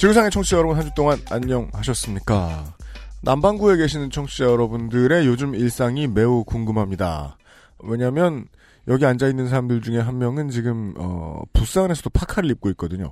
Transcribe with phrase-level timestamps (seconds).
[0.00, 2.74] 지구상의 청취자 여러분 한 주 동안 안녕하셨습니까?
[3.20, 7.36] 남반구에 계시는 청취자 여러분들의 요즘 일상이 매우 궁금합니다.
[7.80, 8.46] 왜냐하면
[8.88, 13.10] 여기 앉아 있는 사람들 중에 한 명은 지금 어, 부스 안에서도 파카를 입고 있거든요.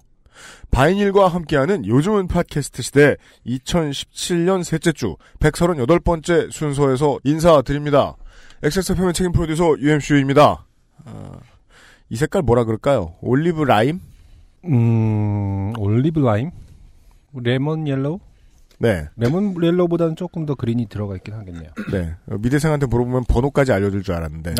[0.71, 8.17] 바이닐과 함께하는 요즘은 팟캐스트 시대 2017년 셋째 주 138번째 순서에서 인사드립니다.
[8.63, 10.65] XSFM의 책임 프로듀서 UMCU입니다.
[11.05, 11.33] 어,
[12.09, 13.15] 이 색깔 뭐라 그럴까요?
[13.21, 14.01] 올리브 라임?
[14.65, 16.51] 음, 올리브 라임?
[17.35, 18.19] lemon yellow?
[18.81, 19.09] 네.
[19.17, 21.71] lemon yellow보다는 조금 더 그린이 들어가 있긴 하겠네요.
[21.93, 22.15] 네.
[22.31, 24.55] 어, 미대생한테 물어보면 번호까지 알려줄 줄 알았는데.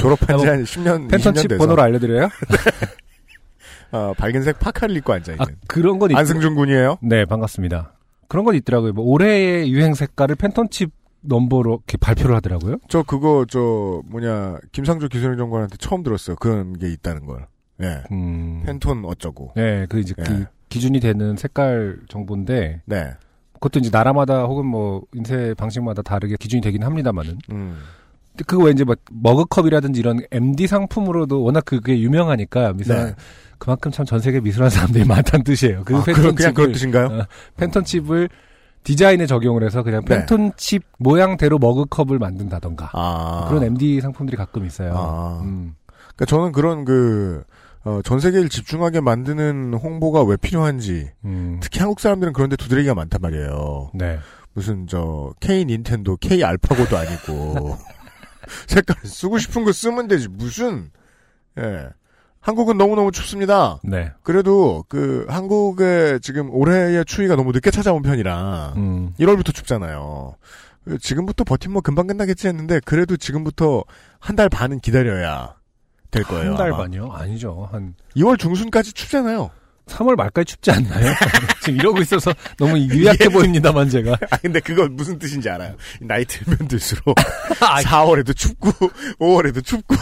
[0.00, 1.58] 졸업한 지 한 10년, 20년 Pantone칩 돼서.
[1.58, 2.28] 번호를 알려드려요?
[3.90, 5.42] 어, 밝은색 파카를 입고 앉아있는.
[5.42, 6.16] 아, 그런 건 있...
[6.16, 6.98] 안승준 군이에요?
[7.00, 7.94] 네, 반갑습니다.
[8.28, 8.92] 그런 건 있더라고요.
[8.92, 12.76] 뭐 올해의 유행 색깔을 Pantone칩 넘버로 이렇게 발표를 하더라고요.
[12.88, 16.36] 저 그거, 저, 뭐냐, 김상조 기술행 정관한테 처음 들었어요.
[16.36, 17.46] 그런 게 있다는 걸.
[17.82, 18.02] 예.
[18.12, 19.52] 음, 펜톤 어쩌고.
[19.56, 20.22] 네, 그 이제 예.
[20.22, 23.12] 그 기준이 되는 색깔 정보인데 네.
[23.54, 27.78] 그것도 이제 나라마다 혹은 뭐 인쇄 방식마다 다르게 기준이 되긴 합니다만은 음.
[28.46, 33.14] 그거 왠지 뭐 머그컵이라든지 이런 MD 상품으로도 워낙 그게 유명하니까 미술 네.
[33.58, 35.82] 그만큼 참 전 세계 미술하는 사람들이 많다는 뜻이에요.
[35.84, 37.06] 그 아, 그럼 그냥 그런 뜻인가요?
[37.06, 38.28] 어, 펜톤칩을
[38.84, 40.18] 디자인에 적용을 해서 그냥 네.
[40.18, 43.46] 펜톤칩 모양대로 머그컵을 만든다던가 아.
[43.48, 44.94] 그런 MD 상품들이 가끔 있어요.
[44.96, 45.40] 아.
[45.42, 45.74] 음.
[46.14, 47.42] 그러니까 저는 그런 그,
[47.84, 51.58] 어, 전 세계를 집중하게 만드는 홍보가 왜 필요한지, 음.
[51.62, 53.90] 특히 한국 사람들은 그런데 두드러기가 많단 말이에요.
[53.94, 54.18] 네.
[54.54, 57.76] 무슨 저 K 닌텐도 K 알파고도 아니고
[58.66, 60.90] 색깔 쓰고 싶은 거 쓰면 되지 무슨
[61.58, 61.88] 예
[62.40, 63.78] 한국은 너무 너무 춥습니다.
[63.84, 64.10] 네.
[64.24, 69.12] 그래도 그 한국의 지금 올해의 추위가 너무 늦게 찾아온 편이라 음.
[69.20, 70.34] 1월부터 춥잖아요.
[71.00, 73.84] 지금부터 버티면 금방 끝나겠지 했는데 그래도 지금부터
[74.18, 75.54] 한 달 반은 기다려야
[76.10, 76.50] 될 거예요.
[76.50, 76.70] 한 달.
[76.70, 77.10] 반이요?
[77.12, 77.68] 아니죠.
[77.70, 79.50] 한 2월 중순까지 춥잖아요.
[79.86, 81.14] 3월 말까지 춥지 않나요?
[81.64, 84.18] 지금 이러고 있어서 너무 유약해 보입니다만 제가.
[84.30, 85.74] 아 근데 그건 무슨 뜻인지 알아요.
[86.02, 87.14] 나이 들면 들수록
[87.60, 88.70] 아, 4월에도 춥고
[89.18, 89.94] 5월에도 춥고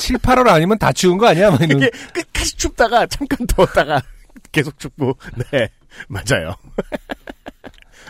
[0.00, 1.50] 7, 8월 아니면 다 추운 거 아니야?
[1.50, 1.78] 막 이런.
[1.78, 4.02] 이게 끝까지 춥다가 잠깐 더웠다가
[4.52, 5.16] 계속 춥고
[5.50, 5.70] 네
[6.08, 6.54] 맞아요.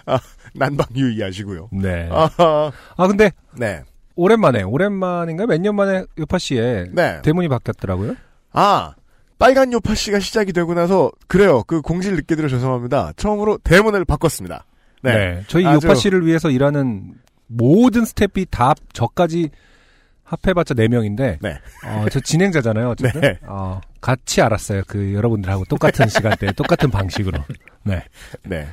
[0.07, 0.19] 아,
[0.55, 1.69] 난방 유의하시고요.
[1.73, 2.09] 네.
[2.11, 3.83] 아하, 아 근데 네,
[4.17, 7.21] 오랜만에 오랜만인가 몇 년 만에 요파 씨의 네.
[7.23, 8.15] 대문이 바뀌었더라고요.
[8.53, 8.95] 아
[9.39, 11.63] 빨간 요파 씨가 시작이 되고 나서 그래요.
[11.65, 13.13] 그 공지를 늦게 드려 죄송합니다.
[13.17, 14.65] 처음으로 대문을 바꿨습니다.
[15.03, 17.13] 네, 저희 아주- 요파 씨를 위해서 일하는
[17.47, 19.51] 모든 스태프이 다 저까지
[20.25, 21.59] 합해봤자 4명인데, 네.
[21.87, 22.89] 어, 저 진행자잖아요.
[22.91, 23.21] 어쨌든.
[23.21, 23.39] 네.
[23.47, 24.83] 어, 같이 알았어요.
[24.89, 27.39] 그 여러분들하고 똑같은 시간대에 똑같은 방식으로.
[27.85, 28.03] 네.
[28.43, 28.67] 네.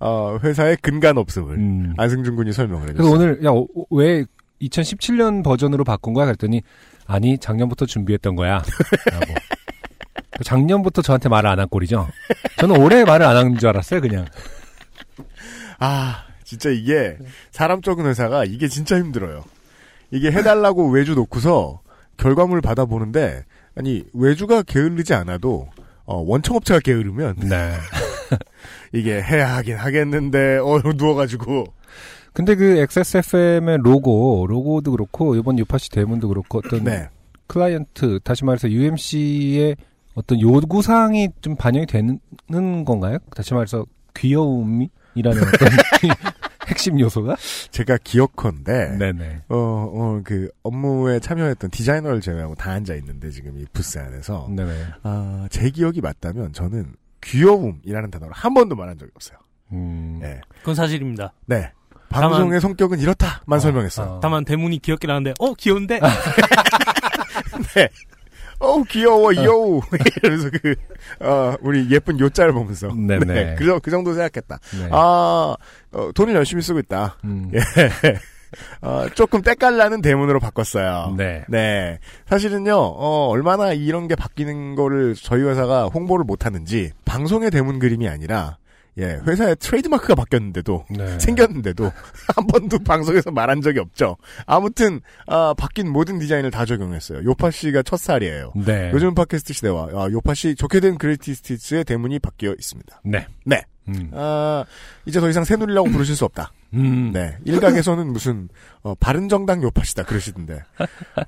[0.00, 1.94] 어, 회사의 근간 없음을 음.
[1.98, 3.12] 안승준 군이 설명을 해줬어요.
[3.12, 4.24] 오늘 야왜
[4.62, 6.26] 2017년 버전으로 바꾼 거야?
[6.26, 6.62] 그랬더니
[7.06, 8.62] 아니 작년부터 준비했던 거야.
[9.10, 9.34] 라고.
[10.44, 12.08] 작년부터 저한테 말을 안 한 꼴이죠.
[12.58, 14.26] 저는 올해 말을 안 한 줄 알았어요, 그냥.
[15.78, 17.16] 아, 진짜 이게
[17.50, 19.44] 사람 적은 회사가 이게 진짜 힘들어요.
[20.10, 21.80] 이게 해달라고 외주 놓고서
[22.16, 23.44] 결과물 받아보는데
[23.76, 25.68] 아니 외주가 게으르지 않아도
[26.04, 27.74] 어, 원청업체가 게으르면 네.
[28.92, 31.66] 이게 해야 하긴 하겠는데 어 누워가지고
[32.34, 37.08] 근데 그 XSFM의 로고, 로고도 그렇고 이번 유파시 대문도 그렇고 어떤 네
[37.46, 39.76] 클라이언트 다시 말해서 UMC의
[40.14, 42.18] 어떤 요구 사항이 좀 반영이 되는
[42.84, 43.18] 건가요?
[43.34, 43.86] 다시 말해서
[44.16, 45.68] 귀여움이라는 어떤
[46.66, 47.36] 핵심 요소가?
[47.70, 49.42] 제가 기억컨대 네네.
[49.48, 54.72] 어 어 그 업무에 참여했던 디자이너를 제외하고 다 앉아 있는데 지금 이 부스 안에서 네네.
[55.02, 59.38] 아, 제 기억이 맞다면 저는 귀여움이라는 단어를 한 번도 말한 적이 없어요.
[59.72, 60.18] 음.
[60.20, 60.40] 네.
[60.60, 61.32] 그건 사실입니다.
[61.46, 61.70] 네.
[62.20, 64.06] 방송의 성격은 이렇다만 설명했어요.
[64.06, 64.20] 어.
[64.22, 66.00] 다만 대문이 귀엽긴 하는데 어 귀여운데
[67.74, 67.88] 네.
[68.60, 69.80] 어우 귀여워 여우
[70.22, 70.74] 이러면서 그
[71.20, 73.24] 어, 우리 예쁜 요자를 보면서 네네.
[73.24, 74.58] 네, 그, 정- 그 정도 생각했다.
[74.78, 74.88] 네.
[74.92, 75.56] 아
[75.92, 77.16] 어, 돈을 열심히 쓰고 있다.
[77.24, 77.50] 음.
[77.54, 77.60] 예.
[78.82, 81.14] 어, 조금 때깔나는 대문으로 바꿨어요.
[81.16, 81.44] 네.
[81.48, 81.98] 네.
[82.28, 88.08] 사실은요, 어, 얼마나 이런 게 바뀌는 거를 저희 회사가 홍보를 못 하는지, 방송의 대문 그림이
[88.08, 88.58] 아니라,
[88.98, 91.18] 예, 회사의 트레이드마크가 바뀌었는데도 네.
[91.20, 91.84] 생겼는데도
[92.36, 94.16] 한 번도 방송에서 말한 적이 없죠.
[94.46, 97.24] 아무튼 아, 바뀐 모든 디자인을 다 적용했어요.
[97.24, 98.52] 요팟시가 첫 살이에요.
[98.64, 98.90] 네.
[98.92, 103.02] 요즘 팟캐스트 시대와 아, 요팟시 좋게 된 Greatest Hits의 대문이 바뀌어 있습니다.
[103.04, 103.26] 네.
[103.44, 103.62] 네.
[103.88, 104.10] 음.
[104.12, 104.64] 아,
[105.06, 106.52] 이제 더 이상 새누리라고 부르실 수 없다.
[106.72, 107.12] 음.
[107.12, 107.36] 네.
[107.44, 108.48] 일각에서는 무슨,
[108.82, 110.62] 어, 바른정당 요파시다 그러시던데.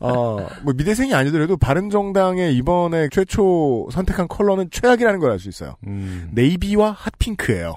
[0.00, 5.76] 어, 뭐 미대생이 아니더라도 바른정당의 이번에 최초 선택한 컬러는 최악이라는 걸 알 수 있어요.
[5.87, 6.31] 음.
[6.32, 7.75] 네이비와 핫핑크예요.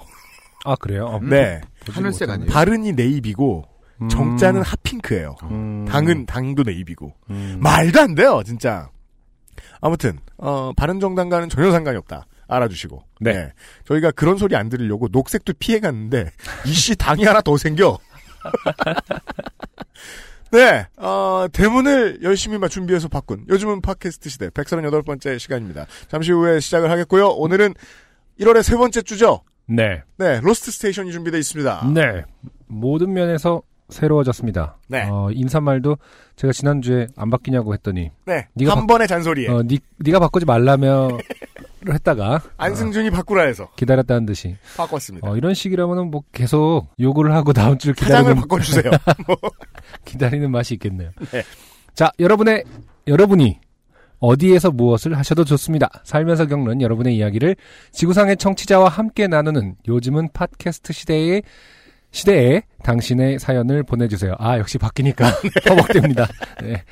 [0.66, 1.06] 아 그래요?
[1.08, 1.62] 어, 네.
[1.90, 2.50] 하늘색 아니에요?
[2.52, 3.66] 바른이 네이비고,
[4.02, 4.10] 음.
[4.10, 5.36] 정자는 핫핑크예요.
[5.44, 5.86] 음.
[5.90, 7.14] 당은, 당도 네이비고.
[7.32, 7.58] 음.
[7.62, 8.90] 말도 안 돼요, 진짜.
[9.82, 12.26] 아무튼, 어, 바른정당과는 전혀 상관이 없다.
[12.50, 13.04] 알아주시고.
[13.22, 13.52] 네.
[13.86, 16.32] 저희가 그런 소리 안 들으려고 녹색도 피해갔는데,
[16.66, 17.98] 이씨 당이 하나 더 생겨.
[20.52, 25.86] 네, 어, 대문을 열심히 막 준비해서 바꾼 요즘은 팟캐스트 시대 138번째 시간입니다.
[26.08, 27.28] 잠시 후에 시작을 하겠고요.
[27.28, 27.76] 오늘은
[28.40, 29.42] 1월의 세 번째 주죠.
[29.68, 30.02] 네.
[30.18, 31.92] 네, 로스트 스테이션이 준비되어 있습니다.
[31.94, 32.24] 네.
[32.66, 34.78] 모든 면에서 새로워졌습니다.
[34.88, 35.08] 네.
[35.10, 35.98] 어, 인사말도
[36.36, 41.18] 제가 지난주에 안 바뀌냐고 했더니 네, 네가 한 번의 잔소리에 어, 니, 네가 바꾸지 말라며
[41.88, 45.30] 했다가 안승준이 바꾸라 해서 기다렸다는 듯이 바꿨습니다.
[45.30, 48.92] 어, 이런 식이라면 뭐 계속 요구를 하고 다음 주를 기다리는 바꿔주세요.
[50.06, 51.12] 기다리는 맛이 있겠네요.
[51.32, 51.44] 네.
[51.94, 52.64] 자, 여러분의
[53.08, 53.60] 여러분이
[54.20, 55.90] 어디에서 무엇을 하셔도 좋습니다.
[56.04, 57.56] 살면서 겪는 여러분의 이야기를
[57.92, 61.44] 지구상의 청취자와 함께 나누는 요즘은 팟캐스트 시대의
[62.12, 64.36] 시대에 당신의 사연을 보내주세요.
[64.40, 65.30] 아 역시 바뀌니까
[65.70, 66.28] 허벅됩니다.
[66.62, 66.84] 네.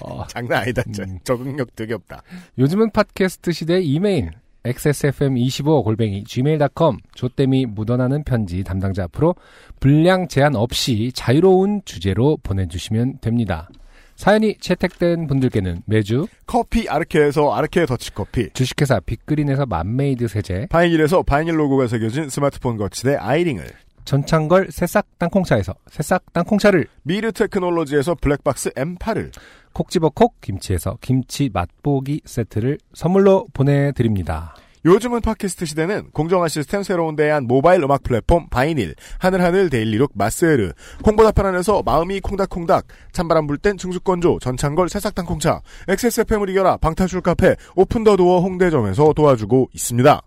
[0.00, 0.82] 어, 장난 아니다.
[1.00, 1.18] 음.
[1.24, 2.22] 적응력 되게 없다.
[2.58, 4.30] 요즘은 팟캐스트 시대 이메일
[4.64, 9.36] xsfm25 골뱅이 gmail.com 조땜이 묻어나는 편지 담당자 앞으로
[9.78, 13.68] 분량 제한 없이 자유로운 주제로 보내주시면 됩니다.
[14.16, 21.86] 사연이 채택된 분들께는 매주 커피 아르케에서 아르케 더치커피 주식회사 빅그린에서 맘메이드 세제 바이닐에서 바이닐 로고가
[21.86, 23.66] 새겨진 스마트폰 거치대 아이링을
[24.06, 29.32] 전창걸 새싹 땅콩차에서 새싹 땅콩차를 미르 테크놀로지에서 블랙박스 M8을
[29.74, 34.54] 콕 집어 콕 김치에서 김치 맛보기 세트를 선물로 보내드립니다.
[34.86, 41.32] 요즘은 팟캐스트 시대는 공정한 시스템 새로운 대안 모바일 음악 플랫폼 바이닐 하늘하늘 데일리룩 마스에르 콩보다
[41.32, 49.12] 편안해서 마음이 콩닥콩닥 찬바람 불 땐 증수건조 전창걸 새싹땅콩차 XSFM을 이겨라 방탈출 카페 오픈더도어 홍대점에서
[49.12, 50.22] 도와주고 있습니다.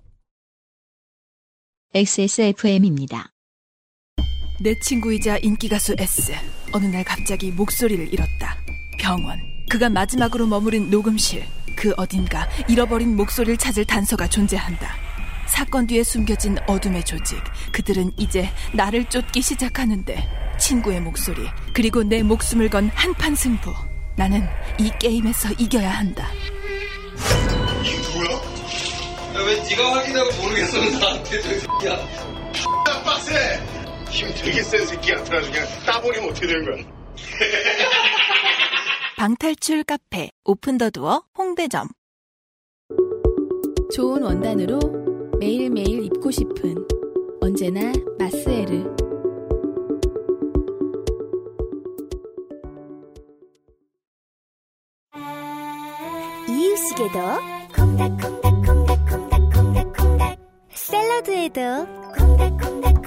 [1.95, 3.31] XSFM입니다.
[4.61, 6.33] 내 친구이자 인기가수 S.
[6.73, 8.57] 어느 날 갑자기 목소리를 잃었다.
[8.97, 9.41] 병원.
[9.69, 11.45] 그가 마지막으로 머무른 녹음실.
[11.77, 14.93] 그 어딘가 잃어버린 목소리를 찾을 단서가 존재한다.
[15.47, 17.41] 사건 뒤에 숨겨진 어둠의 조직.
[17.71, 20.27] 그들은 이제 나를 쫓기 시작하는데
[20.59, 23.73] 친구의 목소리 그리고 내 목숨을 건 한판 승부.
[24.17, 24.45] 나는
[24.77, 26.27] 이 게임에서 이겨야 한다.
[29.35, 31.97] 왜 네가 확인하고 모르겠으면 나한테 저 야.
[33.05, 33.78] 빡세!
[34.09, 35.23] 힘 되게 센 새끼야.
[35.23, 36.83] 그래가지고 그냥 따버리면 어떻게 되는 거야?
[39.17, 41.89] 방탈출 카페 오픈더두어 홍대점.
[43.93, 44.79] 좋은 원단으로
[45.39, 46.75] 매일매일 입고 싶은
[47.41, 48.85] 언제나 마스에르
[56.47, 57.19] 이유식에도
[57.75, 60.37] 콩닥콩닥콩닥콩닥콩닥콩닥
[60.73, 61.61] 샐러드에도
[62.17, 62.98] 콩닥콩닥콩닥콩닥콩닥콩닥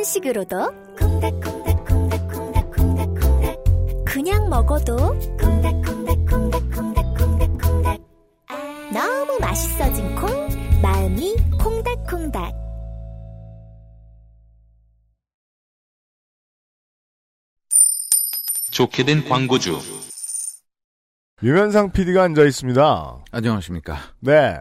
[0.00, 0.56] 선식으로도
[0.98, 3.64] 콩닥콩닥콩닥콩닥콩닥콩닥
[4.06, 4.96] 그냥 먹어도
[5.38, 8.00] 콩닥콩닥콩닥콩닥콩닥콩닥
[8.94, 10.48] 너무 맛있어진 콩
[10.80, 12.54] 마음이 콩닥콩닥
[18.70, 19.78] 좋게 된 광고주.
[21.42, 23.24] 유면상 PD가 앉아 있습니다.
[23.32, 23.98] 안녕하십니까.
[24.20, 24.56] 네,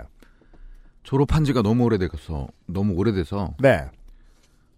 [1.03, 3.89] 졸업한 지가 너무 오래돼서, 너무 오래돼서 네.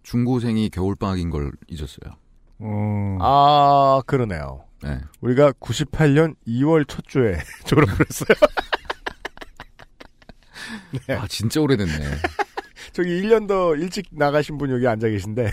[0.02, 2.16] 중고생이 겨울방학인 걸 잊었어요.
[2.60, 4.64] 음, 아 그러네요.
[4.82, 5.00] 네.
[5.20, 8.36] 우리가 98년 2월 첫 주에 졸업을 했어요.
[11.06, 11.14] 네.
[11.14, 11.92] 아, 진짜 오래됐네.
[12.92, 15.50] 저기 1년 더 일찍 나가신 분 여기 앉아 계신데.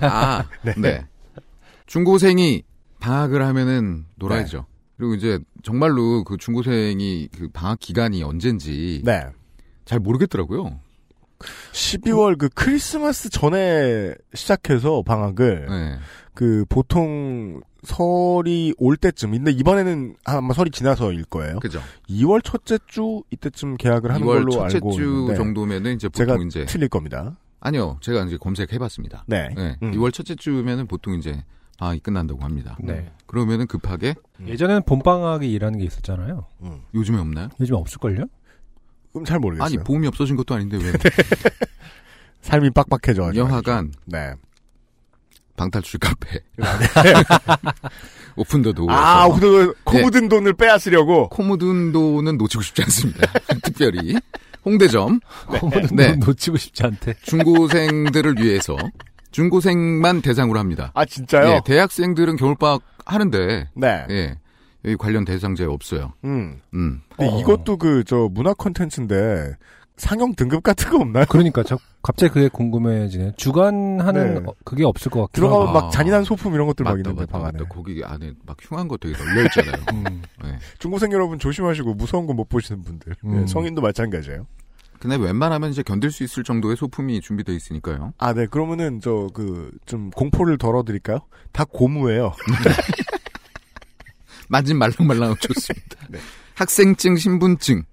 [0.00, 0.44] 아,
[0.76, 1.06] 네.
[1.86, 2.62] 중고생이
[3.00, 4.66] 방학을 하면은 놀아야죠.
[4.96, 9.24] 그리고 이제 정말로 그 중고생이 그 방학 기간이 언젠지 네.
[9.84, 10.80] 잘 모르겠더라고요.
[11.72, 15.98] 12월 그 크리스마스 전에 시작해서 방학을 네.
[16.34, 21.60] 그 보통 설이 올 때쯤 근데 이번에는 아마 설이 지나서일 거예요.
[21.60, 21.80] 그죠.
[22.08, 26.34] 2월 첫째 주 이때쯤 계약을 하는 2월 걸로 첫째 알고 주 있는데 정도면은 이제 제가
[26.34, 27.36] 보통 이제 틀릴 겁니다.
[27.60, 29.24] 아니요, 제가 이제 검색해 봤습니다.
[29.26, 29.48] 네.
[29.56, 29.76] 네.
[29.82, 29.92] 음.
[29.92, 31.42] 2월 첫째 주면은 보통 이제
[31.78, 32.76] 방학이 끝난다고 합니다.
[32.80, 33.10] 네.
[33.26, 34.14] 그러면은 급하게
[34.44, 36.46] 예전에는 봄방학이 일하는 게 있었잖아요.
[36.62, 36.82] 음.
[36.94, 37.48] 요즘에 없나요?
[37.60, 38.26] 요즘 없을걸요?
[39.12, 39.64] 그럼 잘 모르겠어요.
[39.66, 40.92] 아니 보험이 없어진 것도 아닌데 왜?
[42.42, 43.32] 삶이 빡빡해져.
[43.34, 44.34] 여하간 네.
[45.56, 46.38] 방탈출 카페
[48.36, 51.28] 오픈더도 아, 오픈도 코 묻은 돈을 빼앗으려고.
[51.28, 53.32] 코 묻은 돈은 놓치고 싶지 않습니다.
[53.62, 54.16] 특별히
[54.64, 56.10] 홍대점 코묻은 네.
[56.12, 57.14] 돈 놓치고 싶지 않대.
[57.22, 58.76] 중고생들을 위해서
[59.32, 60.92] 중고생만 대상으로 합니다.
[60.94, 61.48] 아, 진짜요?
[61.48, 64.06] 예, 대학생들은 겨울방학 하는데 네.
[64.10, 64.38] 예,
[64.84, 66.12] 여기 관련 대상자에 없어요.
[66.24, 66.60] 음.
[66.74, 67.02] 음.
[67.16, 67.40] 근데 어.
[67.40, 69.54] 이것도 그, 저, 문화 콘텐츠인데,
[69.96, 71.24] 상영 등급 같은 거 없나요?
[71.28, 73.32] 그러니까 저 갑자기 그게 궁금해지네.
[73.36, 74.40] 주관하는 네.
[74.46, 75.80] 어, 그게 없을 것 같긴 들어가면 하고.
[75.80, 77.58] 막 잔인한 소품 이런 것들 막 맞다, 있는데, 맞다, 방 안에.
[77.68, 79.72] 거기 안에 막 흉한 거 되게 널려 있잖아요.
[80.06, 80.22] 음.
[80.44, 80.58] 예.
[80.78, 83.16] 중고생 여러분 조심하시고 무서운 거 못 보시는 분들.
[83.24, 83.40] 음.
[83.40, 84.46] 네, 성인도 마찬가지예요.
[85.00, 88.12] 근데 웬만하면 이제 견딜 수 있을 정도의 소품이 준비되어 있으니까요.
[88.18, 88.46] 아, 네.
[88.46, 91.18] 그러면은 저 그 좀 공포를 덜어 드릴까요?
[91.50, 92.32] 다 고무예요.
[94.48, 96.06] 만진 말랑말랑 좋습니다.
[96.08, 96.18] 네.
[96.54, 97.84] 학생증, 신분증,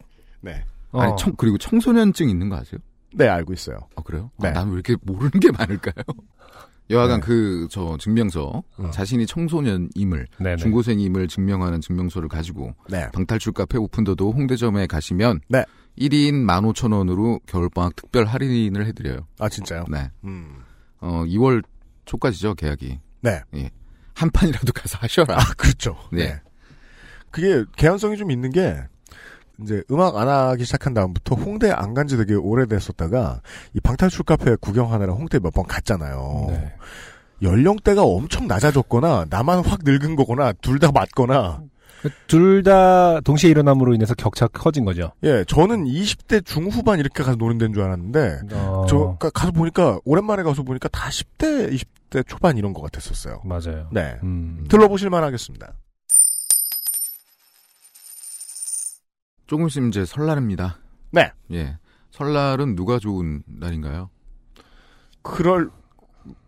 [0.41, 0.63] 네.
[0.91, 1.01] 어.
[1.01, 2.79] 아니 청, 그리고 청소년증 있는 거 아세요?
[3.13, 3.77] 네, 알고 있어요.
[3.95, 4.31] 아 그래요?
[4.39, 4.49] 네.
[4.49, 6.03] 아, 나는 왜 이렇게 모르는 게 많을까요?
[6.89, 7.25] 여하간 네.
[7.25, 8.91] 그저 증명서 음.
[8.91, 10.57] 자신이 청소년임을 네네.
[10.57, 13.09] 중고생임을 증명하는 증명서를 가지고 네.
[13.11, 15.63] 방탈출 카페 오픈더도 홍대점에 가시면 네.
[15.97, 19.25] 1인 15,000원으로 겨울방학 특별 할인을 해드려요.
[19.39, 19.85] 아, 진짜요?
[19.89, 20.11] 네.
[20.25, 20.57] 음.
[20.99, 21.63] 어 2월
[22.05, 22.99] 초까지죠 계약이.
[23.21, 23.41] 네.
[23.55, 23.71] 예.
[24.13, 25.35] 한 판이라도 가서 하셔라.
[25.37, 25.97] 아, 그렇죠.
[26.11, 26.39] 네.
[27.35, 28.77] 그게 개연성이 좀 있는 게
[29.61, 33.41] 이제 음악 안 하기 시작한 다음부터 홍대 안 간 지 되게 오래됐었다가
[33.73, 36.45] 이 방탈출 카페 구경하느라 홍대 몇 번 갔잖아요.
[36.49, 36.73] 네.
[37.41, 41.61] 연령대가 엄청 낮아졌거나 나만 확 늙은 거거나 둘 다 맞거나
[42.27, 45.11] 둘 다 동시에 일어남으로 인해서 격차 커진 거죠.
[45.23, 49.99] 예 저는 20대 중후반 이렇게 가서 노는 데인 줄 알았는데 어, 저 가- 가서 보니까
[50.05, 53.41] 오랜만에 가서 보니까 다 10대 20대 초반 이런 것 같았었어요.
[53.43, 53.89] 맞아요.
[53.91, 54.63] 네 음.
[54.69, 55.73] 들러보실 만하겠습니다.
[59.47, 60.79] 조금 있으면 이제 설날입니다.
[61.11, 61.77] 네 예.
[62.11, 64.09] 설날은 누가 좋은 날인가요?
[65.21, 65.69] 그럴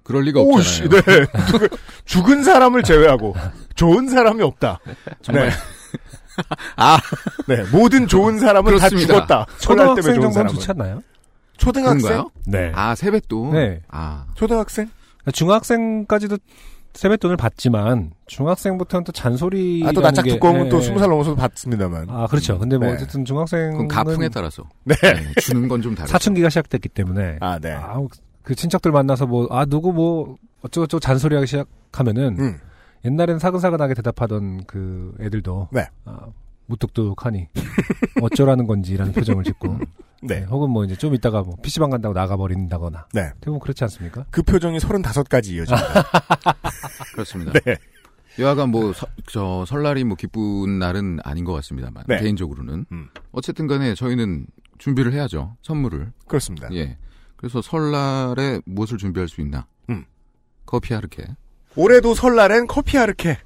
[0.04, 0.63] 그럴 리가 오, 없잖아요.
[0.63, 1.01] 씨, 네.
[2.06, 3.36] 죽은, 사람을 제외하고
[3.75, 4.80] 좋은 사람이 없다.
[5.22, 5.56] 정말 네.
[6.77, 6.98] 아
[7.48, 9.08] 네, 모든 좋은 사람은 그렇습니다.
[9.08, 9.46] 다 죽었다.
[9.58, 10.54] 설날 때문에 초등학생 좋은 정도는.
[10.54, 11.01] 좋지 않나요?
[11.58, 12.01] 초등학생?
[12.01, 12.32] 그런가요?
[12.46, 12.72] 네.
[12.75, 13.51] 아 세뱃돈.
[13.54, 13.82] 네.
[13.89, 14.89] 아 초등학생?
[15.34, 16.38] 중학생까지도
[16.94, 22.10] 세뱃돈을 받지만 중학생부터는 또 잔소리 아, 또 낯짝 두꺼우면 또 스무 살 넘어서 받습니다만.
[22.10, 22.58] 아 그렇죠.
[22.58, 22.94] 근데 뭐 네.
[22.96, 24.96] 어쨌든 중학생은 그건 가풍에 따라서 네.
[25.01, 26.12] 네, 주는 건 좀 다르죠.
[26.12, 27.74] 사춘기가 시작됐기 때문에 아, 네.
[27.74, 28.00] 아,
[28.41, 32.58] 그 친척들 만나서 뭐 아 누구 뭐 어쩌고저쩌고 잔소리하기 시작하면은 음.
[33.06, 35.86] 옛날엔 사근사근하게 대답하던 그 애들도 네.
[36.06, 36.20] 아,
[36.65, 37.48] 무뚝뚝하니
[38.22, 39.77] 어쩌라는 건지라는 표정을 짓고
[40.21, 40.39] 네.
[40.41, 43.31] 네, 혹은 뭐 이제 좀 이따가 뭐 PC방 간다고 나가버린다거나 네.
[43.39, 44.25] 대부분 그렇지 않습니까?
[44.31, 46.03] 그 표정이 35가지 이어집니다.
[47.13, 47.51] 그렇습니다.
[47.65, 47.77] 네.
[48.39, 52.19] 여하간 뭐, 서- 저, 설날이 뭐 기쁜 날은 아닌 것 같습니다만, 네.
[52.19, 52.86] 개인적으로는.
[52.91, 53.09] 음.
[53.31, 54.45] 어쨌든 간에 저희는
[54.77, 55.57] 준비를 해야죠.
[55.63, 56.12] 선물을.
[56.27, 56.69] 그렇습니다.
[56.74, 56.97] 예.
[57.36, 59.65] 그래서 설날에 무엇을 준비할 수 있나?
[59.89, 60.05] 음.
[60.67, 61.25] 커피 하르케.
[61.75, 63.38] 올해도 설날엔 커피 아르케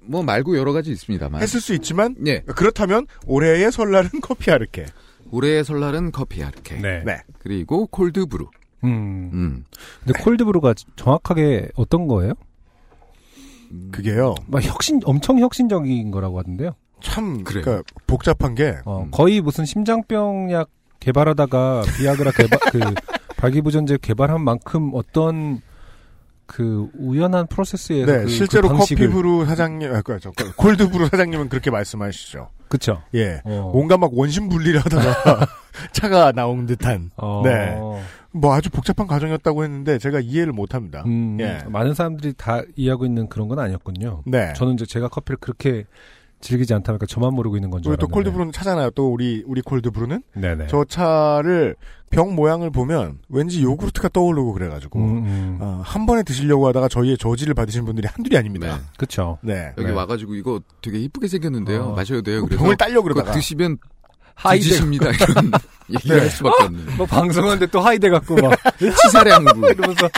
[0.00, 1.40] 뭐 말고 여러 가지 있습니다만.
[1.42, 2.40] 했을 수 있지만 예.
[2.40, 4.86] 그렇다면 올해의 설날은 커피 아르케.
[5.30, 6.76] 올해의 설날은 커피 하르케.
[6.76, 7.02] 네.
[7.04, 7.18] 네.
[7.38, 8.48] 그리고 콜드브루.
[8.84, 9.30] 음.
[9.32, 9.64] 음.
[10.04, 12.34] 근데 콜드브루가 정확하게 어떤 거예요?
[13.90, 14.34] 그게요.
[14.46, 16.72] 막 혁신 엄청 혁신적인 거라고 하던데요.
[17.00, 17.64] 참 그래요.
[17.64, 19.10] 그러니까 복잡한 게 어, 음.
[19.10, 20.68] 거의 무슨 심장병 약
[21.00, 22.80] 개발하다가 비아그라 개발 그
[23.36, 25.60] 발기부전제 개발한 만큼 어떤
[26.46, 31.48] 그 우연한 프로세스에서 네, 그, 실제로 그 방식을 커피브루 사장님, 아, 그, 저, 콜드브루 사장님은
[31.48, 32.48] 그렇게 말씀하시죠.
[32.68, 33.02] 그쵸.
[33.14, 33.40] 예.
[33.44, 33.70] 어.
[33.72, 35.46] 뭔가 막 원심 분리를 하다가
[35.92, 37.42] 차가 나온 듯한 어.
[37.44, 37.76] 네.
[38.32, 41.02] 뭐 아주 복잡한 과정이었다고 했는데 제가 이해를 못합니다.
[41.06, 41.62] 음, 예.
[41.68, 44.22] 많은 사람들이 다 이해하고 있는 그런 건 아니었군요.
[44.26, 44.52] 네.
[44.54, 45.84] 저는 이제 제가 커피를 그렇게
[46.46, 48.06] 즐기지 않다 보니까 저만 모르고 있는 건줄 우리 또.
[48.06, 48.90] 콜드브루는 차잖아요.
[48.90, 50.68] 또 우리 우리 콜드브루는 네네.
[50.68, 51.74] 저 차를
[52.10, 55.58] 병 모양을 보면 왠지 요구르트가 떠오르고 그래가지고 음, 음.
[55.60, 58.80] 어, 한 번에 드시려고 하다가 저희의 저지를 받으신 분들이 한둘이 아닙니다.
[58.96, 59.38] 그쵸.
[59.42, 59.72] 네.
[59.76, 59.92] 여기 네.
[59.92, 61.82] 와가지고 이거 되게 이쁘게 생겼는데요.
[61.82, 61.94] 어.
[61.96, 62.42] 마셔도 돼요.
[62.42, 63.78] 그 그래서 병을 딸려 그러다가 드시면
[64.36, 64.62] 하이데.
[64.62, 65.10] 뒤지십니다.
[65.28, 65.50] 이런
[65.90, 66.22] 얘기를 네.
[66.22, 66.96] 할 수밖에 없는.
[66.96, 69.70] 뭐 방송하는데 또 하이데 갖고 막 치사량으로.
[69.72, 70.08] 이러면서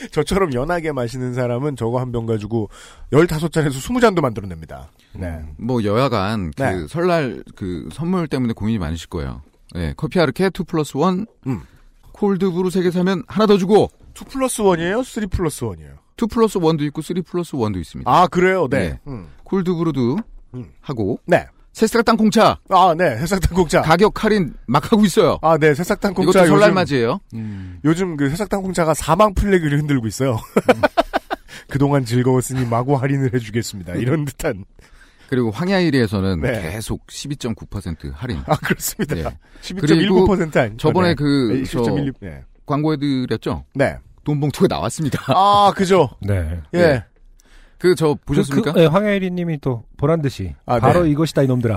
[0.12, 2.68] 저처럼 연하게 마시는 사람은 저거 한 병 가지고
[3.12, 4.88] 15잔에서 20잔도 만들어냅니다.
[5.14, 5.42] 네.
[5.58, 6.86] 뭐 여야간 그 네.
[6.88, 9.42] 설날 그 선물 때문에 고민이 많으실 거예요.
[9.74, 11.62] 네, 커피 아르케 2 플러스 1, 음.
[12.12, 15.04] cold brew 3개 사면 하나 더 주고 2 플러스 1이에요?
[15.04, 15.96] 3 플러스 1이에요?
[16.22, 18.10] 2 플러스 1도 있고 3 플러스 1도 있습니다.
[18.10, 18.68] 아, 그래요?
[18.70, 18.90] 네.
[18.90, 19.00] 네.
[19.08, 19.28] 음.
[19.44, 20.18] cold brew도
[20.54, 20.70] 음.
[20.80, 21.46] 하고 네.
[21.76, 23.18] 새싹 땅콩차 아, 네.
[23.18, 23.82] 새싹 땅콩차.
[23.82, 25.38] 가격 할인 막 하고 있어요.
[25.42, 25.74] 아, 네.
[25.74, 26.30] 새싹 땅콩차.
[26.30, 27.20] 이것도 설날 요즘- 맞이에요.
[27.34, 27.80] 음.
[27.84, 30.38] 요즘 그 새싹 땅콩차가 사망 flag를 흔들고 있어요.
[31.68, 33.92] 그동안 즐거웠으니 마구 할인을 해주겠습니다.
[33.96, 34.64] 이런 듯한.
[35.28, 36.62] 그리고 황야일이에서는 네.
[36.62, 38.38] 계속 12.9% 할인.
[38.46, 39.14] 아, 그렇습니다.
[39.18, 39.24] 예.
[39.60, 40.76] 12.19% 아니죠.
[40.78, 41.14] 저번에 네.
[41.14, 42.42] 그 저, 12.16, 네.
[42.64, 43.64] 광고해드렸죠.
[43.74, 43.98] 네.
[44.24, 45.22] 돈 봉투가 나왔습니다.
[45.28, 46.08] 아, 그죠.
[46.22, 46.58] 네.
[46.72, 47.04] 예.
[47.78, 48.72] 그 저 보셨습니까?
[48.72, 51.10] 그, 네, 황혜리님이 또 보란 듯이 아, 바로 네.
[51.10, 51.76] 이것이다 이놈들아.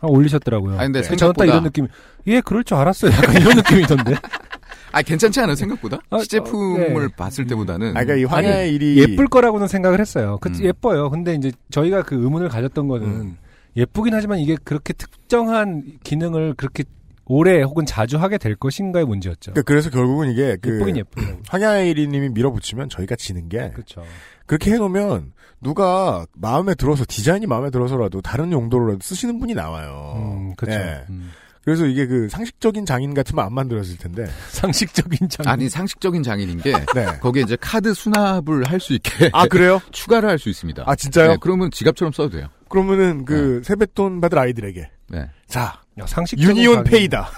[0.00, 0.78] 아, 올리셨더라고요.
[0.78, 1.86] 아니, 근데 딱 생각보다- 이런 느낌.
[2.26, 3.12] 예, 그럴 줄 알았어요.
[3.12, 4.14] 약간 이런 느낌이던데.
[4.92, 5.98] 아 괜찮지 않아요 생각보다?
[6.10, 7.08] 아, 시제품을 어, 네.
[7.16, 7.88] 봤을 때보다는.
[7.96, 10.38] 아, 그러니까 이 황야의 아니, 일이 예쁠 거라고는 생각을 했어요.
[10.40, 10.54] 그 음.
[10.62, 11.10] 예뻐요.
[11.10, 13.36] 근데 이제 저희가 그 의문을 가졌던 거는 음.
[13.76, 16.84] 예쁘긴 하지만 이게 그렇게 특정한 기능을 그렇게
[17.24, 19.52] 오래 혹은 자주 하게 될 것인가의 문제였죠.
[19.52, 24.04] 그러니까 그래서 결국은 이게 그 예쁘긴 예쁘요 황야일이님이 밀어붙이면 저희가 지는 게 그렇죠.
[24.46, 30.14] 그렇게 해놓으면 누가 마음에 들어서 디자인이 마음에 들어서라도 다른 용도로 쓰시는 분이 나와요.
[30.16, 30.78] 음, 그렇죠.
[30.78, 31.04] 예.
[31.08, 31.30] 음.
[31.64, 34.26] 그래서 이게 그 상식적인 장인 같으면 안 만들었을 텐데.
[34.50, 35.46] 상식적인 장.
[35.48, 37.06] 아니 상식적인 장인인 게 네.
[37.20, 39.80] 거기에 이제 카드 수납을 할 수 있게 아 그래요?
[39.90, 40.82] 추가를 할 수 있습니다.
[40.86, 41.28] 아 진짜요?
[41.30, 42.48] 네, 그러면 지갑처럼 써도 돼요.
[42.68, 45.30] 그러면은 그 세뱃돈 받을 아이들에게 네.
[45.46, 46.90] 자 야, 상식적인 유니온 장인.
[46.90, 47.30] 페이다.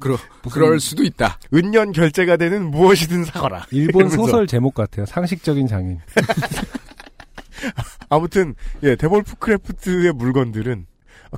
[0.00, 1.38] 그러, 무슨- 그럴 수도 있다.
[1.54, 3.66] 은연 결제가 되는 무엇이든 사거라.
[3.70, 4.16] 일본 이러면서.
[4.16, 5.06] 소설 제목 같아요.
[5.06, 5.98] 상식적인 장인.
[8.08, 10.86] 아무튼 예 데볼프 크래프트의 물건들은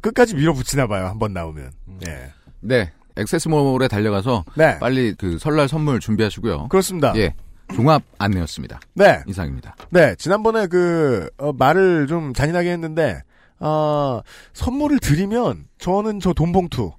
[0.02, 1.06] 끝까지 밀어붙이나 봐요.
[1.06, 1.70] 한번 나오면.
[2.06, 2.32] 예.
[2.60, 2.92] 네.
[3.16, 4.78] 액세스몰에 달려가서 네.
[4.78, 6.68] 빨리 그 설날 선물 준비하시고요.
[6.68, 7.12] 그렇습니다.
[7.16, 7.34] 예.
[7.74, 8.80] 종합 안내였습니다.
[8.94, 9.20] 네.
[9.28, 9.76] 이상입니다.
[9.90, 13.20] 네, 지난번에 그, 어, 말을 좀 잔인하게 했는데,
[13.60, 14.22] 아,
[14.54, 16.90] 선물을 드리면, 저는 저 돈봉투,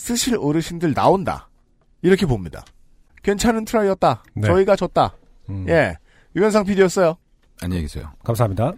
[0.00, 1.50] 쓰실 어르신들 나온다.
[2.00, 2.64] 이렇게 봅니다.
[3.22, 4.24] 괜찮은 트라이였다.
[4.34, 4.46] 네.
[4.48, 5.14] 저희가 졌다.
[5.50, 5.66] 음.
[5.68, 5.94] 예.
[6.34, 7.18] 유현상 PD였어요.
[7.60, 8.10] 안녕히 계세요.
[8.24, 8.72] 감사합니다.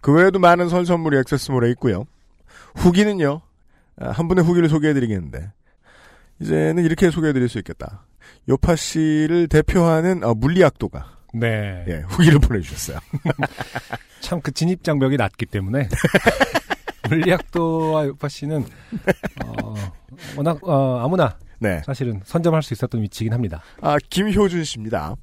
[0.00, 2.04] 그 외에도 많은 설 선물이 액세스몰에 있고요.
[2.76, 3.40] 후기는요,
[4.00, 5.52] 아, 한 분의 후기를 소개해드리겠는데,
[6.40, 8.06] 이제는 이렇게 소개해드릴 수 있겠다.
[8.48, 11.84] 요파 씨를 대표하는 어, 물리학도가, 네.
[11.88, 12.98] 예, 후기를 보내주셨어요.
[14.20, 15.88] 참 그 진입 장벽이 낮기 때문에
[17.10, 18.64] 물리학도와 요파 씨는
[19.44, 19.74] 어,
[20.36, 21.82] 워낙 어, 아무나 네.
[21.84, 23.62] 사실은 선점할 수 있었던 위치이긴 합니다.
[23.80, 25.14] 아, 김효준 씨입니다.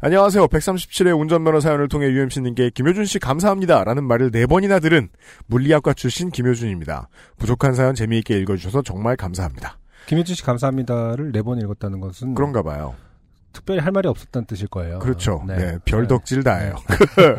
[0.00, 0.48] 안녕하세요.
[0.48, 3.84] 137회 운전면허 사연을 통해 UMC님께 김효준 씨 감사합니다.
[3.84, 5.08] 라는 말을 네 번이나 들은
[5.46, 7.08] 물리학과 출신 김효준입니다.
[7.38, 9.78] 부족한 사연 재미있게 읽어주셔서 정말 감사합니다.
[10.06, 12.94] 김혜준 씨 감사합니다를 네 번 읽었다는 것은 그런가 봐요.
[13.54, 14.98] 특별히 할 말이 없었다는 뜻일 거예요.
[14.98, 15.42] 그렇죠.
[15.46, 16.74] 네, 별덕질 다예요.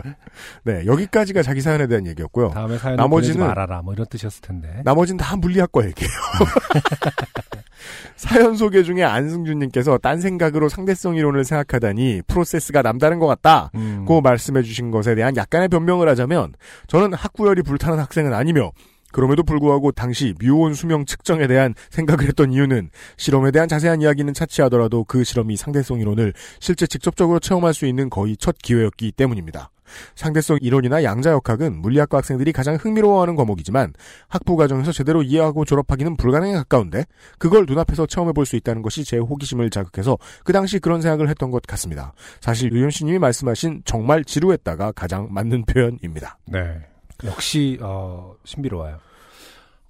[0.63, 2.49] 네, 여기까지가 자기 사연에 대한 얘기였고요.
[2.49, 4.81] 다음에 사연을 나머지는 말아라 뭐 이런 뜻이었을 텐데.
[4.83, 6.11] 나머지는 다 물리학과 얘기예요.
[8.15, 13.69] 사연 소개 중에 안승준님께서 딴 생각으로 상대성 이론을 생각하다니 프로세스가 남다른 것 같다.
[13.75, 14.05] 음.
[14.05, 16.53] 고 말씀해 주신 것에 대한 약간의 변명을 하자면
[16.87, 18.71] 저는 학구열이 불타는 학생은 아니며
[19.15, 25.05] 그럼에도 불구하고 당시 뮤온 수명 측정에 대한 생각을 했던 이유는 실험에 대한 자세한 이야기는 차치하더라도
[25.05, 29.69] 그 실험이 상대성 이론을 실제 직접적으로 체험할 수 있는 거의 첫 기회였기 때문입니다.
[30.15, 33.93] 상대성 이론이나 양자역학은 물리학과 학생들이 가장 흥미로워하는 과목이지만
[34.27, 37.05] 학부 과정에서 제대로 이해하고 졸업하기는 불가능에 가까운데
[37.39, 41.51] 그걸 눈앞에서 체험해 볼 수 있다는 것이 제 호기심을 자극해서 그 당시 그런 생각을 했던
[41.51, 42.11] 것 같습니다.
[42.41, 46.37] 사실 유현 씨님이 말씀하신 정말 지루했다가 가장 맞는 표현입니다.
[46.47, 46.81] 네.
[47.23, 49.04] 역시 어, 신비로워요.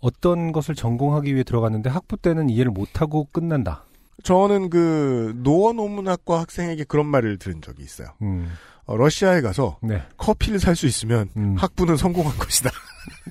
[0.05, 3.85] 어떤 것을 전공하기 위해 들어갔는데 학부 때는 이해를 못하고 끝난다.
[4.21, 8.09] 저는 그 노어 논문학과 학생에게 그런 말을 들은 적이 있어요.
[8.21, 8.51] 음.
[8.85, 10.03] 어, 러시아에 가서 네.
[10.17, 11.55] 커피를 살 수 있으면 음.
[11.57, 12.69] 학부는 성공한 것이다.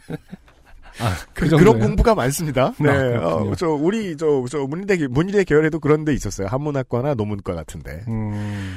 [0.99, 1.79] 아, 그, 그런 정도예요?
[1.87, 2.73] 공부가 많습니다.
[2.81, 3.35] 네, 아.
[3.37, 6.49] 어, 저 우리 저, 저 문의대 문의대 계열에도 그런 데 있었어요.
[6.49, 8.75] 한문학과나 논문과 같은데 음.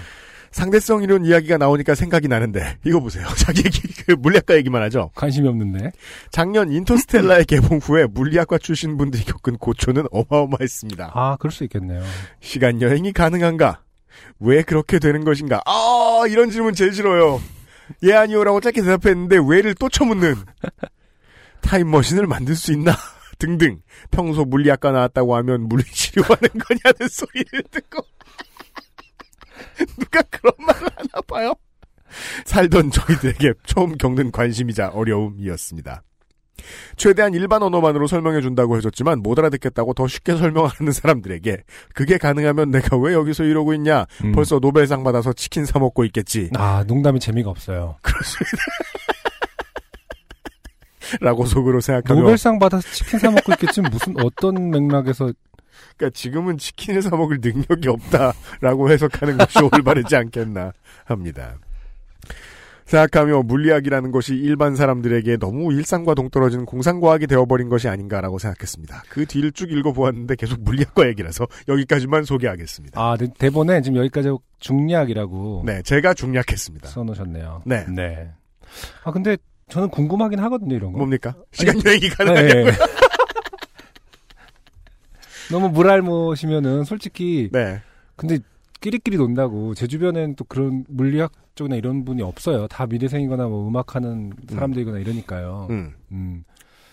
[0.51, 3.25] 상대성 이론 이야기가 나오니까 생각이 나는데 이거 보세요.
[3.38, 5.12] 자기 얘기 그 물리학과 얘기만 하죠.
[5.15, 5.91] 관심이 없는데.
[6.31, 11.12] 작년 인터스텔라의 개봉 후에 물리학과 출신 분들이 겪은 고초는 어마어마했습니다.
[11.13, 12.01] 아, 그럴 수 있겠네요.
[12.39, 13.81] 시간 여행이 가능한가?
[14.39, 15.62] 왜 그렇게 되는 것인가?
[15.65, 17.41] 아, 이런 질문 제일 싫어요.
[18.03, 20.36] 예, 아니요라고 짧게 대답했는데 왜를 또 쳐묻는.
[21.62, 22.95] 타임머신을 만들 수 있나?
[23.39, 23.81] 등등.
[24.12, 28.01] 평소 물리학과 나왔다고 하면 물리치료하는 거냐는 소리를 듣고.
[29.99, 31.53] 누가 그런 말을 하나 봐요?
[32.45, 36.03] 살던 저희들에게 처음 겪는 관심이자 어려움이었습니다.
[36.95, 41.63] 최대한 일반 언어만으로 설명해 준다고 해줬지만 못 알아듣겠다고 더 쉽게 설명하는 사람들에게
[41.93, 44.31] 그게 가능하면 내가 왜 여기서 이러고 있냐 음.
[44.31, 47.97] 벌써 노벨상 받아서 치킨 사 먹고 있겠지 아, 농담이 재미가 없어요.
[51.21, 55.31] 라고 속으로 생각하며 노벨상 받아서 치킨 사 먹고 있겠지 무슨 어떤 맥락에서
[55.97, 60.73] 그러니까 지금은 치킨을 사 먹을 능력이 없다라고 해석하는 것이 올바르지 않겠나
[61.05, 61.55] 합니다.
[62.87, 69.03] 생각하며 물리학이라는 것이 일반 사람들에게 너무 일상과 동떨어진 공상과학이 되어버린 것이 아닌가라고 생각했습니다.
[69.09, 72.99] 그 뒤를 쭉 읽어보았는데 계속 물리학과 얘기라서 여기까지만 소개하겠습니다.
[72.99, 76.87] 아, 네, 대본에 지금 여기까지 중략이라고 네, 제가 중략했습니다.
[76.87, 77.63] 써놓으셨네요.
[77.65, 77.85] 네.
[77.93, 78.31] 네.
[79.03, 79.35] 아, 근데
[79.69, 80.99] 저는 궁금하긴 하거든요, 이런 거.
[80.99, 81.35] 뭡니까?
[81.51, 82.65] 시간 여행이 가능하냐고요?
[82.65, 82.71] 네.
[85.51, 87.81] 너무 물알못이면은 솔직히 네.
[88.15, 88.39] 근데
[88.81, 92.67] 끼리끼리 논다고 제 주변에는 또 그런 물리학 쪽이나 이런 분이 없어요.
[92.67, 95.67] 다 미대생이거나 뭐 음악하는 사람들이거나 이러니까요.
[95.71, 95.93] 음.
[96.12, 96.43] 음.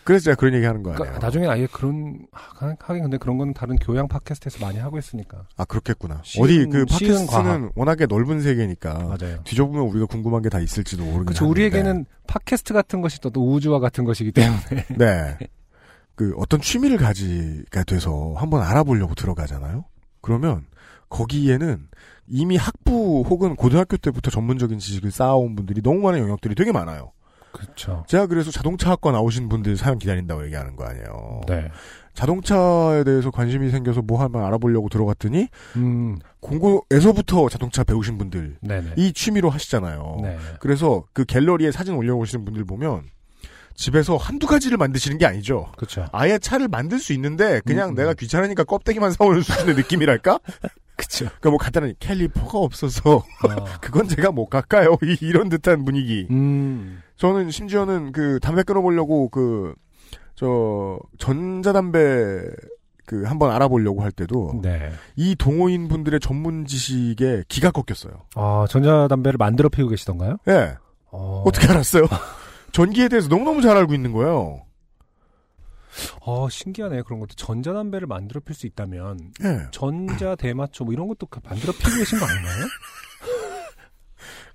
[0.04, 0.98] 그래서 제가 그런 얘기 하는 거 아니에요.
[1.02, 5.44] 그러니까 나중에 아예 그런 하- 하긴 근데 그런 거는 다른 교양 팟캐스트에서 많이 하고 있으니까.
[5.56, 6.20] 아, 그렇겠구나.
[6.24, 6.84] 쉬운- 어디 그.
[6.84, 8.94] 팟캐스트는 워낙에 넓은 세계니까.
[9.18, 9.38] 맞아요.
[9.44, 11.28] 뒤져보면 우리가 궁금한 게 다 있을지도 모르겠는데.
[11.32, 11.48] 그렇죠.
[11.48, 14.60] 우리에게는 팟캐스트 같은 것이 또, 또 우주와 같은 것이기 때문에.
[14.98, 15.38] 네.
[16.14, 19.84] 그 어떤 취미를 가지게 돼서 한번 알아보려고 들어가잖아요.
[20.20, 20.66] 그러면
[21.08, 21.88] 거기에는
[22.26, 27.12] 이미 학부 혹은 고등학교 때부터 전문적인 지식을 쌓아온 분들이 너무 많은 영역들이 되게 많아요.
[27.52, 28.04] 그렇죠.
[28.08, 31.40] 제가 그래서 자동차학과 나오신 분들 사연 기다린다고 얘기하는 거 아니에요.
[31.46, 31.70] 네.
[32.12, 36.18] 자동차에 대해서 관심이 생겨서 뭐 하면 알아보려고 들어갔더니 음.
[36.40, 38.94] 공고에서부터 자동차 배우신 분들 네네.
[38.96, 40.20] 이 취미로 하시잖아요.
[40.22, 40.36] 네.
[40.58, 43.04] 그래서 그 갤러리에 사진 올려오시는 분들 보면
[43.74, 45.70] 집에서 한두 가지를 만드시는 게 아니죠.
[45.76, 46.06] 그렇죠.
[46.12, 50.38] 아예 차를 만들 수 있는데 그냥 음, 내가 귀찮으니까 껍데기만 사오는 수준의 느낌이랄까?
[50.96, 51.24] 그렇죠.
[51.24, 53.22] 그러니까 뭐 간단한 캘리퍼가 없어서 어.
[53.80, 54.48] 그건 제가 못.
[55.02, 56.26] 이- 이런 듯한 분위기.
[56.30, 57.02] 음.
[57.16, 59.74] 저는 심지어는 그 담배 끊어보려고 그
[60.36, 61.98] 저 전자담배
[63.06, 64.90] 그 한번 알아보려고 할 때도 네.
[65.14, 68.22] 이 동호인 분들의 전문 지식에 기가 꺾였어요.
[68.34, 70.38] 아, 전자담배를 만들어 피우고 계시던가요?
[70.48, 70.74] 예.
[71.12, 71.44] 어.
[71.46, 72.06] 어떻게 알았어요?
[72.74, 74.62] 전기에 대해서 너무너무 잘 알고 있는 거예요.
[76.22, 77.02] 어, 신기하네.
[77.02, 79.68] 그런 것도 전자담배를 만들어 필 수 있다면 예.
[79.70, 82.66] 전자 대마초 뭐 이런 것도 그 만들어 피우고 계신 거 아닌가요?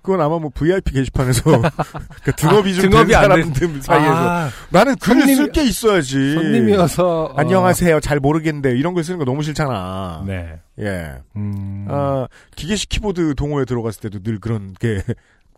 [0.02, 1.42] 그건 아마 뭐 VIP 게시판에서
[2.24, 6.34] 그 등업이 아, 좀 등업이 사람들 사이에서 아, 나는 글을 쓸 게 있어야지.
[6.34, 7.34] 손님이어서 어.
[7.36, 8.00] 안녕하세요.
[8.00, 10.24] 잘 모르겠는데 이런 걸 쓰는 거 너무 싫잖아.
[10.26, 10.60] 네.
[10.78, 11.14] 예.
[11.36, 11.86] 음.
[11.88, 15.02] 아, 기계식 키보드 동호회 들어갔을 때도 늘 그런 게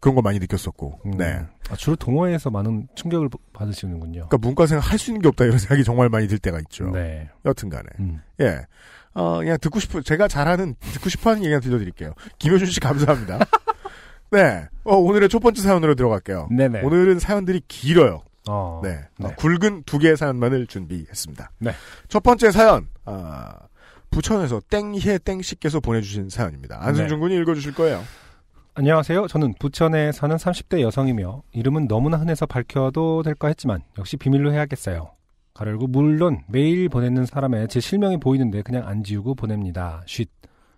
[0.03, 0.99] 그런 거 많이 느꼈었고.
[1.07, 1.11] 음.
[1.17, 1.41] 네.
[1.71, 4.27] 아, 주로 동호회에서 많은 충격을 받으시는군요.
[4.29, 6.91] 그러니까 문과생 할 수 있는 게 없다 이런 생각이 정말 많이 들 때가 있죠.
[6.91, 7.31] 네.
[7.45, 7.85] 여튼간에.
[8.01, 8.21] 음.
[8.41, 8.67] 예.
[9.15, 12.15] 어, 그냥 듣고 싶어, 제가 잘하는, 듣고 싶어 하는 얘기나 들려드릴게요.
[12.39, 13.39] 김효준 씨 감사합니다.
[14.33, 14.67] 네.
[14.85, 16.49] 어, 오늘의 첫 번째 사연으로 들어갈게요.
[16.51, 16.81] 네네.
[16.83, 18.23] 오늘은 사연들이 길어요.
[18.49, 18.81] 어.
[18.83, 18.99] 네.
[19.19, 19.27] 네.
[19.29, 21.53] 어, 굵은 두 개의 사연만을 준비했습니다.
[21.61, 21.73] 네.
[22.09, 23.55] 첫 번째 사연, 아,
[24.11, 26.79] 부천에서 땡해 땡씨께서 보내주신 사연입니다.
[26.81, 27.21] 안승준 네.
[27.21, 28.03] 군이 읽어주실 거예요.
[28.75, 29.27] 안녕하세요.
[29.27, 35.11] 저는 부천에 사는 30대 여성이며 이름은 너무나 흔해서 밝혀도 될까 했지만 역시 비밀로 해야겠어요.
[35.53, 40.03] 가르고 물론 매일 보내는 사람의 제 실명이 보이는데 그냥 안 지우고 보냅니다.
[40.07, 40.27] 쉿.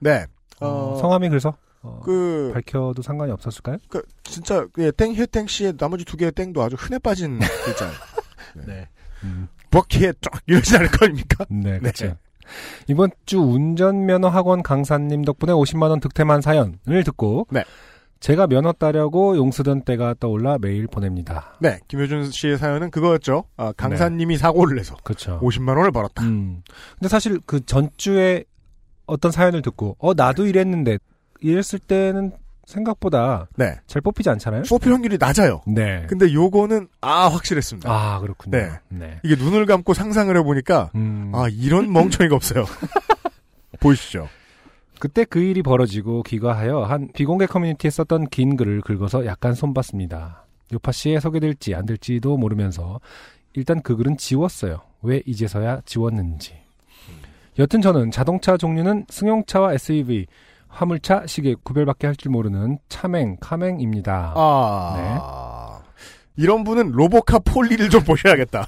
[0.01, 0.27] 네.
[0.61, 3.77] 어, 어, 성함이 그래서 어, 그, 밝혀도 상관이 없었을까요?
[3.89, 7.95] 그, 진짜, 예, 땡해 땡씨의 나머지 두 개의 땡도 아주 흔해 빠진 글자예요.
[8.67, 8.89] 네.
[9.23, 11.45] 음, 버키에 쫙 이러지 않을 거 아닙니까?
[11.49, 12.17] 네, 그렇죠.
[12.89, 17.65] 이번 주 운전면허 학원 강사님 덕분에 50만 원 득템한 사연을 듣고 네.
[18.21, 21.57] 제가 면허 따려고 용쓰던 때가 떠올라 메일 보냅니다.
[21.61, 23.45] 네, 김효준 씨의 사연은 그거였죠.
[23.59, 25.39] 아, 강사님이 사고를 내서 그렇죠.
[25.43, 26.23] 50만 원을 벌었다.
[26.23, 26.63] 음.
[26.95, 28.45] 근데 사실 그 전주에
[29.07, 30.99] 어떤 사연을 듣고 어 나도 이랬는데
[31.41, 32.33] 이랬을 때는
[32.75, 33.79] 생각보다 네.
[33.87, 34.63] 잘 뽑히지 않잖아요.
[34.69, 35.63] 뽑힐 확률이 낮아요.
[35.67, 36.07] 네.
[36.09, 37.91] 근데 요거는 아 확실했습니다.
[37.91, 38.59] 아 그렇군요.
[38.59, 38.71] 네.
[38.89, 39.21] 네.
[39.23, 41.33] 이게 눈을 감고 상상을 해보니까 음.
[41.35, 42.65] 아 이런 멍청이가 없어요.
[43.81, 44.29] 보이시죠?
[44.99, 50.47] 그때 그 일이 벌어지고 귀가하여 한 비공개 커뮤니티에 썼던 긴 글을 긁어서 약간 손봤습니다.
[50.73, 53.01] 요파 씨에 소개될지 안 될지도 모르면서
[53.53, 54.81] 일단 그 글은 지웠어요.
[55.03, 56.55] 왜 이제서야 지웠는지.
[57.59, 60.27] 여튼 저는 자동차 종류는 승용차와 SUV,
[60.75, 64.35] 화물차, 시계 구별밖에 할 줄 모르는 차맹, 카맹입니다.
[64.37, 65.81] 아
[66.37, 68.67] 이런 분은 로보카 폴리를 좀 보셔야겠다.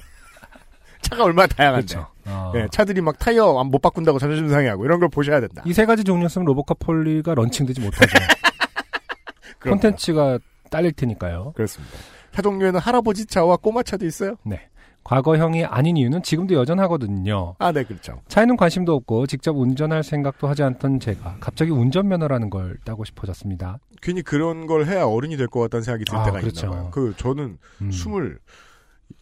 [1.01, 1.85] 차가 얼마나 다양한데.
[1.95, 2.07] 그렇죠.
[2.25, 2.51] 어.
[2.53, 5.61] 네, 차들이 막 타이어 안- 못 바꾼다고 자존심 상해하고 이런 걸 보셔야 된다.
[5.65, 8.13] 이 세 가지 종류였으면 로보카 폴리가 런칭되지 못하죠.
[9.61, 10.39] 콘텐츠가
[10.69, 11.53] 딸릴 테니까요.
[11.55, 11.95] 그렇습니다.
[12.33, 14.35] 차 종류에는 할아버지 차와 꼬마 차도 있어요.
[14.43, 14.69] 네.
[15.07, 17.55] 과거형이 아닌 이유는 지금도 여전하거든요.
[17.59, 18.19] 아, 네, 그렇죠.
[18.27, 23.79] 차에는 관심도 없고 직접 운전할 생각도 하지 않던 제가 갑자기 운전면허라는 걸 따고 싶어졌습니다.
[24.01, 26.65] 괜히 그런 걸 해야 어른이 될 것 같다는 생각이 들 아, 때가 그렇죠.
[26.67, 26.89] 있나 봐요.
[26.91, 27.89] 그 저는 음.
[27.91, 28.39] 스물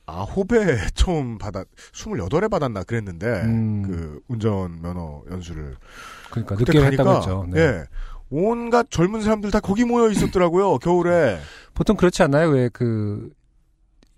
[0.08, 3.82] 아홉에 처음 받았, 스물여덟에 받았나 그랬는데 음.
[3.84, 5.76] 그 운전 면허 연수를
[6.32, 7.46] 그때 늦게 했다고 했죠.
[7.52, 7.60] 네.
[7.62, 7.84] 예
[8.32, 11.38] 온갖 젊은 사람들 다 거기 모여 있었더라고요 겨울에
[11.76, 12.50] 보통 그렇지 않나요?
[12.50, 13.30] 왜 그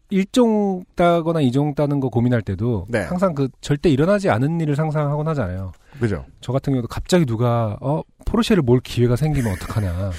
[0.09, 3.01] 일종 따거나 이종 따는 거 고민할 때도 네.
[3.03, 5.71] 항상 그 절대 일어나지 않은 일을 상상하곤 하잖아요.
[5.99, 6.25] 그죠?
[6.41, 10.11] 저 같은 경우도 갑자기 누가 어 포르쉐를 몰 기회가 생기면 어떡하냐.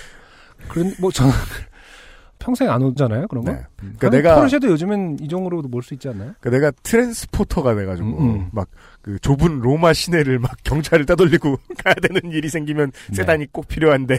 [0.68, 1.32] 그런 뭐 저는
[2.40, 3.52] 평생 안 오잖아요, 그런 거.
[3.52, 3.58] 네.
[3.82, 3.94] 음.
[3.98, 6.34] 그러니까 한 내가- 포르쉐도 요즘엔 이 정도로도 몰 수 있지 않나요?
[6.40, 8.48] 그러니까 내가 트랜스포터가 돼가지고 음, 음.
[8.52, 13.14] 막그 좁은 로마 시내를 막 경찰을 따돌리고 가야 되는 일이 생기면 네.
[13.16, 14.18] 세단이 꼭 필요한데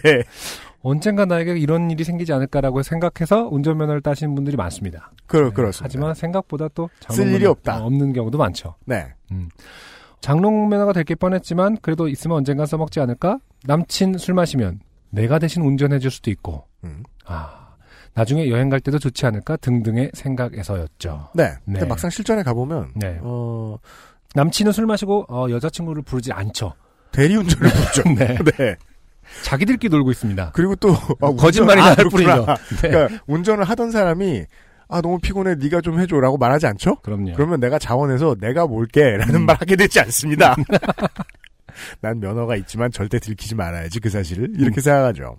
[0.81, 5.11] 언젠가 나에게 이런 일이 생기지 않을까라고 생각해서 운전면허를 따시는 분들이 많습니다.
[5.27, 5.83] 그 네, 그렇습니다.
[5.85, 7.81] 하지만 생각보다 또 쓸 일이 장롱면허- 없다.
[7.81, 8.75] 어, 없는 경우도 많죠.
[8.85, 9.07] 네.
[10.21, 13.39] 장롱 면허가 될 게 뻔했지만 그래도 있으면 언젠가 써먹지 않을까?
[13.65, 17.03] 남친 술 마시면 내가 대신 운전해줄 수도 있고 음.
[17.25, 17.75] 아
[18.13, 21.29] 나중에 여행 갈 때도 좋지 않을까 등등의 생각에서였죠.
[21.35, 21.51] 네.
[21.65, 21.85] 근데 네.
[21.85, 23.17] 막상 실전에 가보면 네.
[23.21, 23.77] 어
[24.35, 26.73] 남친은 술 마시고 어, 여자친구를 부르지 않죠.
[27.11, 28.03] 대리운전을 부르죠.
[28.15, 28.37] 네.
[28.57, 28.75] 네.
[29.43, 30.51] 자기들끼리 놀고 있습니다.
[30.53, 32.29] 그리고 또 아, 거짓말이 운전- 아, 뿐이죠.
[32.45, 32.55] 그렇구나.
[32.81, 32.89] 네.
[32.89, 34.43] 그러니까 운전을 하던 사람이
[34.91, 36.95] 아 너무 피곤해 네가 좀 해줘라고 말하지 않죠?
[37.01, 37.33] 그럼요.
[37.35, 39.45] 그러면 내가 자원해서 내가 몰게라는 음.
[39.45, 40.55] 말 하게 되지 않습니다.
[42.01, 44.55] 난 면허가 있지만 절대 들키지 말아야지 그 사실을 음.
[44.59, 45.37] 이렇게 생각하죠.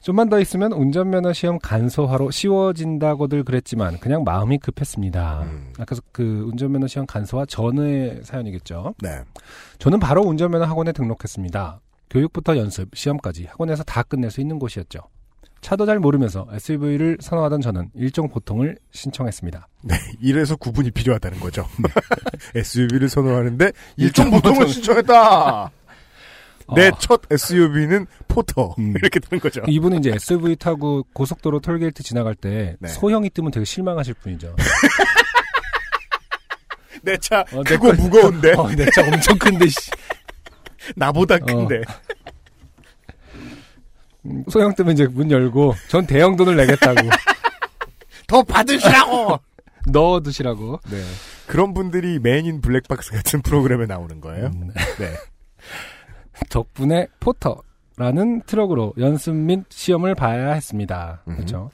[0.00, 5.42] 좀만 더 있으면 운전면허 시험 간소화로 쉬워진다고들 그랬지만 그냥 마음이 급했습니다.
[5.42, 5.72] 음.
[5.78, 8.94] 아까 그 운전면허 시험 간소화 전의 사연이겠죠.
[9.00, 9.20] 네.
[9.78, 11.80] 저는 바로 운전면허 학원에 등록했습니다.
[12.16, 15.00] 교육부터 연습, 시험까지 학원에서 다 끝낼 수 있는 곳이었죠.
[15.62, 19.66] 차도 잘 모르면서 SUV를 선호하던 저는 일종 보통을 신청했습니다.
[19.82, 21.66] 네, 이래서 구분이 필요하다는 거죠.
[22.54, 25.70] SUV를 선호하는데 일종 보통을 신청했다.
[26.74, 26.92] 내 어.
[27.00, 28.94] 첫 SUV는 포터 음.
[29.02, 29.62] 이렇게 되는 거죠.
[29.66, 32.88] 이분은 이제 SUV 타고 고속도로 톨게이트 지나갈 때 네.
[32.88, 34.54] 소형이 뜨면 되게 실망하실 분이죠.
[37.02, 39.90] 내차 어, 내 크고 거- 무거운데 어, 내 차 엄청 큰데 씨.
[40.96, 41.82] 나보다 큰데
[44.26, 47.08] 음, 소형 뜨면 이제 문 열고 전 대형 돈을 내겠다고
[48.26, 49.38] 더 받으시라고.
[49.88, 50.78] 넣어두시라고.
[50.90, 51.02] 네.
[51.46, 54.46] 그런 분들이 맨인 블랙박스 같은 프로그램에 나오는 거예요.
[54.46, 55.12] 음, 네.
[56.48, 61.22] 덕분에 포터라는 트럭으로 연습 및 시험을 봐야 했습니다.
[61.26, 61.36] 음흠.
[61.36, 61.70] 그렇죠.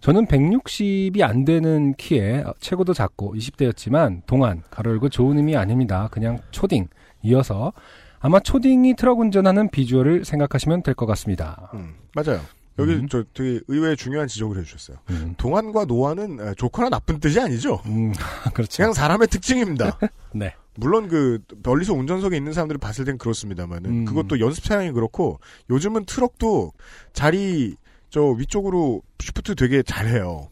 [0.00, 6.08] 저는 160이 안 되는 키에 어, 체구도 작고 20대였지만 동안 가로 열고 좋은 의미 아닙니다.
[6.12, 6.88] 그냥 초딩
[7.22, 7.72] 이어서
[8.20, 11.70] 아마 초딩이 트럭 운전하는 비주얼을 생각하시면 될 것 같습니다.
[11.74, 12.40] 음, 맞아요.
[12.78, 13.08] 여기 음.
[13.08, 14.98] 저 되게 의외의 중요한 지적을 해주셨어요.
[15.10, 17.80] 음, 동안과 노안은 에, 좋거나 나쁜 뜻이 아니죠.
[17.86, 18.12] 음,
[18.54, 18.76] 그렇죠.
[18.76, 19.98] 그냥 사람의 특징입니다.
[20.34, 20.54] 네.
[20.78, 24.04] 물론 그 멀리서 운전석에 있는 사람들을 봤을 땐 그렇습니다만은 음.
[24.04, 26.72] 그것도 연습 차량이 그렇고 요즘은 트럭도
[27.14, 27.76] 자리
[28.10, 30.48] 저 위쪽으로 shift 되게 잘해요.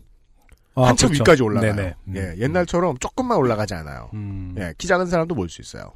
[0.77, 1.22] 아, 한참 그렇죠.
[1.22, 1.74] 위까지 올라가요.
[1.74, 1.94] 네네.
[2.09, 2.16] 음.
[2.16, 4.09] 예, 옛날처럼 조금만 올라가지 않아요.
[4.14, 4.55] 음.
[4.59, 5.92] 예, 키 작은 사람도 몰 수 있어요.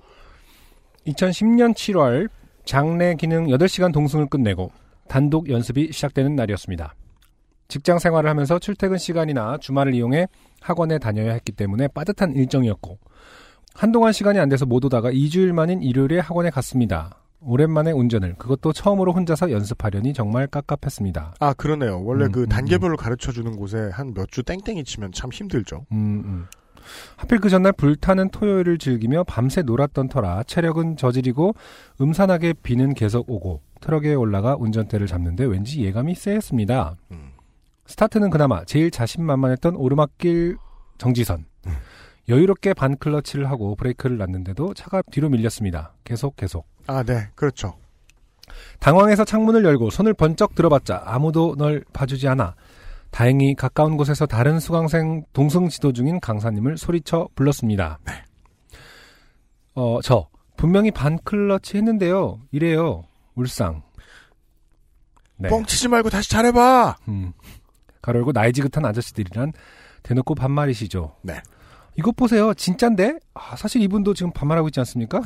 [1.08, 2.28] 2010년 7월
[2.64, 4.70] 장례 기능 8시간 동승을 끝내고
[5.08, 6.94] 단독 연습이 시작되는 날이었습니다.
[7.68, 10.26] 직장 생활을 하면서 출퇴근 시간이나 주말을 이용해
[10.60, 12.98] 학원에 다녀야 했기 때문에 빠듯한 일정이었고
[13.74, 17.22] 한동안 시간이 안 돼서 못 오다가 2주일 만인 일요일에 학원에 갔습니다.
[17.40, 21.34] 오랜만에 운전을 그것도 처음으로 혼자서 연습하려니 정말 깝깝했습니다.
[21.38, 22.02] 아 그러네요.
[22.04, 25.86] 원래 음, 그 음, 단계별로 가르쳐 주는 곳에 한 몇 주 땡땡이 치면 참 힘들죠.
[25.92, 26.46] 음, 음.
[27.16, 31.54] 하필 그 전날 불타는 토요일을 즐기며 밤새 놀았던 터라 체력은 저지르고
[32.00, 36.96] 음산하게 비는 계속 오고 트럭에 올라가 운전대를 잡는데 왠지 예감이 쎄했습니다.
[37.12, 37.32] 음.
[37.86, 40.56] 스타트는 그나마 제일 자신만만했던 오르막길
[40.98, 41.46] 정지선.
[42.28, 45.94] 여유롭게 반 클러치를 하고 브레이크를 놨는데도 차가 뒤로 밀렸습니다.
[46.04, 46.66] 계속 계속.
[46.86, 47.74] 아, 네, 그렇죠.
[48.80, 52.54] 당황해서 창문을 열고 손을 번쩍 들어봤자 아무도 널 봐주지 않아.
[53.10, 57.98] 다행히 가까운 곳에서 다른 수강생 동승 지도 중인 강사님을 소리쳐 불렀습니다.
[59.74, 62.40] 어, 저 분명히 반클러치 했는데요.
[62.50, 63.04] 이래요.
[63.34, 63.82] 울상.
[65.36, 65.48] 네.
[65.48, 66.96] 뻥치지 말고 다시 잘해봐.
[67.08, 67.32] 음.
[68.02, 69.52] 가로 열고 나이 지긋한 아저씨들이란
[70.02, 71.16] 대놓고 반말이시죠.
[71.22, 71.40] 네.
[71.96, 72.54] 이것 보세요.
[72.54, 73.18] 진짠데?
[73.34, 75.20] 아, 사실 이분도 지금 반말하고 있지 않습니까?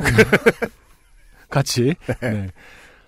[1.50, 1.94] 같이.
[2.20, 2.48] 네.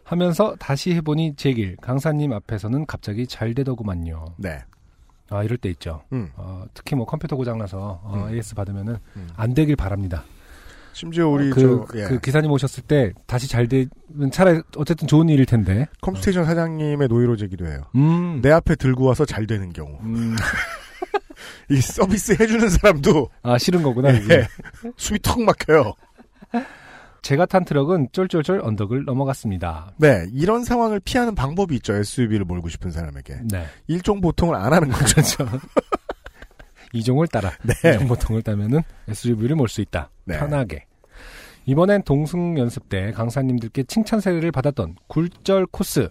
[0.04, 1.76] 하면서 다시 해보니 제 길.
[1.76, 4.34] 강사님 앞에서는 갑자기 잘 되더구만요.
[4.36, 4.60] 네.
[5.30, 6.02] 아, 이럴 때 있죠.
[6.12, 6.30] 음.
[6.36, 8.34] 어, 특히 뭐 컴퓨터 고장나서 어, 음.
[8.34, 9.28] AS 받으면은 음.
[9.36, 10.24] 안 되길 바랍니다.
[10.92, 11.60] 심지어 우리 그,
[11.92, 12.04] 저 예.
[12.04, 13.90] 그 기사님 오셨을 때 다시 잘 되면
[14.30, 15.86] 차라리 어쨌든 좋은 일일 텐데.
[16.02, 17.82] 컴스테이션 사장님의 노이로제기도 해요.
[17.96, 18.40] 음.
[18.42, 19.98] 내 앞에 들고 와서 잘 되는 경우.
[20.02, 20.36] 음.
[21.70, 24.14] 이 서비스 해주는 사람도 아, 싫은 거구나.
[24.14, 24.46] 예.
[24.96, 25.94] 숨이 턱 막혀요.
[27.24, 29.92] 제가 탄 트럭은 쫄쫄쫄 언덕을 넘어갔습니다.
[29.96, 31.94] 네, 이런 상황을 피하는 방법이 있죠.
[31.94, 33.38] SUV를 몰고 싶은 사람에게.
[33.50, 33.64] 네.
[33.86, 35.14] 일종 보통을 안 하는 거죠.
[35.14, 35.46] 그렇죠.
[36.92, 37.94] 이종을 따라 네.
[37.94, 40.10] 이종 보통을 따면은 SUV를 몰 수 있다.
[40.24, 40.38] 네.
[40.38, 40.84] 편하게.
[41.64, 46.10] 이번엔 동승 연습 때 강사님들께 칭찬 세례를 받았던 굴절 코스.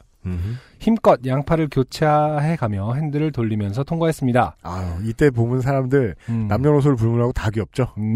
[0.84, 4.58] 힘껏 양팔을 교차해 가며 핸들을 돌리면서 통과했습니다.
[4.62, 6.48] 아 이때 보면 사람들 음.
[6.50, 7.94] 남녀노소를 불문하고 다 귀엽죠.
[7.98, 8.14] 음,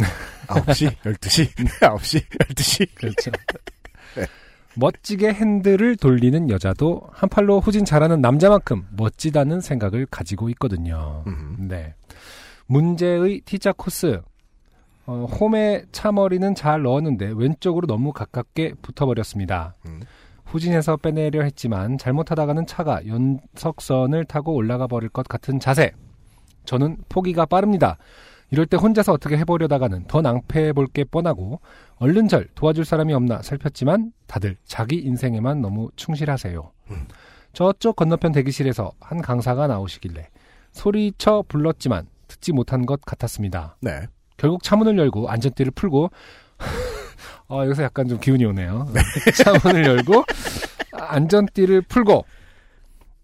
[0.48, 2.96] 9시, 12시, 9시, 12시.
[2.96, 3.32] 그렇죠.
[4.18, 4.26] 네.
[4.76, 11.24] 멋지게 핸들을 돌리는 여자도 한 팔로 후진 잘하는 남자만큼 멋지다는 생각을 가지고 있거든요.
[11.26, 11.68] 음.
[11.70, 11.96] 네.
[12.66, 14.22] 문제의 T자 코스.
[15.06, 19.76] 어, 홈에 차 머리는 잘 넣었는데 왼쪽으로 너무 가깝게 붙어버렸습니다.
[19.86, 20.02] 음.
[20.48, 25.92] 후진해서 빼내려 했지만 잘못하다가는 차가 연석선을 타고 올라가 버릴 것 같은 자세.
[26.66, 27.98] 저는 포기가 빠릅니다.
[28.50, 31.60] 이럴 때 혼자서 어떻게 해보려다가는 더 낭패해 볼 게 뻔하고
[31.98, 36.72] 얼른 절 도와줄 사람이 없나 살폈지만 다들 자기 인생에만 너무 충실하세요.
[36.92, 37.08] 음.
[37.52, 40.30] 저쪽 건너편 대기실에서 한 강사가 나오시길래
[40.72, 43.76] 소리쳐 불렀지만 듣지 못한 것 같았습니다.
[43.82, 44.08] 네.
[44.38, 46.10] 결국 차문을 열고 안전띠를 풀고
[47.50, 48.88] 어, 여기서 약간 좀 기운이 오네요.
[49.44, 50.24] 차문을 열고
[50.92, 52.26] 안전띠를 풀고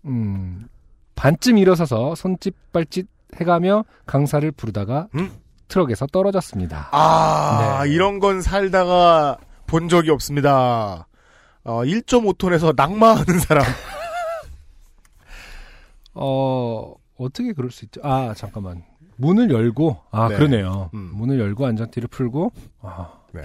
[0.06, 0.68] 음,
[1.16, 5.32] 반쯤 일어서서 손짓 발짓 해가며 강사를 부르다가 음?
[5.68, 6.90] 트럭에서 떨어졌습니다.
[6.92, 7.92] 아, 네.
[7.92, 11.08] 이런 건 살다가 본 적이 없습니다.
[11.64, 13.66] 어, 1.5톤에서 낙마하는 사람.
[16.14, 18.02] 어, 어떻게 그럴 수 있죠?
[18.04, 18.84] 아, 잠깐만.
[19.16, 20.36] 문을 열고, 아, 네.
[20.36, 20.92] 그러네요.
[20.94, 21.12] 음.
[21.14, 23.42] 문을 열고 안전띠를 풀고, 아, 네.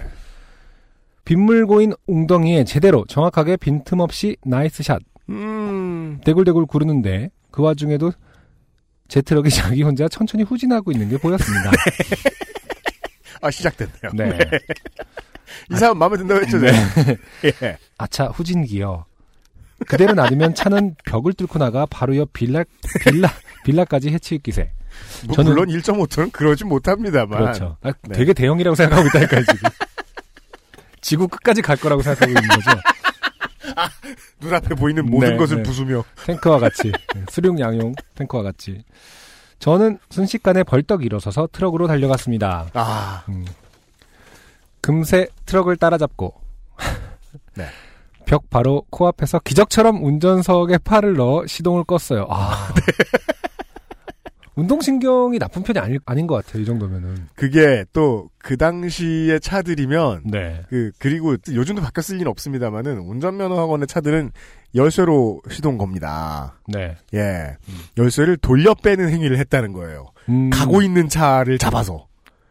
[1.29, 4.99] 빗물 고인 웅덩이에 제대로 정확하게 빈틈없이 nice shot.
[5.29, 8.13] 음, 대굴대굴 구르는데 그 와중에도
[9.09, 11.71] 제 트럭이 자기 혼자 천천히 후진하고 있는 게 보였습니다.
[13.43, 14.11] 아, 시작됐네요.
[14.15, 14.39] 네.
[15.71, 16.73] 이 사람 마음에 든다고 했죠, 네.
[17.45, 17.77] 예.
[17.99, 19.05] 아차 후진 기어.
[19.87, 22.65] 그대로 놔두면 차는 벽을 뚫고 나가 바로 옆 빌라
[23.05, 23.29] 빌라
[23.67, 24.73] 빌라까지 해칠 기세.
[25.27, 27.39] 뭐 저는- 물론 1.5톤은 그러지 못합니다만.
[27.39, 27.77] 그렇죠.
[27.83, 28.17] 아, 네.
[28.17, 29.69] 되게 대형이라고 생각하고 있다니까요 지금.
[31.01, 32.71] 지구 끝까지 갈 거라고 생각하고 있는 거죠.
[34.41, 35.63] 눈앞에 보이는 모든 네, 것을 네.
[35.63, 36.05] 부수며.
[36.27, 38.83] 탱크와 같이 네, 수륙 양용 탱크와 같이.
[39.59, 42.69] 저는 순식간에 벌떡 일어서서 트럭으로 달려갔습니다.
[42.75, 43.45] 아, 음.
[44.81, 46.35] 금세 트럭을 따라잡고
[47.55, 47.67] 네.
[48.25, 52.27] 벽 바로 코앞에서 기적처럼 운전석에 팔을 넣어 시동을 껐어요.
[52.31, 52.69] 아.
[54.59, 56.63] 운동신경이 나쁜 편이 아니, 아닌 것 같아요.
[56.63, 57.29] 이 정도면은.
[57.35, 60.63] 그게 또 그 당시의 차들이면 네.
[60.71, 64.31] 그 그리고 요즘도 바뀌었을 리는 없습니다만은 운전면허 학원의 차들은
[64.75, 66.59] 열쇠로 시동 겁니다.
[66.67, 66.97] 네.
[67.13, 67.59] 예,
[67.99, 70.07] 열쇠를 돌려 빼는 행위를 했다는 거예요.
[70.31, 72.07] 음, 가고 있는 차를 잡아서.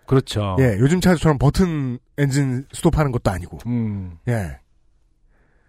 [0.05, 0.55] 그렇죠.
[0.59, 3.57] 예, 요즘 차처럼 버튼 엔진 스톱하는 것도 아니고.
[3.65, 4.59] 음, 예,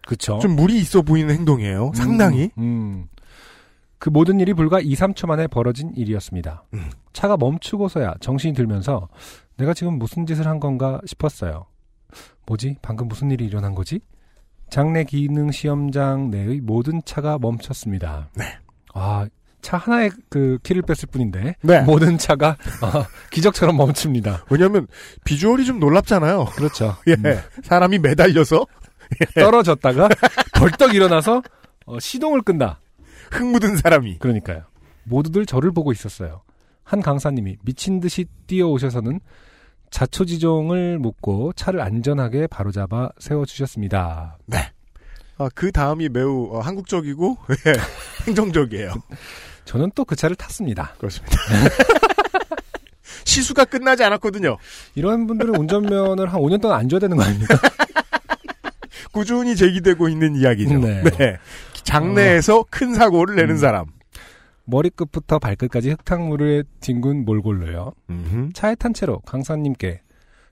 [0.04, 0.40] 그렇죠.
[0.40, 1.92] 좀 무리 있어 보이는 행동이에요.
[1.94, 2.50] 상당히.
[2.58, 3.08] 음, 음.
[3.98, 6.64] 그 모든 일이 불과 2, 3초 만에 벌어진 일이었습니다.
[6.74, 6.90] 음.
[7.12, 9.08] 차가 멈추고서야 정신이 들면서
[9.56, 11.66] 내가 지금 무슨 짓을 한 건가 싶었어요.
[12.46, 12.76] 뭐지?
[12.80, 14.00] 방금 무슨 일이 일어난 거지?
[14.70, 18.28] 장내 기능 시험장 내의 모든 차가 멈췄습니다.
[18.36, 18.44] 네.
[18.94, 19.26] 아,
[19.60, 21.80] 차 하나의 그 키를 뺐을 뿐인데 네.
[21.82, 24.44] 모든 차가 아, 기적처럼 멈춥니다.
[24.50, 24.86] 왜냐하면
[25.24, 26.46] 비주얼이 좀 놀랍잖아요.
[26.56, 26.96] 그렇죠.
[27.08, 27.40] 예, 음.
[27.64, 28.66] 사람이 매달려서
[29.34, 30.08] 떨어졌다가
[30.54, 31.42] 벌떡 일어나서
[31.86, 32.80] 어, 시동을 끈다.
[33.30, 34.18] 흙 묻은 사람이.
[34.18, 34.62] 그러니까요.
[35.04, 36.42] 모두들 저를 보고 있었어요.
[36.84, 39.20] 한 강사님이 미친 듯이 뛰어오셔서는
[39.90, 44.38] 자초지종을 묻고 차를 안전하게 바로잡아 세워주셨습니다.
[44.46, 44.70] 네.
[45.38, 47.72] 아, 그 다음이 매우 어, 한국적이고 예,
[48.26, 48.92] 행정적이에요.
[49.64, 50.94] 저는 또 그 차를 탔습니다.
[50.98, 51.36] 그렇습니다.
[53.24, 54.56] 시수가 끝나지 않았거든요.
[54.94, 57.58] 이런 분들은 운전면을 한 5년 동안 안 줘야 되는 거 아닙니까?
[59.12, 60.78] 꾸준히 제기되고 있는 이야기죠.
[60.78, 61.02] 네.
[61.88, 63.56] 장내에서 큰 사고를 내는 음.
[63.56, 63.86] 사람.
[64.64, 67.92] 머리끝부터 발끝까지 흙탕물에 뒹군 몰골로요.
[68.10, 68.52] 음흠.
[68.52, 70.02] 차에 탄 채로 강사님께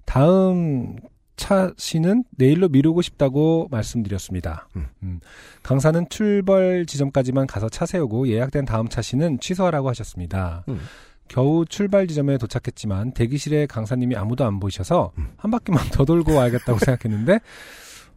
[0.07, 0.96] 다음
[1.37, 4.68] 차시는 내일로 미루고 싶다고 말씀드렸습니다.
[4.77, 4.87] 음.
[5.03, 5.20] 음,
[5.62, 10.64] 강사는 출발 지점까지만 가서 차 세우고 예약된 다음 차시는 취소하라고 하셨습니다.
[10.68, 10.81] 음.
[11.29, 15.29] 겨우 출발 지점에 도착했지만 대기실에 강사님이 아무도 안 보이셔서 음.
[15.37, 17.40] 한 바퀴만 더 돌고 와야겠다고 생각했는데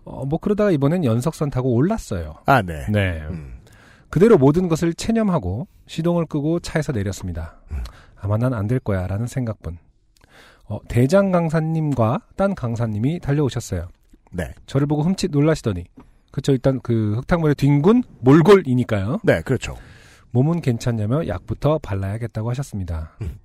[0.09, 2.35] 어, 뭐 그러다가 이번엔 연석선 타고 올랐어요.
[2.45, 2.85] 아, 네.
[2.89, 3.21] 네.
[3.29, 3.59] 음.
[4.09, 7.61] 그대로 모든 것을 체념하고 시동을 끄고 차에서 내렸습니다.
[8.19, 9.77] 아마 난 안 될 거야 라는 생각뿐.
[10.65, 13.87] 어, 대장 강사님과 딴 강사님이 달려오셨어요.
[14.31, 14.53] 네.
[14.65, 15.85] 저를 보고 흠칫 놀라시더니
[16.31, 19.19] 그쵸 일단 그 흙탕물에 뒹군 몰골이니까요.
[19.23, 19.75] 네, 그렇죠.
[20.31, 23.15] 몸은 괜찮냐며 약부터 발라야겠다고 하셨습니다.
[23.21, 23.37] 음.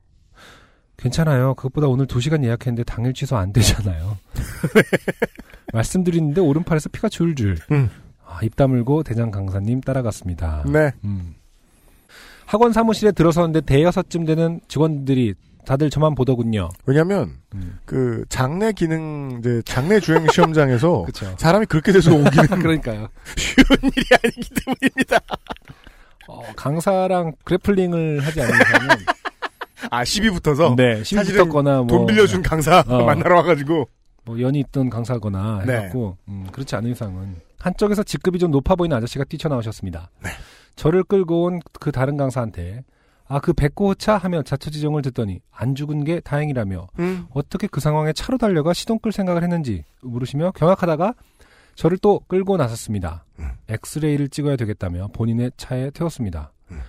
[0.97, 1.55] 괜찮아요.
[1.55, 4.17] 그것보다 오늘 2시간 예약했는데 당일 취소 안 되잖아요.
[5.75, 7.59] 말씀드리는데 오른팔에서 피가 줄줄.
[7.73, 7.91] 음.
[8.27, 10.65] 아, 입 다물고 대장 강사님 따라갔습니다.
[10.67, 10.93] 네.
[11.05, 11.35] 음.
[12.47, 15.35] 학원 사무실에 들어섰는데 대여섯쯤 되는 직원들이
[15.67, 16.69] 다들 저만 보더군요.
[16.85, 17.79] 왜냐면, 음.
[17.87, 21.07] 그, 장내 기능, 이제, 장내 주행 시험장에서.
[21.39, 23.09] 사람이 그렇게 돼서 오기는 그러니까요.
[23.37, 23.65] 쉬운
[23.97, 25.19] 일이 아니기 때문입니다.
[26.29, 28.89] 어, 강사랑 그래플링을 하지 않는 이상은
[29.91, 30.75] 아, 시비 붙어서?
[30.77, 33.05] 네, 시비 붙었거나 뭐 돈 빌려준 강사 어.
[33.05, 33.89] 만나러 와가지고.
[34.25, 35.77] 뭐 연이 있던 강사거나 네.
[35.77, 40.11] 해갖고 음, 그렇지 않은 이상은 한쪽에서 직급이 좀 높아 보이는 아저씨가 뛰쳐나오셨습니다.
[40.77, 42.85] 저를 끌고 온 그 다른 강사한테
[43.27, 47.27] 아 그 백고차 하며 자초지종을 듣더니 안 죽은 게 다행이라며 음.
[47.33, 51.15] 어떻게 그 상황에 차로 달려가 시동 끌 생각을 했는지 물으시며 경악하다가
[51.75, 53.25] 저를 또 끌고 나섰습니다.
[53.39, 53.51] 음.
[53.69, 56.53] 엑스레이를 찍어야 되겠다며 본인의 차에 태웠습니다.
[56.71, 56.81] 음.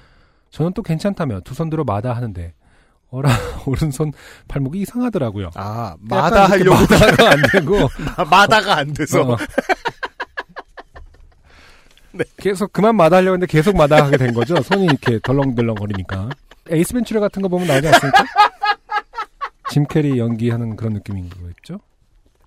[0.51, 2.53] 저는 또 괜찮다며 두 손 들어 마다 하는데
[3.09, 3.29] 어라
[3.65, 4.11] 오른손
[4.47, 5.51] 발목이 이상하더라고요.
[5.55, 6.75] 아, 마다 하려고.
[6.81, 7.89] 마다가 안 되고
[8.29, 9.21] 마다가 안 돼서.
[9.21, 9.37] 어.
[12.37, 14.61] 계속 그만 마다 하려고 했는데 계속 마다 하게 된 거죠.
[14.61, 16.29] 손이 이렇게 덜렁덜렁 거리니까.
[16.69, 18.23] 에이스 벤츄라 같은 거 보면 나오지 않습니까?
[19.69, 21.79] 짐 캐리 연기하는 그런 느낌인 거겠죠?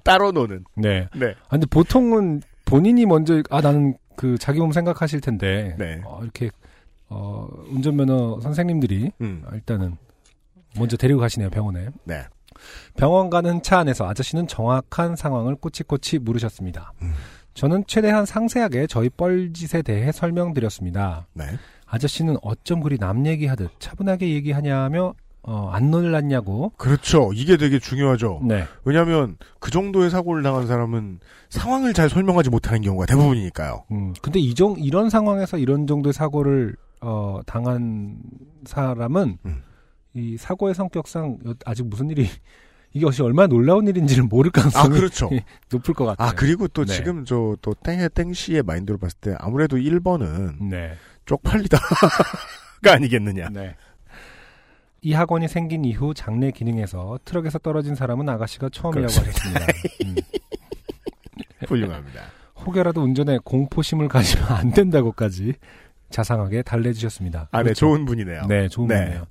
[0.03, 0.65] 따로 노는.
[0.75, 1.09] 네.
[1.15, 1.35] 네.
[1.47, 6.01] 아, 근데 보통은 본인이 먼저 아 나는 그 자기 몸 생각하실 텐데 네.
[6.05, 6.51] 어, 이렇게
[7.09, 9.43] 어, 운전면허 선생님들이 음.
[9.47, 9.97] 어, 일단은
[10.79, 11.89] 먼저 데리고 가시네요 병원에.
[12.05, 12.25] 네.
[12.97, 16.93] 병원 가는 차 안에서 아저씨는 정확한 상황을 꼬치꼬치 물으셨습니다.
[17.03, 17.13] 음.
[17.55, 21.27] 저는 최대한 상세하게 저희 뻘짓에 대해 설명드렸습니다.
[21.35, 21.45] 네.
[21.87, 26.73] 아저씨는 어쩜 그리 남 얘기하듯 차분하게 얘기하냐며 어, 안 놀랐냐고.
[26.77, 27.31] 그렇죠.
[27.33, 28.43] 이게 되게 중요하죠.
[28.45, 28.65] 네.
[28.85, 33.85] 왜냐하면 그 정도의 사고를 당한 사람은 상황을 잘 설명하지 못하는 경우가 대부분이니까요.
[33.91, 38.19] 음, 근데 이정 이런 상황에서 이런 정도의 사고를 어, 당한
[38.67, 39.63] 사람은 음.
[40.19, 42.29] 이 사고의 성격상 여- 아직 무슨 일이
[42.93, 45.31] 이게 역시 얼마나 놀라운 일인지를 모를 아 가능성이 그렇죠.
[45.71, 46.29] 높을 것 같아요.
[46.29, 46.93] 아 그리고 또 네.
[46.95, 50.95] 지금 저 또 땡의 땡씨의 마인드로 봤을 때 아무래도 1번은 네.
[51.27, 51.85] 쪽팔리다가
[52.95, 53.49] 아니겠느냐.
[53.51, 53.77] 네.
[55.03, 59.61] 이 학원이 생긴 이후 장례 기능에서 트럭에서 떨어진 사람은 아가씨가 처음이라고 그렇습니다.
[59.61, 59.67] 하셨습니다.
[60.07, 60.17] 음.
[61.67, 62.23] 훌륭합니다.
[62.65, 65.55] 혹여라도 운전에 공포심을 가지면 안 된다고까지
[66.11, 67.49] 자상하게 달래주셨습니다.
[67.53, 67.81] 아, 네, 그렇죠.
[67.81, 68.47] 좋은 분이네요.
[68.47, 69.05] 네, 좋은 네.
[69.05, 69.27] 분이에요.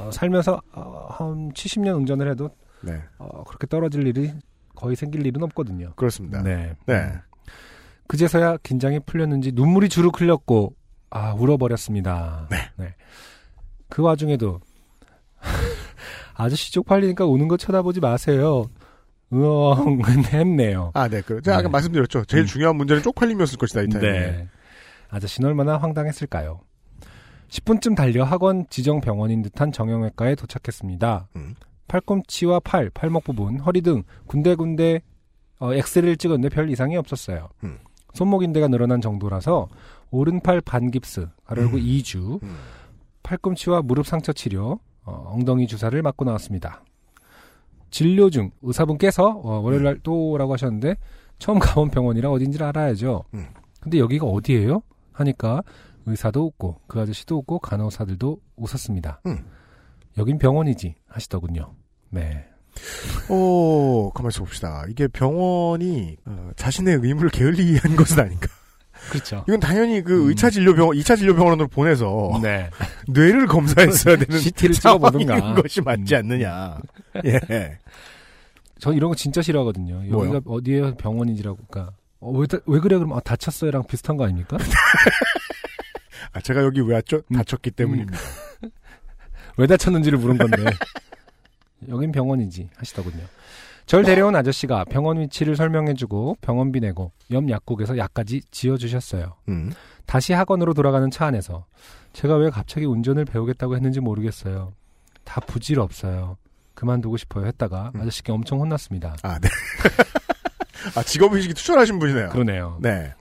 [0.00, 2.50] 어, 살면서 어, 한 70년 운전을 해도
[2.82, 4.32] 네, 어, 그렇게 떨어질 일이
[4.74, 5.92] 거의 생길 일은 없거든요.
[5.96, 6.42] 그렇습니다.
[6.42, 6.74] 네.
[6.86, 7.12] 네.
[8.06, 10.74] 그제서야 긴장이 풀렸는지 눈물이 주룩 흘렸고
[11.10, 12.48] 아 울어버렸습니다.
[12.50, 12.94] 네.
[13.88, 14.60] 그 와중에도
[16.34, 18.70] 아저씨 쪽팔리니까 우는 거 쳐다보지 마세요.
[19.32, 20.90] 으엉 했네요.
[20.94, 21.20] 아, 네.
[21.20, 21.72] 그, 제가 아까 네.
[21.72, 22.24] 말씀드렸죠.
[22.24, 22.46] 제일 음.
[22.46, 24.10] 중요한 문제는 쪽팔림이었을 것이다, 이 타임에.
[24.10, 24.48] 네.
[25.08, 26.60] 아저씨는 얼마나 황당했을까요?
[27.50, 31.28] 10분쯤 달려 학원 지정 병원인 듯한 정형외과에 도착했습니다.
[31.36, 31.54] 음.
[31.88, 35.02] 팔꿈치와 팔, 팔목 부분, 허리 등 군데군데
[35.58, 37.48] 어, 엑스레이를 찍었는데 별 이상이 없었어요.
[37.64, 37.78] 음.
[38.14, 39.68] 손목 인대가 늘어난 정도라서
[40.10, 41.82] 오른팔 반깁스, 가로열고 음.
[41.82, 42.56] 2주, 음.
[43.22, 46.82] 팔꿈치와 무릎 상처 치료, 어, 엉덩이 주사를 맞고 나왔습니다.
[47.90, 50.96] 진료 중 의사분께서 어, 월요일 날 또 오라고 하셨는데
[51.40, 53.24] 처음 가본 병원이라 어딘지를 알아야죠.
[53.34, 53.46] 음.
[53.80, 54.82] 근데 여기가 어디예요?
[55.12, 55.62] 하니까
[56.10, 59.20] 의사도 웃고 그 아저씨도 웃고 간호사들도 웃었습니다.
[59.26, 59.44] 음.
[60.18, 61.74] 여긴 병원이지 하시더군요.
[62.10, 62.44] 네.
[63.28, 64.84] 오, 가만있어 봅시다.
[64.88, 68.48] 이게 병원이, 어, 자신의 의무를 게을리 한 것은 아닌가.
[69.10, 69.44] 그렇죠.
[69.48, 70.28] 이건 당연히 그 음.
[70.28, 72.68] 의차 진료 병원, 2차 진료 병원으로 보내서 네.
[73.08, 75.54] 뇌를 검사했어야 되는 CT를 찍어보든가.
[75.54, 76.18] 것이 맞지 음.
[76.18, 76.78] 않느냐.
[77.24, 77.78] 예.
[78.78, 80.02] 전 이런 거 진짜 싫어하거든요.
[80.10, 80.34] 뭐요?
[80.34, 81.58] 여기가 어디에 병원인지라고.
[81.68, 84.58] 그러니까 어, 왜, 다- 왜 그래 그러면 아, 다쳤어요랑 비슷한 거 아닙니까?
[86.32, 87.22] 아, 제가 여기 왜 왔죠?
[87.30, 87.36] 음.
[87.36, 88.18] 다쳤기 때문입니다.
[89.56, 90.64] 왜 다쳤는지를 물은 건데.
[91.88, 93.24] 여긴 병원이지 하시더군요.
[93.86, 99.34] 절 데려온 아저씨가 병원 위치를 설명해주고 병원비 내고 옆 약국에서 약까지 지어주셨어요.
[99.48, 99.72] 음.
[100.06, 101.66] 다시 학원으로 돌아가는 차 안에서
[102.12, 104.72] 제가 왜 갑자기 운전을 배우겠다고 했는지 모르겠어요.
[105.24, 106.36] 다 부질없어요.
[106.74, 108.00] 그만두고 싶어요 했다가 음.
[108.00, 109.16] 아저씨께 엄청 혼났습니다.
[109.22, 109.48] 아, 네.
[110.96, 112.28] 아, 직업의식이 투철하신 분이네요.
[112.30, 112.78] 그러네요.
[112.80, 113.12] 네.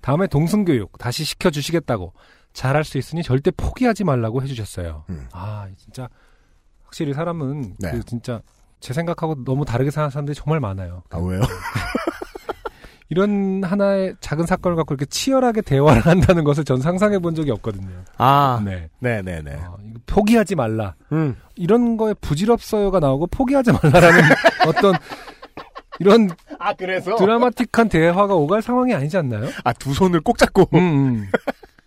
[0.00, 2.12] 다음에 동승교육 다시 시켜주시겠다고
[2.56, 5.04] 잘할 수 있으니 절대 포기하지 말라고 해주셨어요.
[5.10, 5.28] 음.
[5.32, 6.08] 아 진짜
[6.84, 7.90] 확실히 사람은 네.
[7.90, 8.40] 그 진짜
[8.80, 11.02] 제 생각하고 너무 다르게 사는 사람들이 정말 많아요.
[11.10, 11.42] 아, 왜요?
[13.08, 17.88] 이런 하나의 작은 사건을 갖고 이렇게 치열하게 대화를 한다는 것을 전 상상해 본 적이 없거든요.
[18.16, 18.88] 아, 네.
[19.00, 19.52] 네 네 네.
[19.54, 20.94] 어, 이거 포기하지 말라.
[21.12, 21.36] 음.
[21.54, 24.22] 이런 거에 부질없어요가 나오고 포기하지 말라라는
[24.66, 24.94] 어떤
[26.00, 27.16] 이런 아, 그래서?
[27.16, 29.48] 드라마틱한 대화가 오갈 상황이 아니지 않나요?
[29.62, 30.62] 아, 두 손을 꼭 잡고.
[30.74, 31.26] 음, 음.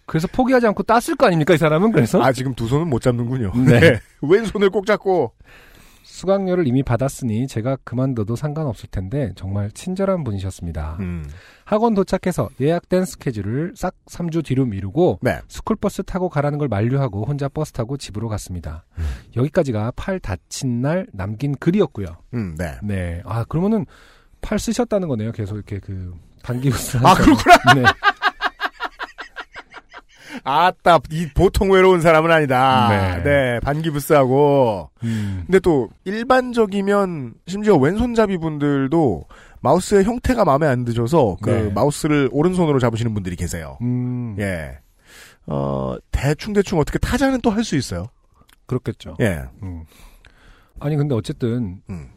[0.10, 3.52] 그래서 포기하지 않고 땄을 거 아닙니까 이 사람은 그래서 아, 지금 두 손은 못 잡는군요.
[3.56, 3.80] 네.
[3.80, 4.00] 네.
[4.22, 5.34] 왼손을 꼭 잡고.
[6.04, 10.98] 수강료를 이미 받았으니 제가 그만둬도 상관없을 텐데 정말 친절한 분이셨습니다.
[11.00, 11.24] 음.
[11.64, 15.40] 학원 도착해서 예약된 스케줄을 싹 3주 뒤로 미루고 네.
[15.48, 18.86] 스쿨버스 타고 가라는 걸 만류하고 혼자 버스 타고 집으로 갔습니다.
[18.98, 19.06] 음.
[19.38, 22.08] 여기까지가 팔 다친 날 남긴 글이었고요.
[22.34, 22.78] 음, 네.
[22.84, 23.22] 네.
[23.24, 23.86] 아, 그러면은
[24.42, 25.32] 팔 쓰셨다는 거네요.
[25.32, 27.14] 계속 이렇게 그 단기부스를 아.
[27.14, 27.56] 그렇구나.
[27.76, 27.84] 네.
[30.44, 32.90] 아따, 이 보통 외로운 사람은 아니다.
[32.90, 33.24] 네.
[33.24, 33.60] 네.
[33.62, 34.90] 반기부스하고.
[35.04, 35.44] 음.
[35.46, 39.26] 근데 또, 일반적이면, 심지어 왼손잡이 분들도
[39.62, 41.70] 마우스의 형태가 마음에 안 드셔서 그 네.
[41.72, 43.78] 마우스를 오른손으로 잡으시는 분들이 계세요.
[43.82, 44.78] 음, 예.
[45.48, 48.08] 어, 대충 대충 어떻게 타자는 또 할 수 있어요.
[48.68, 49.18] 그렇겠죠.
[49.20, 49.42] 예.
[49.64, 49.84] 음.
[50.80, 52.08] 아니 근데 어쨌든 음.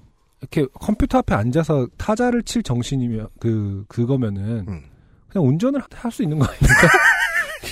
[0.40, 4.82] 이렇게 컴퓨터 앞에 앉아서 타자를 칠 정신이면 그 그거면은 음.
[5.28, 6.70] 그냥 운전을 할 수 있는 거 아닙니까?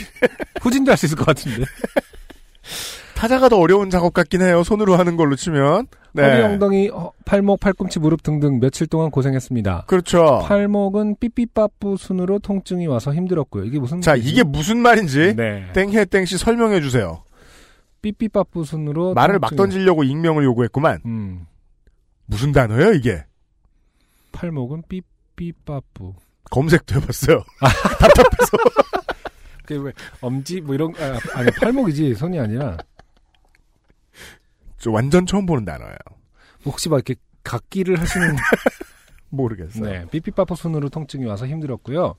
[0.63, 1.65] 후진도 할 수 있을 것 같은데.
[3.15, 4.63] 타자가 더 어려운 작업 같긴 해요.
[4.65, 5.89] 손으로 하는 걸로 치면.
[6.13, 6.23] 네.
[6.23, 9.85] 허리, 엉덩이, 어, 팔목, 팔꿈치, 무릎 등등 며칠 동안 고생했습니다.
[9.87, 10.43] 그렇죠.
[10.47, 13.65] 팔목은 삐삐빠뿌 순으로 통증이 와서 힘들었고요.
[13.65, 14.17] 이게 무슨 자?
[14.17, 15.71] 이게 무슨 말인지 네.
[15.75, 17.23] 땡해 땡씨 설명해 주세요.
[18.03, 21.01] 삐삐빠뿌 순으로 말을 막 통증이- 던지려고 익명을 요구했구만.
[21.05, 21.45] 음.
[22.25, 23.25] 무슨 단어예요, 이게?
[24.33, 26.15] 팔목은 삐삐빠뿌.
[26.51, 27.45] 검색도 해봤어요.
[29.71, 32.77] 그게 왜 엄지 뭐 이런 아, 아니 팔목이지 손이 아니라
[34.79, 35.97] 저 완전 처음 보는 단어예요.
[36.65, 37.15] 혹시 막 이렇게
[37.45, 38.35] 각기를 하시는
[39.31, 39.85] 모르겠어요.
[39.85, 42.17] 네 삐삐빠뿌 순으로 통증이 와서 힘들었고요.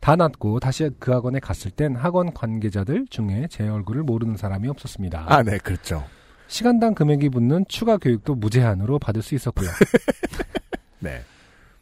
[0.00, 5.26] 다 낫고 다시 그 학원에 갔을 땐 학원 관계자들 중에 제 얼굴을 모르는 사람이 없었습니다.
[5.28, 6.04] 아, 네, 그렇죠.
[6.46, 9.68] 시간당 금액이 붙는 추가 교육도 무제한으로 받을 수 있었고요.
[11.00, 11.22] 네.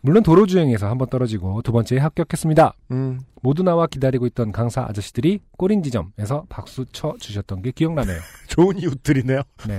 [0.03, 2.75] 물론 도로 주행에서 한 번 떨어지고 두 번째에 합격했습니다.
[2.91, 8.19] 음, 모두 나와 기다리고 있던 강사 아저씨들이 꼬린 지점에서 박수 쳐 주셨던 게 기억나네요.
[8.49, 9.43] 좋은 이웃들이네요.
[9.69, 9.79] 네.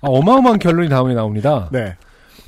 [0.00, 1.68] 아, 어마어마한 결론이 다음에 나옵니다.
[1.72, 1.96] 네.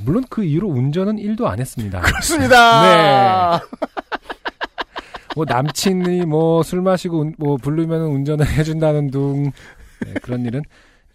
[0.05, 2.01] 물론 그 이후로 운전은 1도 안 했습니다.
[2.01, 3.61] 그렇습니다.
[5.37, 9.53] 뭐 남친이 뭐 술 마시고 운- 뭐 부르면 운전을 해준다는 둥
[10.05, 10.63] 네, 그런 일은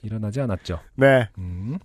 [0.04, 0.80] 일어나지 않았죠.
[0.96, 1.28] 네.
[1.38, 1.78] 음.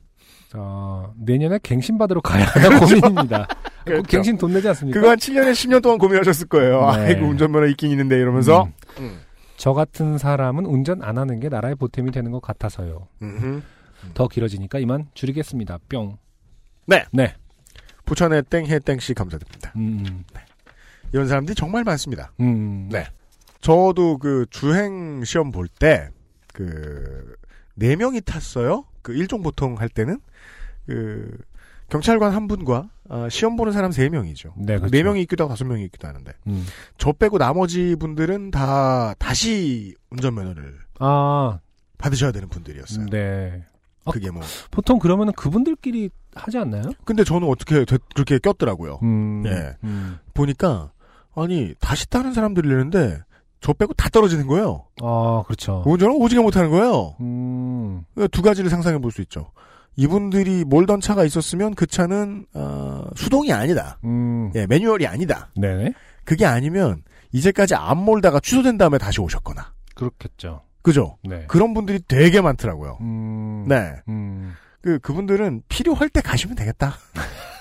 [0.48, 3.46] 자, 내년에 갱신 받으러 가야 하나 고민입니다.
[3.86, 4.02] 그렇죠.
[4.02, 4.98] 꼭 갱신 돈 내지 않습니까?
[5.00, 6.90] 그거 한 7년에 10년 동안 고민하셨을 거예요.
[6.96, 7.06] 네.
[7.06, 8.68] 아이고, 운전면허 있긴 있는데 이러면서.
[8.98, 9.20] 음.
[9.56, 13.08] 저 같은 사람은 운전 안 하는 게 나라의 보탬이 되는 것 같아서요.
[13.22, 13.62] 음흠.
[14.12, 15.78] 더 길어지니까 이만 줄이겠습니다.
[15.88, 16.18] 뿅.
[16.86, 17.04] 네.
[17.12, 17.34] 네.
[18.04, 19.72] 부천의 땡해 땡씨 감사드립니다.
[19.76, 20.24] 음,
[21.12, 22.32] 이런 사람들이 정말 많습니다.
[22.40, 22.88] 음.
[22.90, 23.06] 네.
[23.60, 26.10] 저도 그 주행 시험 볼 때,
[26.52, 27.34] 그,
[27.74, 28.84] 네 명이 탔어요.
[29.02, 30.20] 그 일종 보통 할 때는.
[30.86, 31.36] 그,
[31.88, 34.54] 경찰관 한 분과, 아, 시험 보는 사람 세 명이죠.
[34.56, 34.90] 네, 그렇죠.
[34.90, 36.32] 네 명이 있기도 하고 다섯 명이 있기도 하는데.
[36.48, 36.66] 음.
[36.98, 41.58] 저 빼고 나머지 분들은 다 다시 운전면허를 아,
[41.98, 43.06] 받으셔야 되는 분들이었어요.
[43.06, 43.64] 네.
[44.04, 44.42] 아, 그게 뭐.
[44.70, 46.90] 보통 그러면은 그분들끼리 하지 않나요?
[47.04, 48.98] 근데 저는 어떻게 되- 그렇게 꼈더라고요.
[49.02, 49.44] 음.
[49.46, 49.76] 예.
[49.84, 50.18] 음.
[50.34, 50.90] 보니까,
[51.34, 53.20] 아니, 다시 따는 사람들이라는데,
[53.60, 54.84] 저 빼고 다 떨어지는 거예요.
[55.02, 55.82] 아, 그렇죠.
[55.86, 57.16] 운전을 오지게 못하는 거예요.
[57.20, 58.02] 음.
[58.14, 59.50] 그두 가지를 상상해 볼 수 있죠.
[59.96, 63.98] 이분들이 몰던 차가 있었으면 그 차는 어, 수동이 아니다.
[64.04, 64.52] 음.
[64.54, 65.50] 예, 매뉴얼이 아니다.
[65.56, 65.92] 네.
[66.24, 69.72] 그게 아니면 이제까지 안 몰다가 취소된 다음에 다시 오셨거나.
[69.94, 70.62] 그렇겠죠.
[70.82, 71.16] 그죠?
[71.24, 71.44] 네.
[71.48, 72.98] 그런 분들이 되게 많더라고요.
[73.00, 73.64] 음.
[73.68, 73.96] 네.
[74.08, 74.54] 음.
[74.82, 76.94] 그 그분들은 필요할 때 가시면 되겠다.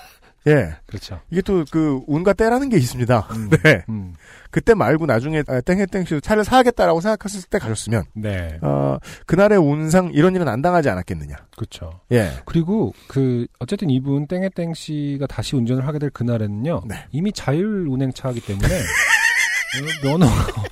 [0.46, 0.76] 예.
[0.86, 1.20] 그렇죠.
[1.30, 3.28] 이게 또 그 운과 때라는 게 있습니다.
[3.32, 3.50] 음.
[3.62, 3.84] 네.
[3.88, 4.14] 음.
[4.50, 8.58] 그때 말고 나중에 아, 땡해땡씨 차를 사야겠다라고 생각했을 때 가셨으면 네.
[8.62, 11.36] 어, 그날의 운상 이런 일은 안 당하지 않았겠느냐.
[11.56, 12.00] 그렇죠.
[12.12, 12.30] 예.
[12.44, 16.82] 그리고 그 어쨌든 이분 땡해땡 씨가 다시 운전을 하게 될 그날에는요.
[16.86, 17.06] 네.
[17.10, 18.66] 이미 자율 운행 차이기 때문에
[20.04, 20.62] 어, 면허가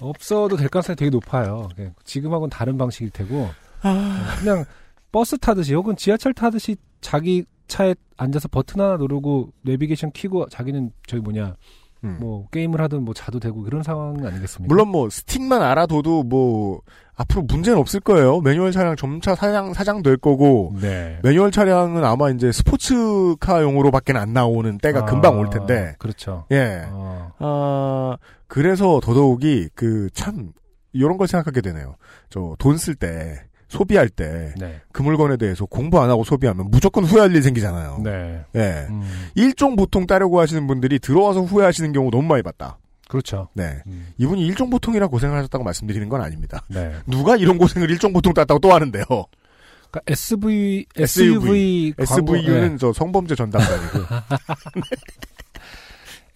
[0.00, 1.68] 없어도 될 가능성이 되게 높아요.
[1.78, 3.50] 예, 지금하고는 다른 방식일 테고
[3.82, 4.64] 아, 그냥
[5.12, 11.22] 버스 타듯이 혹은 지하철 타듯이 자기 차에 앉아서 버튼 하나 누르고 내비게이션 키고 자기는 저기
[11.22, 11.56] 뭐냐
[12.04, 12.18] 음.
[12.20, 14.66] 뭐 게임을 하든 뭐 자도 되고 그런 상황 아니겠습니까?
[14.72, 16.80] 물론 뭐 스틱만 알아둬도 뭐
[17.16, 18.40] 앞으로 문제는 없을 거예요.
[18.42, 21.18] 매뉴얼 차량 점차 사장 사장 될 거고 네.
[21.22, 25.94] 매뉴얼 차량은 아마 이제 스포츠카용으로밖에 안 나오는 때가 금방 올 텐데.
[25.98, 26.44] 그렇죠.
[26.52, 26.84] 예.
[26.88, 30.52] 어, 아 그래서 더더욱이 그 참
[30.92, 31.96] 이런 걸 생각하게 되네요.
[32.30, 34.80] 저 돈 쓸 때 소비할 때그 네.
[34.94, 38.00] 물건에 대해서 공부 안 하고 소비하면 무조건 후회할 일 생기잖아요.
[38.04, 38.44] 네.
[38.54, 38.86] 예.
[38.88, 39.02] 음,
[39.34, 42.78] 일종 보통 따려고 하시는 분들이 들어와서 후회하시는 경우 너무 많이 봤다.
[43.08, 43.48] 그렇죠.
[43.54, 43.82] 네.
[43.86, 46.62] 음, 이분이 일종 보통이라 고생을 하셨다고 말씀드리는 건 아닙니다.
[46.68, 46.92] 네.
[47.06, 49.04] 누가 이런 고생을 일종 보통 땄다고 또 하는데요.
[49.06, 51.94] 그러니까 SV SUV.
[51.94, 52.76] SUV SVU는 네.
[52.78, 53.98] 저 성범죄 전담반이고.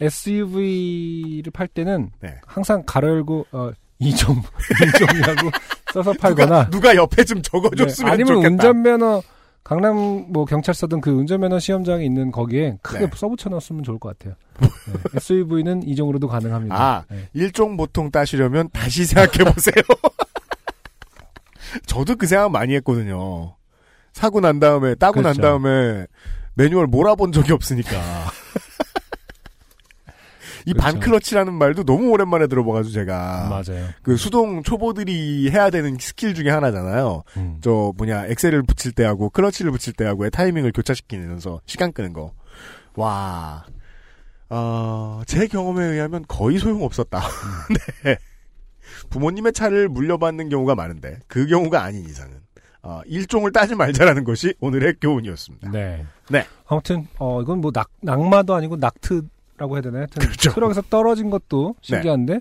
[0.00, 2.36] SUV를 팔 때는 네.
[2.46, 3.70] 항상 가로 열고 어,
[4.00, 5.52] 2점 2점이라고
[5.92, 8.48] 써서 팔거나 누가 옆에 좀 네, 적어줬으면 아니면 좋겠다.
[8.48, 9.22] 운전면허
[9.62, 13.10] 강남 뭐 경찰서든 그 운전면허 시험장에 있는 거기에 크게 네.
[13.14, 14.34] 써붙여 놨으면 좋을 것 같아요.
[14.60, 14.68] 네.
[15.16, 16.74] SUV는 이종으로도 가능합니다.
[16.74, 17.28] 아, 네.
[17.34, 19.74] 일종 보통 따시려면 다시 생각해 보세요.
[21.86, 23.54] 저도 그 생각 많이 했거든요.
[24.12, 25.42] 사고 난 다음에 따고 난 그렇죠.
[25.42, 26.06] 다음에
[26.54, 27.90] 매뉴얼 몰아본 적이 없으니까.
[30.66, 30.82] 이 그렇죠.
[30.82, 33.88] 반클러치라는 말도 너무 오랜만에 들어봐가지고 제가 맞아요.
[34.02, 37.22] 그 수동 초보들이 해야 되는 스킬 중에 하나잖아요.
[37.36, 37.58] 음.
[37.62, 42.32] 저 뭐냐 엑셀을 붙일 때하고 클러치를 붙일 때하고의 타이밍을 교차시키면서 시간 끄는 거.
[42.94, 43.64] 와
[44.48, 47.20] 어, 제 경험에 의하면 거의 소용 없었다.
[48.04, 48.16] 네.
[49.08, 52.40] 부모님의 차를 물려받는 경우가 많은데 그 경우가 아닌 이상은
[52.82, 55.70] 어, 일종을 따지 말자라는 것이 오늘의 교훈이었습니다.
[55.70, 56.04] 네.
[56.30, 56.46] 네.
[56.66, 59.22] 아무튼 어 이건 뭐 낙, 낙마도 아니고 낙트
[59.60, 60.00] 라고 해야 되나요?
[60.00, 60.52] 하여튼 그렇죠.
[60.52, 62.40] 트럭에서 떨어진 것도 신기한데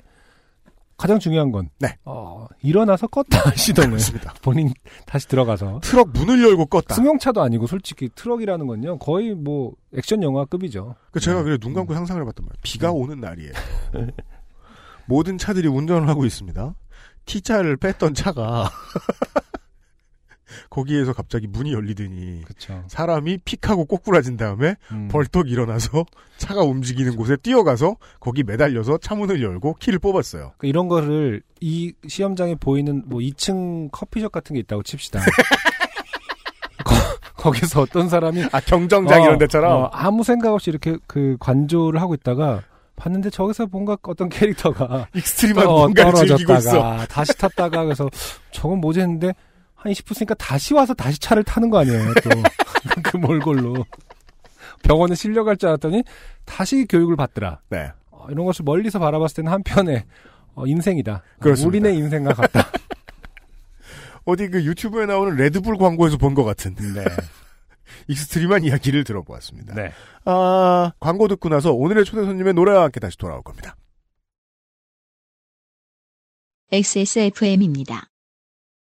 [0.96, 1.98] 가장 중요한 건 네.
[2.06, 4.00] 어, 일어나서 껐다 시동을.
[4.42, 4.74] 본인
[5.06, 6.94] 다시 들어가서 트럭 문을 열고 껐다.
[6.96, 10.96] 승용차도 아니고 솔직히 트럭이라는 건요 거의 뭐 액션 영화급이죠.
[11.12, 12.60] 그 제가 그래 눈 감고 상상을 해봤단 말이에요.
[12.64, 13.52] 비가 오는 날이에요.
[15.06, 16.74] 모든 차들이 운전을 하고 있습니다.
[17.26, 18.70] T자를 뺐던 차가
[20.70, 22.84] 거기에서 갑자기 문이 열리더니 그렇죠.
[22.88, 25.08] 사람이 픽하고 꼬꾸라진 다음에 음.
[25.12, 26.06] 벌떡 일어나서
[26.38, 30.54] 차가 움직이는 곳에 뛰어가서 거기 매달려서 차 문을 열고 키를 뽑았어요.
[30.58, 35.20] 그러니까 이런 거를 이 시험장에 보이는 뭐 2층 커피숍 같은 게 있다고 칩시다.
[37.36, 41.38] 거, 기서 어떤 사람이 아 경정장 어, 이런 데처럼 어, 아무 생각 없이 이렇게 그
[41.40, 42.64] 관조를 하고 있다가
[42.98, 45.94] 봤는데 저기서 뭔가 어떤 캐릭터가 extreme한 어.
[45.94, 48.10] 떨어졌다가 다시 탔다가 그래서
[48.52, 49.34] 저건 뭐지 했는데
[49.82, 52.30] 한 20분 있으니까 다시 와서 다시 차를 타는 거 아니에요 또
[53.04, 53.86] 그 몰골로
[54.84, 56.04] 병원에 실려갈 줄 알았더니
[56.46, 57.92] 다시 교육을 받더라 네.
[58.12, 60.04] 어, 이런 것을 멀리서 바라봤을 때는 한편의
[60.56, 61.68] 어, 인생이다 어, 그렇습니다.
[61.88, 62.70] 우리네 인생과 같다
[64.26, 67.04] 어디 그 유튜브에 나오는 레드불 광고에서 본 것 같은 네.
[68.08, 69.74] extreme한 이야기를 들어보았습니다.
[69.74, 69.92] 네.
[70.26, 73.76] 아, 광고 듣고 나서 오늘의 초대 손님의 노래와 함께 다시 돌아올 겁니다.
[76.72, 78.09] XSFM입니다.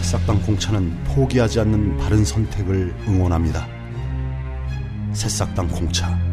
[0.00, 3.68] 새싹당 공차는 포기하지 않는 바른 선택을 응원합니다.
[5.12, 6.29] 새싹당 공차.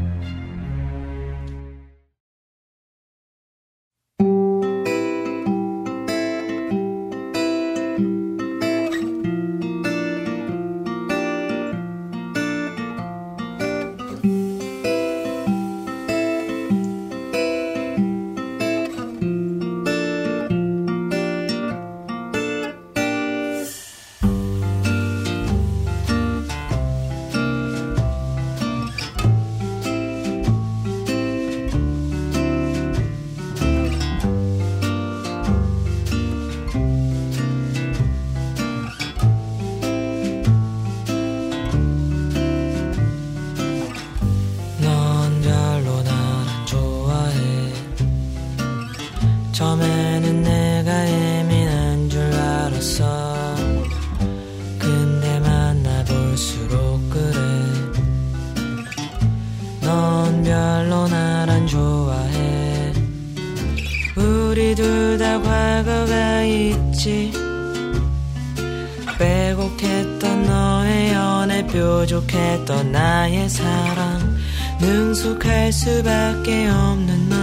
[76.27, 77.37] 수밖에 없는 너.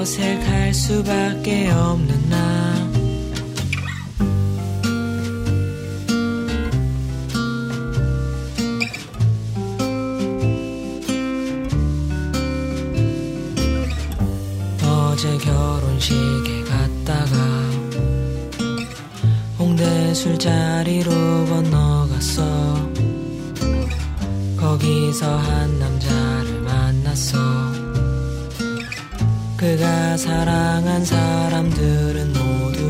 [0.00, 2.74] 어색할 수밖에 없는 나.
[14.82, 17.36] 어제 결혼식에 갔다가
[19.58, 21.10] 홍대 술자리로
[21.46, 22.85] 건너갔어
[24.86, 27.38] 거기서 한 남자를 만났어.
[29.56, 32.86] 그가 사랑한 사람들은 모두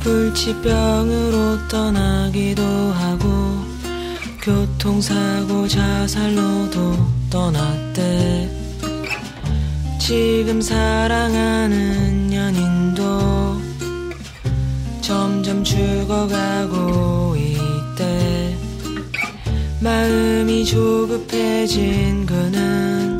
[0.00, 3.28] 불치병으로 떠나기도 하고
[4.40, 8.50] 교통사고 자살로도 떠났대.
[9.98, 13.56] 지금 사랑하는 연인도
[15.00, 18.56] 점점 죽어가고 있대.
[19.80, 23.18] 마음이 조급해진 그는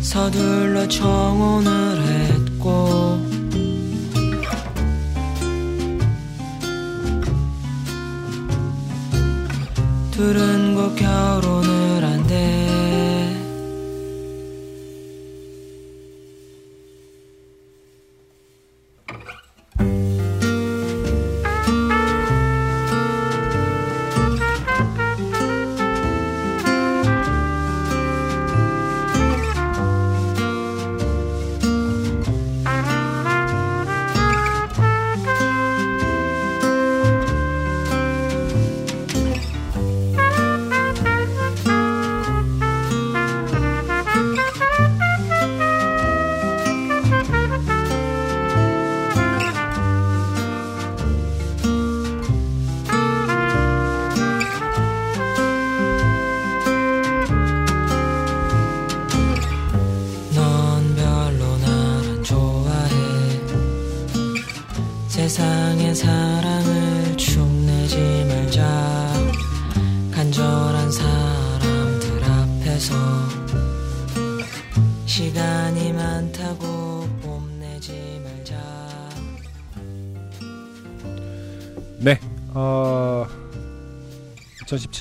[0.00, 3.20] 서둘러 청혼을 했고
[10.12, 11.81] 둘은 곧 결혼을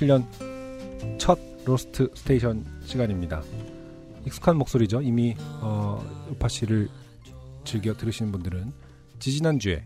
[0.01, 0.25] 2017년
[1.17, 3.41] 첫 Lost Station 시간입니다.
[4.25, 5.01] 익숙한 목소리죠.
[5.01, 6.89] 이미 어, 요파시를
[7.63, 8.71] 즐겨 들으시는 분들은
[9.19, 9.83] 지지난 주에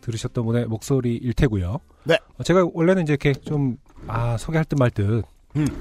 [0.00, 1.78] 들으셨던 분의 목소리일 테고요.
[2.04, 2.18] 네.
[2.38, 3.76] 어, 제가 원래는 이제 이렇게 좀
[4.06, 5.24] 아, 소개할 듯 말듯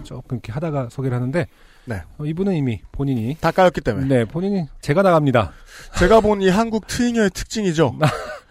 [0.03, 1.47] 조금 이렇게 하다가 소개를 하는데
[1.85, 2.01] 네.
[2.17, 4.07] 어, 이분은 이미 본인이 다 까였기 때문에.
[4.07, 5.51] 네, 본인이 제가 나갑니다.
[5.97, 7.97] 제가 본 이 한국 트잉여의 특징이죠.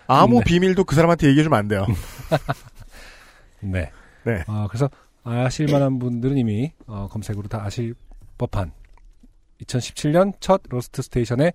[0.06, 0.44] 아무 네.
[0.44, 1.86] 비밀도 그 사람한테 얘기해 주면 안 돼요.
[3.60, 3.90] 네.
[4.24, 4.44] 네.
[4.46, 4.88] 어, 그래서
[5.28, 7.94] 아실 만한 분들은 이미 어, 검색으로 다 아실
[8.38, 8.72] 법한
[9.62, 11.52] 2017년 첫 Lost Station의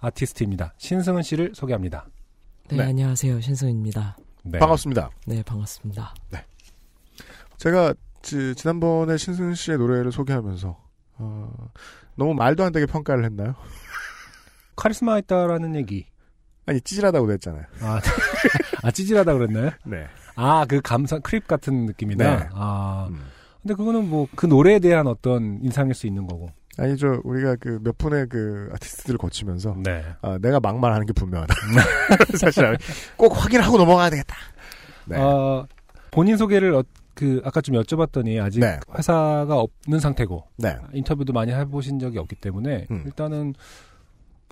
[0.00, 0.74] 아티스트입니다.
[0.76, 2.06] 신승은 씨를 소개합니다.
[2.68, 4.58] 네, 안녕하세요 신승은입니다 네.
[4.58, 5.10] 반갑습니다.
[5.26, 6.14] 네 반갑습니다
[7.58, 10.76] 제가 지, 지난번에 신승은 씨의 노래를 소개하면서
[11.18, 11.70] 어,
[12.16, 13.54] 너무 말도 안 되게 평가를 했나요?
[14.76, 16.06] 카리스마 있다라는 얘기.
[16.66, 17.64] 아니 찌질하다고 그랬잖아요.
[17.80, 18.00] 아,
[18.82, 19.70] 아 찌질하다 그랬나요?
[19.84, 20.06] 네.
[20.36, 22.36] 아, 그 감성 크립 같은 느낌이다.
[22.36, 22.42] 네.
[22.44, 22.48] 음.
[22.54, 23.08] 아.
[23.62, 26.50] 근데 그거는 뭐 그 노래에 대한 어떤 인상일 수 있는 거고.
[26.78, 27.20] 아니죠.
[27.24, 30.04] 우리가 그 몇 분의 그 아티스트들을 거치면서 네.
[30.22, 31.54] 아, 내가 막말하는 게 분명하다.
[32.38, 32.76] 사실
[33.16, 34.36] 꼭 확인하고 넘어가야 되겠다.
[35.06, 35.16] 네.
[35.16, 35.66] 어,
[36.10, 36.84] 본인 소개를 어,
[37.14, 38.78] 그 아까 좀 여쭤봤더니 아직 네.
[38.96, 40.76] 회사가 없는 상태고 네.
[40.92, 43.02] 인터뷰도 많이 해보신 적이 없기 때문에 음.
[43.06, 43.54] 일단은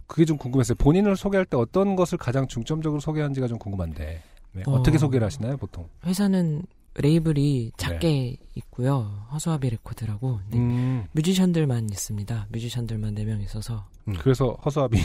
[0.07, 0.77] 그게 좀 궁금했어요.
[0.77, 4.23] 본인을 소개할 때 어떤 것을 가장 중점적으로 소개하는지가 좀 궁금한데
[4.55, 4.73] 네, 어.
[4.73, 4.83] 어...
[4.83, 5.89] 떻게 소개를 하시나요, 보통?
[6.07, 6.63] 회사는
[6.97, 10.59] 레이블이 작게 있고요 허수아비 레코드라고 네.
[10.59, 11.07] 음.
[11.11, 13.89] 뮤지션들만 있습니다 뮤지션들만 4명 있어서
[14.21, 14.99] 그래서 허수아비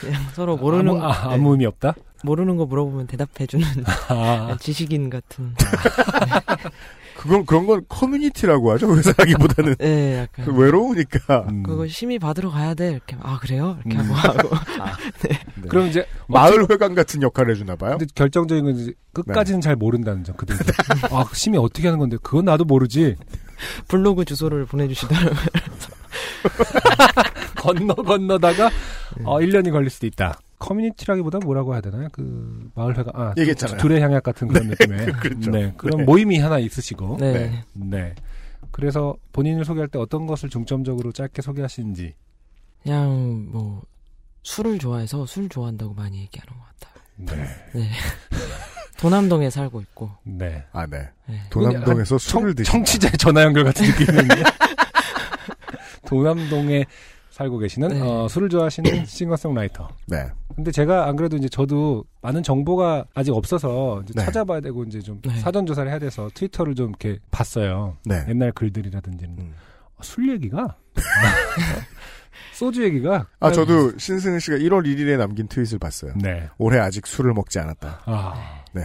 [0.00, 1.94] 그냥 서로 모르는 아무, 아, 아무 의미 없다.
[2.22, 3.66] 모르는 거 물어보면 대답해주는
[4.08, 4.56] 아.
[4.60, 5.54] 지식인 같은
[7.18, 8.94] 그건 그런 건 커뮤니티라고 하죠.
[8.96, 10.44] 회사라기보다는 네, 약간.
[10.44, 11.62] 그 외로우니까 음.
[11.62, 14.10] 그거 심의 받으러 가야 돼 이렇게 아 그래요 이렇게 음.
[14.10, 14.50] 하고 하고
[15.22, 15.38] 네.
[15.68, 17.96] 그럼 이제 마을 회관 같은 역할을 해주나 봐요.
[17.98, 20.36] 근데 결정적인 건 이제 끝까지는 잘 모른다는 점.
[20.36, 20.56] 그들
[21.10, 23.16] 아, 심이 어떻게 하는 건데 그건 나도 모르지.
[23.88, 25.32] 블로그 주소를 보내주시더라고요.
[27.56, 28.70] 건너 건너다가
[29.24, 30.38] 어 1년이 걸릴 수도 있다.
[30.58, 32.08] 커뮤니티라기보다 뭐라고 해야 되나요?
[32.12, 33.78] 그 마을회가 아 얘기했잖아요.
[33.78, 35.50] 둘의 향약 같은 그런 네, 느낌의 그렇죠.
[35.50, 36.04] 네 그런 네.
[36.04, 37.32] 모임이 하나 있으시고 네.
[37.32, 37.64] 네.
[37.74, 38.14] 네.
[38.70, 42.14] 그래서 본인을 소개할 때 어떤 것을 중점적으로 짧게 소개하시는지
[42.82, 43.82] 그냥 뭐
[44.42, 47.02] 술을 좋아해서 술 좋아한다고 많이 얘기하는 것 같아요.
[47.16, 47.80] 네.
[47.80, 47.90] 네.
[48.98, 50.10] 도남동에 살고 있고.
[50.24, 50.64] 네.
[50.72, 51.06] 아, 네.
[51.26, 51.38] 네.
[51.50, 54.34] 도남동에서 청- 술을 드시 청취자의 전화 연결 같은 느낌인데
[56.06, 56.84] 도남동에
[57.36, 58.00] 살고 계시는 네.
[58.00, 59.88] 어, 술을 좋아하시는 싱어송라이터.
[60.06, 60.26] 네.
[60.54, 64.24] 근데 제가 안 그래도 이제 저도 많은 정보가 아직 없어서 이제 네.
[64.24, 65.38] 찾아봐야 되고 이제 좀 네.
[65.40, 67.98] 사전 조사를 해야 돼서 트위터를 좀 이렇게 봤어요.
[68.06, 68.24] 네.
[68.28, 69.52] 옛날 글들이라든지 음.
[69.96, 70.76] 어, 술 얘기가
[72.54, 76.14] 소주 얘기가 아, 저도 신승은 씨가 1월 1일에 남긴 트윗을 봤어요.
[76.16, 76.48] 네.
[76.56, 78.00] 올해 아직 술을 먹지 않았다.
[78.06, 78.82] 아, 네.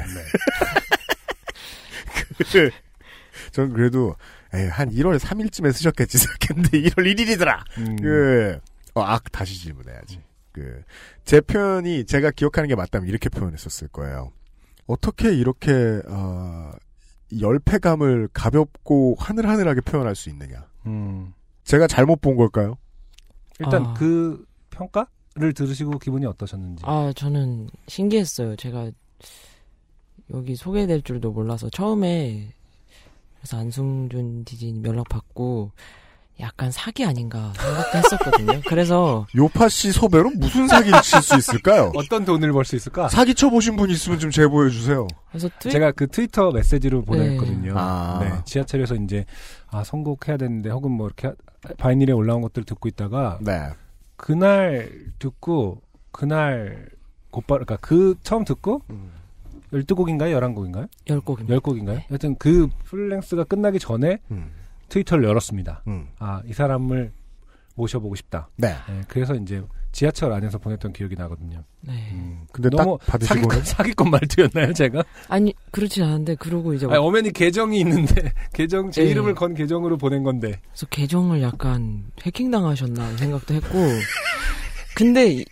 [2.51, 2.69] 그,
[3.53, 4.13] 전 그래도
[4.53, 7.59] 에이, 한 1월 3일쯤에 쓰셨겠지 생각했는데 1월 1일이더라.
[7.77, 7.95] 음.
[7.97, 8.59] 그,
[8.93, 10.19] 어, 악 다시 질문해야지.
[10.51, 10.83] 그,
[11.23, 14.31] 제 표현이 제가 기억하는 게 맞다면 이렇게 표현했었을 거예요.
[14.87, 16.71] 어떻게 이렇게, 어,
[17.39, 20.67] 열패감을 가볍고 하늘하늘하게 표현할 수 있느냐.
[20.85, 21.33] 음.
[21.63, 22.77] 제가 잘못 본 걸까요?
[23.59, 23.93] 일단 아.
[23.93, 26.83] 그 평가 를 들으시고 기분이 어떠셨는지.
[26.85, 28.57] 아, 저는 신기했어요.
[28.57, 28.91] 제가
[30.33, 32.53] 여기 소개될 줄도 몰라서 처음에
[33.41, 35.71] 그래서 안승준 DJ님 연락 받고
[36.39, 38.61] 약간 사기 아닌가 생각도 했었거든요.
[38.67, 41.91] 그래서 요파 씨 섭외로 무슨 사기를 칠 수 있을까요?
[41.97, 43.09] 어떤 돈을 벌 수 있을까?
[43.09, 45.07] 사기 쳐 보신 분 있으면 좀 제보해 주세요.
[45.29, 45.71] 그래서 트윗...
[45.71, 47.73] 제가 그 트위터 메시지로 보냈거든요.
[47.73, 47.79] 네.
[47.79, 48.19] 아.
[48.21, 49.25] 네, 지하철에서 이제
[49.69, 51.31] 아 선곡해야 되는데 혹은 뭐 이렇게
[51.77, 53.69] 바이닐에 올라온 것들 을 듣고 있다가 네.
[54.15, 54.89] 그날
[55.19, 55.81] 듣고
[56.11, 56.89] 그날
[57.29, 59.11] 곧바로 그러니까 그 처음 듣고 음.
[59.73, 60.39] 12곡인가요?
[60.39, 60.87] 11곡인가요?
[61.05, 61.59] 10곡입니다.
[61.61, 62.01] 10곡인가요?
[62.09, 64.51] 하여튼 그 풀랭스가 끝나기 전에 음.
[64.89, 65.83] 트위터를 열었습니다.
[65.87, 66.07] 음.
[66.19, 67.11] 아, 이 사람을
[67.75, 68.49] 모셔보고 싶다.
[68.57, 68.75] 네.
[69.07, 69.63] 그래서 이제
[69.93, 71.63] 지하철 안에서 보냈던 기억이 나거든요.
[71.81, 72.09] 네.
[72.11, 75.03] 음, 근데 너무 딱 받으시고는 사기꾼, 사기꾼 말투였나요, 제가?
[75.29, 79.09] 아니 그렇지 않은데 그러고 이제 아니, 어머니 계정이 있는데 계정 제 네.
[79.11, 80.59] 이름을 건 계정으로 보낸 건데.
[80.69, 83.69] 그래서 계정을 약간 해킹 당하셨나 생각도 했고
[84.95, 85.45] 근데 이-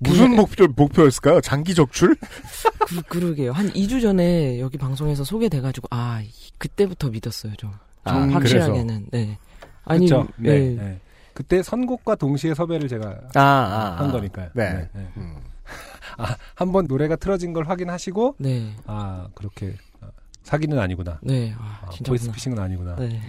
[0.00, 1.40] 무슨 목표 목표였을까요?
[1.40, 2.16] 장기 적출?
[2.88, 3.52] 그, 그러게요.
[3.52, 7.72] 한 2주 전에 여기 방송에서 소개돼가지고, 아, 이- 그때부터 믿었어요, 좀.
[8.04, 9.38] 아, 좀 확실하게는, 네.
[9.84, 10.28] 아니, 그렇죠.
[10.36, 10.74] 네, 네.
[10.82, 11.00] 네.
[11.34, 14.12] 그때 선곡과 동시에 섭외를 제가 아, 아, 한 아.
[14.12, 14.50] 거니까요.
[14.54, 14.88] 네.
[16.16, 18.74] 아, 한 번 노래가 틀어진 걸 확인하시고 네.
[18.86, 20.08] 아, 그렇게 아,
[20.42, 21.20] 사기는 아니구나.
[21.22, 21.90] 네, 아, 아.
[22.04, 22.96] 보이스피싱은 아니구나.
[22.96, 23.20] 네.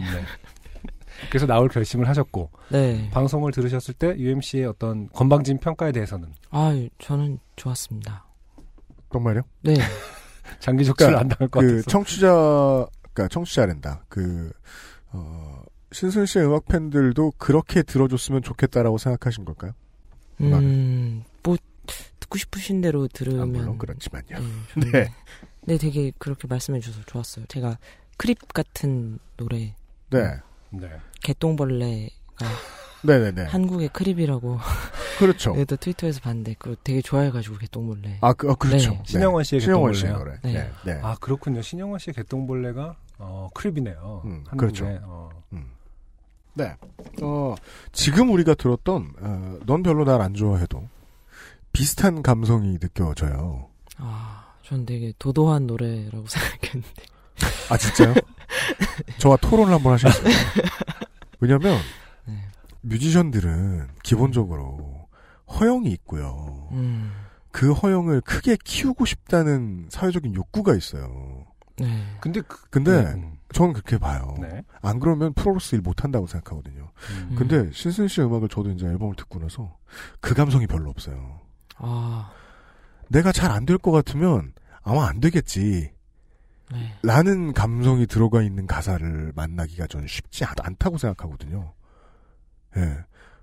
[1.30, 3.10] 그래서 나올 결심을 하셨고 네.
[3.12, 8.26] 방송을 들으셨을 때 UMC의 어떤 건방진 평가에 대해서는 아, 저는 좋았습니다.
[9.12, 9.42] 정말요?
[9.62, 9.74] 네.
[10.60, 11.90] 장기 적출을 안 당할 것 그 같아서.
[11.90, 12.28] 청취자,
[13.14, 14.04] 그러니까 청취자랜다.
[14.10, 14.52] 그
[15.12, 15.62] 어,
[15.92, 19.72] 신승 씨의 음악 팬들도 그렇게 들어줬으면 좋겠다라고 생각하신 걸까요?
[20.42, 21.58] 음, 뭐,
[22.20, 23.42] 듣고 싶으신 대로 들으면.
[23.42, 24.38] 아, 물론 그렇지만요.
[24.78, 24.92] 네.
[24.92, 25.12] 네.
[25.66, 27.46] 네, 되게 그렇게 말씀해 주셔서 좋았어요.
[27.48, 27.78] 제가
[28.18, 29.76] Creep 같은 노래.
[30.12, 30.38] 네.
[30.72, 30.88] 네.
[31.24, 32.46] 개똥벌레가.
[33.04, 33.44] 네네네.
[33.46, 34.60] 한국의 Creep이라고.
[35.20, 35.56] 그렇죠.
[35.68, 38.18] 또 트위터에서 봤는데, 그거 되게 좋아해가지고, 개똥벌레.
[38.22, 38.92] 아, 그, 어, 그렇죠.
[38.92, 38.98] 네.
[38.98, 39.04] 네.
[39.06, 40.00] 신형원 씨의 신형원 개똥벌레요.
[40.00, 40.40] 씨의 노래.
[40.44, 40.72] 네.
[40.86, 40.94] 네.
[40.96, 41.00] 네.
[41.04, 41.62] 아 그렇군요.
[41.62, 44.22] 신형원 씨의 개똥벌레가 어, Creep이네요.
[44.26, 44.44] 음.
[44.58, 44.86] 그렇죠.
[45.04, 45.30] 어.
[46.56, 46.76] 네.
[47.22, 47.56] 어,
[47.94, 50.90] 지금 우리가 들었던, 어, 넌 별로 날 안 좋아해도
[51.72, 53.70] 비슷한 감성이 느껴져요.
[53.98, 57.04] 아, 전 되게 도도한 노래라고 생각했는데.
[57.70, 58.14] 아, 진짜요?
[59.20, 60.26] 저와 토론을 한번 하셨어요.
[61.40, 61.78] 왜냐면,
[62.26, 62.34] 네.
[62.82, 65.08] 뮤지션들은 기본적으로
[65.50, 66.68] 허영이 있고요.
[66.72, 67.12] 음,
[67.52, 71.46] 그 허영을 크게 키우고 싶다는 사회적인 욕구가 있어요.
[71.78, 71.88] 네.
[72.22, 73.38] 근데 그, 근데 음.
[73.54, 74.36] 저는 그렇게 봐요.
[74.40, 74.64] 네.
[74.82, 76.92] 안 그러면 프로로서 일 못한다고 생각하거든요.
[77.30, 77.36] 음.
[77.38, 79.78] 근데 신승은 씨의 음악을 저도 이제 앨범을 듣고 나서
[80.20, 81.40] 그 감성이 별로 없어요.
[81.78, 82.32] 아,
[83.08, 85.92] 내가 잘 안 될 것 같으면 아마 안 되겠지.
[86.72, 86.94] 네.
[87.04, 91.74] 라는 감성이 들어가 있는 가사를 만나기가 전 쉽지 않, 않다고 생각하거든요.
[92.78, 92.98] 예.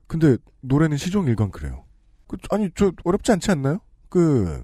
[0.07, 1.85] 근데 노래는 시종일관 그래요.
[2.29, 3.81] 그, 아니, 저 어렵지 않지 않나요?
[4.09, 4.63] 그,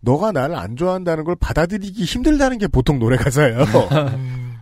[0.00, 3.58] 너가 나를 안 좋아한다는 걸 받아들이기 힘들다는 게 보통 노래 가사예요.
[4.16, 4.56] 음,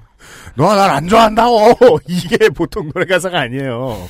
[0.56, 2.00] 너가 날 안 좋아한다고!
[2.08, 4.06] 이게 보통 노래 가사가 아니에요.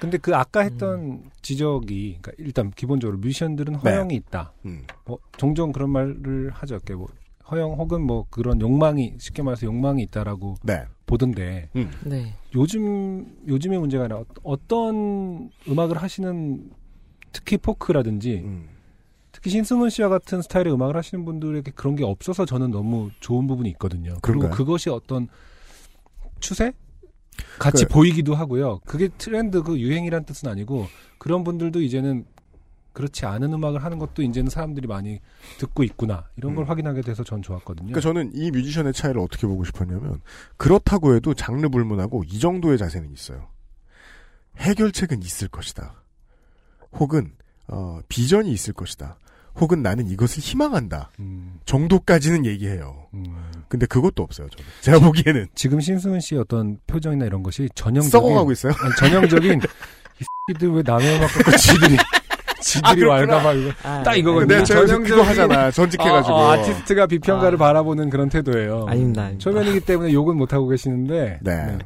[0.00, 3.90] 근데 그 아까 했던 지적이 그러니까 일단 기본적으로 뮤지션들은 네.
[3.90, 4.52] 허영이 있다.
[4.66, 4.84] 음.
[5.06, 6.74] 뭐 종종 그런 말을 하죠.
[6.74, 7.06] 이렇게 뭐
[7.50, 10.84] 허영 혹은 뭐 그런 욕망이 쉽게 말해서 욕망이 있다라고 네.
[11.06, 11.90] 보던데 음.
[12.04, 12.34] 네.
[12.54, 16.70] 요즘 요즘의 문제가 아니라 어- 어떤 음악을 하시는
[17.32, 18.68] 특히 포크라든지 음.
[19.32, 23.68] 특히 신승훈 씨와 같은 스타일의 음악을 하시는 분들에게 그런 게 없어서 저는 너무 좋은 부분이
[23.70, 24.14] 있거든요.
[24.22, 24.50] 그리고 그런가요?
[24.52, 25.28] 그것이 어떤
[26.40, 26.72] 추세?
[27.58, 28.78] 같이 그- 보이기도 하고요.
[28.86, 30.86] 그게 트렌드, 그 유행이란 뜻은 아니고
[31.18, 32.24] 그런 분들도 이제는
[32.94, 35.20] 그렇지 않은 음악을 하는 것도 이제는 사람들이 많이
[35.58, 36.68] 듣고 있구나 이런 걸 음.
[36.70, 37.88] 확인하게 돼서 전 좋았거든요.
[37.88, 40.22] 그러니까 저는 이 뮤지션의 차이를 어떻게 보고 싶었냐면
[40.56, 43.48] 그렇다고 해도 장르 불문하고 이 정도의 자세는 있어요.
[44.58, 46.02] 해결책은 있을 것이다.
[46.92, 47.32] 혹은
[47.66, 49.18] 어, 비전이 있을 것이다.
[49.56, 51.10] 혹은 나는 이것을 희망한다.
[51.20, 53.06] 음, 정도까지는 얘기해요.
[53.14, 53.24] 음.
[53.68, 54.48] 근데 그것도 없어요.
[54.48, 54.64] 저는.
[54.80, 58.72] 제가 보기에는 지금 신승훈 씨의 어떤 표정이나 이런 것이 전형적인 썩어가고 있어요.
[58.78, 59.60] 아니, 전형적인
[60.20, 61.96] 이 새끼들 왜 남의 음악 갖고 지들이
[62.64, 63.36] 지들이 그렇구나.
[63.36, 64.56] 왈가봐 이거 아, 딱 이거거든요.
[64.56, 65.70] 근데 요새 그거 하잖아.
[65.70, 66.34] 전직해가지고.
[66.34, 67.58] 어, 어, 아티스트가 비평가를 아.
[67.58, 68.86] 바라보는 그런 태도예요.
[68.88, 69.38] 아닙니다, 아닙니다.
[69.38, 71.78] 초면이기 때문에 욕은 못 하고 계시는데 네.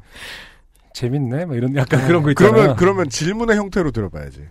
[0.94, 2.52] 재밌네, 뭐 이런 약간 그런 거 있잖아요.
[2.52, 4.44] 그러면 그러면 질문의 형태로 들어봐야지.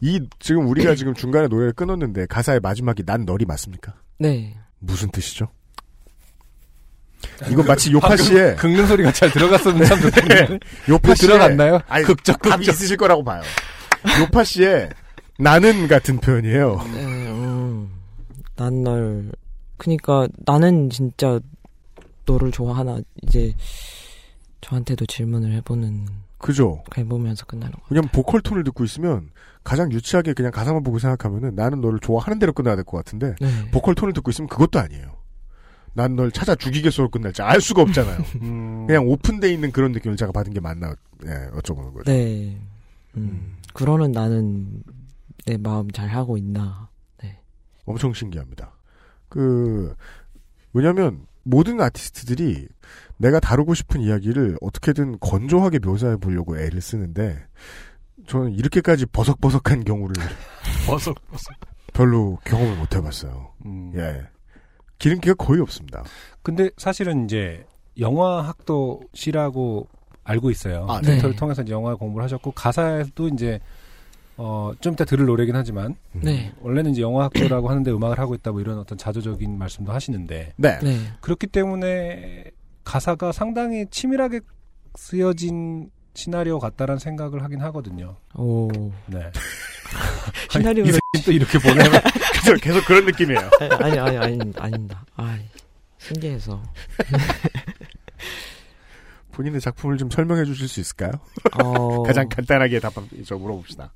[0.00, 3.94] 이 지금 우리가 지금 중간에 노래를 끊었는데 가사의 마지막이 난 널이 맞습니까?
[4.18, 4.54] 네.
[4.78, 5.48] 무슨 뜻이죠?
[7.50, 10.58] 이건 마치 요파 씨의 긁는 소리가 잘 들어갔었는데 참 좋던데.
[10.88, 11.80] 요파 씨의 들어갔나요?
[11.88, 12.62] 아니, 극적 극적.
[12.62, 13.42] 있으실 거라고 봐요.
[14.20, 14.88] 요파 씨의
[15.38, 16.80] 나는 같은 표현이에요.
[16.94, 17.90] 네, 음,
[18.56, 19.30] 난 널,
[19.76, 21.38] 그니까 나는 진짜
[22.24, 23.54] 너를 좋아하나, 이제,
[24.60, 26.06] 저한테도 질문을 해보는.
[26.38, 26.82] 그죠.
[26.90, 27.80] 그냥 보면서 끝나는 거.
[27.90, 29.30] 왜냐면 보컬 톤을 듣고 있으면
[29.64, 33.70] 가장 유치하게 그냥 가사만 보고 생각하면은 나는 너를 좋아하는 대로 끝나야 될 것 같은데 네.
[33.70, 35.16] 보컬 톤을 듣고 있으면 그것도 아니에요.
[35.94, 38.18] 난 널 찾아 죽이겠소로 끝날지 알 수가 없잖아요.
[38.42, 38.86] 음.
[38.86, 42.12] 그냥 오픈돼 있는 그런 느낌을 제가 받은 게 맞나 예, 어쩌보는 거죠.
[42.12, 42.54] 네.
[43.16, 43.56] 음.
[43.72, 44.82] 그러는 나는
[45.46, 46.90] 내 마음 잘 하고 있나.
[47.22, 47.40] 네.
[47.86, 48.76] 엄청 신기합니다.
[49.28, 49.94] 그
[50.72, 52.68] 왜냐하면 모든 아티스트들이
[53.16, 57.46] 내가 다루고 싶은 이야기를 어떻게든 건조하게 묘사해 보려고 애를 쓰는데
[58.26, 60.14] 저는 이렇게까지 버석버석한 경우를
[60.86, 61.54] 버석버석
[61.94, 63.52] 별로 경험을 못 해봤어요.
[63.64, 63.92] 음.
[63.94, 64.26] 예,
[64.98, 66.02] 기름기가 거의 없습니다.
[66.42, 67.64] 근데 사실은 이제
[67.98, 69.88] 영화 학도시라고
[70.24, 70.86] 알고 있어요.
[70.88, 71.36] 아, 데이터를 네.
[71.36, 73.60] 통해서 이제 영화 공부를 하셨고 가사에도 이제
[74.38, 76.52] 어, 좀 이따 들을 노래긴 하지만 네.
[76.60, 80.78] 원래는 이제 영화 학도라고 하는데 음악을 하고 있다 뭐 이런 어떤 자조적인 말씀도 하시는데 네.
[80.82, 80.98] 네.
[81.20, 82.44] 그렇기 때문에
[82.84, 84.40] 가사가 상당히 치밀하게
[84.94, 88.16] 쓰여진 시나리오 같다라는 생각을 하긴 하거든요.
[88.34, 88.68] 오.
[89.06, 89.30] 네.
[90.50, 91.92] 시나리오를 이 새끼 또 이렇게 보내면
[92.44, 93.50] 계속, 계속 그런 느낌이에요.
[93.80, 95.04] 아니 아니 아니 아닙니다.
[95.16, 95.38] 아
[95.98, 96.62] 신기해서.
[99.32, 101.12] 본인의 작품을 좀 설명해 주실 수 있을까요?
[101.62, 102.94] 어, 가장 간단하게 답,
[103.26, 103.92] 저 물어봅시다.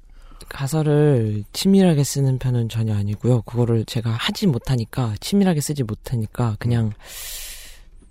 [0.49, 3.43] 가사를 치밀하게 쓰는 편은 전혀 아니고요.
[3.43, 6.93] 그거를 제가 하지 못하니까 치밀하게 쓰지 못하니까 그냥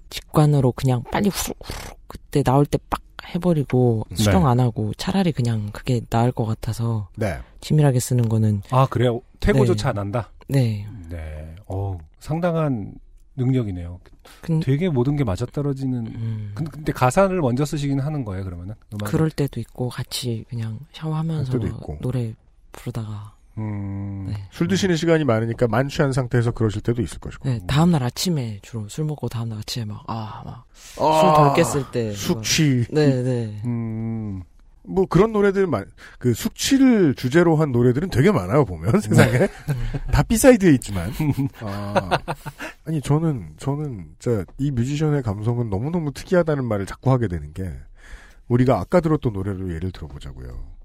[0.09, 3.01] 직관으로 그냥 빨리 후룩후룩 그때 나올 때 빡
[3.35, 4.49] 해버리고 수정 네.
[4.49, 7.37] 안 하고 차라리 그냥 그게 나을 것 같아서 네.
[7.61, 9.21] 치밀하게 쓰는 거는 아 그래요?
[9.39, 9.89] 퇴고조차 네.
[9.91, 10.31] 안 한다.
[10.47, 10.87] 네.
[11.09, 11.55] 네.
[11.67, 12.93] 어 상당한
[13.39, 13.99] 능력이네요.
[14.41, 16.05] 근, 되게 모든 게 맞아떨어지는.
[16.07, 18.75] 음, 근- 근데 가사를 먼저 쓰시긴 하는 거예요, 그러면은?
[18.93, 19.07] 음악을?
[19.11, 21.57] 그럴 때도 있고 같이 그냥 샤워하면서.
[22.01, 22.33] 노래
[22.71, 24.27] 부르다가 음.
[24.29, 24.35] 네.
[24.51, 27.49] 술 드시는 시간이 많으니까 만취한 상태에서 그러실 때도 있을 것이고.
[27.49, 31.91] 네, 다음 날 아침에 주로 술 먹고 다음 날 아침에 막 아막술 아, 덜 깼을
[31.91, 32.85] 때 숙취.
[32.91, 33.61] 네, 네.
[33.65, 34.43] 음.
[34.89, 35.85] 뭐 그런 노래들 만,
[36.17, 39.47] 그 숙취를 주제로 한 노래들은 되게 많아요 보면 세상에
[40.11, 41.11] 다 B-side에 있지만
[41.61, 42.09] 아,
[42.85, 47.71] 아니 저는 저는 저이 뮤지션의 감성은 너무 너무 특이하다는 말을 자꾸 하게 되는 게
[48.47, 50.79] 우리가 아까 들었던 노래로 예를 들어보자고요.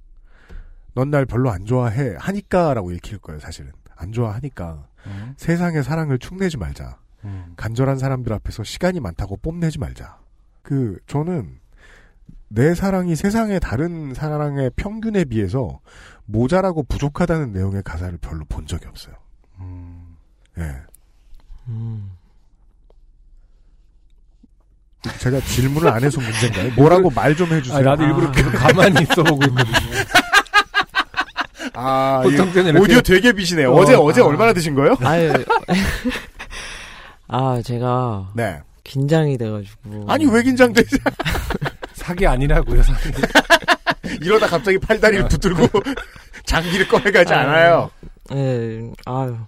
[0.94, 5.34] 넌 날 별로 안 좋아해 하니까라고 읽힐 거예요 사실은 안 좋아하니까 음.
[5.36, 6.98] 세상의 사랑을 축내지 말자.
[7.24, 7.54] 음.
[7.56, 10.18] 간절한 사람들 앞에서 시간이 많다고 뽐내지 말자.
[10.62, 11.58] 그 저는
[12.48, 15.80] 내 사랑이 세상의 다른 사랑의 평균에 비해서
[16.26, 19.14] 모자라고 부족하다는 내용의 가사를 별로 본 적이 없어요.
[19.60, 20.16] 음.
[20.58, 20.76] 예.
[21.68, 22.10] 음.
[25.18, 26.72] 제가 질문을 안 해서 문제인가요?
[26.80, 27.78] 뭐라고 말 좀 해주세요.
[27.78, 28.32] 아, 나도 일부러 아.
[28.32, 29.74] 계속 가만히 있어 보고 있거든요.
[31.74, 33.72] 아, 보통 이 때는 이렇게- 오디오 되게 비시네요.
[33.72, 34.24] 어, 어제 어제 아.
[34.24, 34.96] 얼마나 드신 거예요?
[35.02, 35.32] 아유.
[37.28, 38.62] 아, 제가 네.
[38.84, 40.06] 긴장이 돼가지고.
[40.08, 40.96] 아니 왜 긴장되지?
[42.04, 43.10] 사기 아니라고요, 사기.
[44.20, 45.66] 이러다 갑자기 팔다리를 붙들고
[46.44, 47.48] 장기를 꺼내가지 아유.
[47.48, 47.90] 않아요.
[48.28, 49.38] 네, 아유.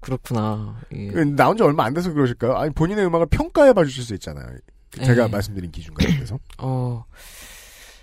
[0.00, 0.80] 그렇구나.
[0.92, 1.06] 예.
[1.06, 2.56] 그 나온 지 얼마 안 돼서 그러실까요?
[2.56, 4.44] 아니 본인의 음악을 평가해 봐 주실 수 있잖아요.
[4.90, 5.30] 제가 네.
[5.30, 6.36] 말씀드린 기준 가운데서.
[6.58, 7.04] 어,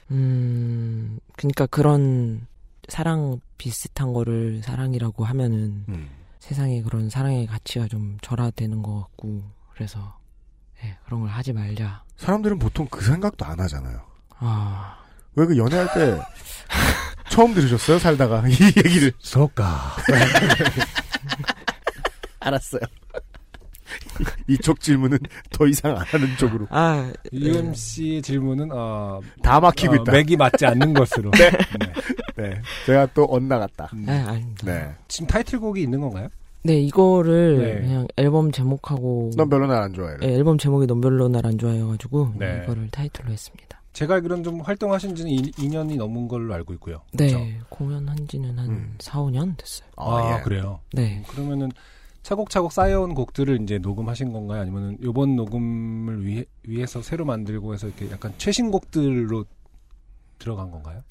[0.10, 2.48] 음, 그니까 그런
[2.88, 6.10] 사랑 비슷한 거를 사랑이라고 하면은 음.
[6.40, 10.18] 세상에 그런 사랑의 가치가 좀 절하되는 것 같고, 그래서,
[10.84, 12.04] 예, 그런 걸 하지 말자.
[12.18, 14.02] 사람들은 보통 그 생각도 안 하잖아요.
[14.40, 14.98] 아,
[15.36, 16.20] 왜 그 연애할 때
[17.30, 18.00] 처음 들으셨어요?
[18.00, 19.12] 살다가 이 얘기를.
[19.20, 19.96] 소까.
[22.40, 22.82] 알았어요.
[24.48, 25.18] 이쪽 질문은
[25.52, 30.12] 더 이상 안 하는 쪽으로 아, 이음 씨의 질문은 어, 다 막히고 어, 있다.
[30.12, 31.32] 맥이 맞지 않는 것으로.
[31.32, 31.52] 네.
[31.52, 31.94] 네.
[32.38, 33.90] 네, 제가 또 엇나갔다.
[33.94, 34.04] 음.
[34.06, 34.66] 네, 아닙니다.
[34.66, 36.30] 네, 지금 타이틀곡이 있는 건가요?
[36.64, 37.82] 네, 이거를 네.
[37.82, 40.16] 그냥 앨범 제목하고, 넌 별로 날 안 좋아해.
[40.24, 42.62] 예, 앨범 제목이 넌 별로 날 안 좋아해가지고, 네.
[42.64, 43.82] 이거를 타이틀로 했습니다.
[43.94, 47.02] 제가 알기로는 좀 활동하신 지는 2, 년이 넘은 걸로 알고 있고요.
[47.14, 47.46] 네, 그렇죠?
[47.70, 48.96] 공연한 지는 한 음.
[49.00, 49.90] 4, 5년 됐어요.
[49.98, 50.44] 아, 예.
[50.44, 50.80] 그래요.
[50.94, 51.24] 네.
[51.28, 51.72] 그러면은
[52.24, 54.62] 차곡차곡 쌓여온 곡들을 이제 녹음하신 건가요?
[54.62, 59.44] 아니면은 요번 녹음을 위해, 위해서 새로 만들고 해서 이렇게 약간 최신 곡들로
[60.38, 61.02] 들어간 건가요?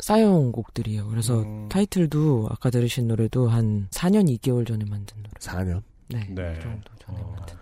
[0.00, 1.08] 쌓여온 곡들이에요.
[1.08, 1.68] 그래서 음.
[1.68, 5.30] 타이틀도 아까 들으신 노래도 한 4년 2개월 전에 만든 노래.
[5.38, 5.82] 4년.
[6.08, 6.26] 네.
[6.30, 6.54] 네.
[6.54, 7.34] 그 정도 전에 어.
[7.36, 7.56] 만든.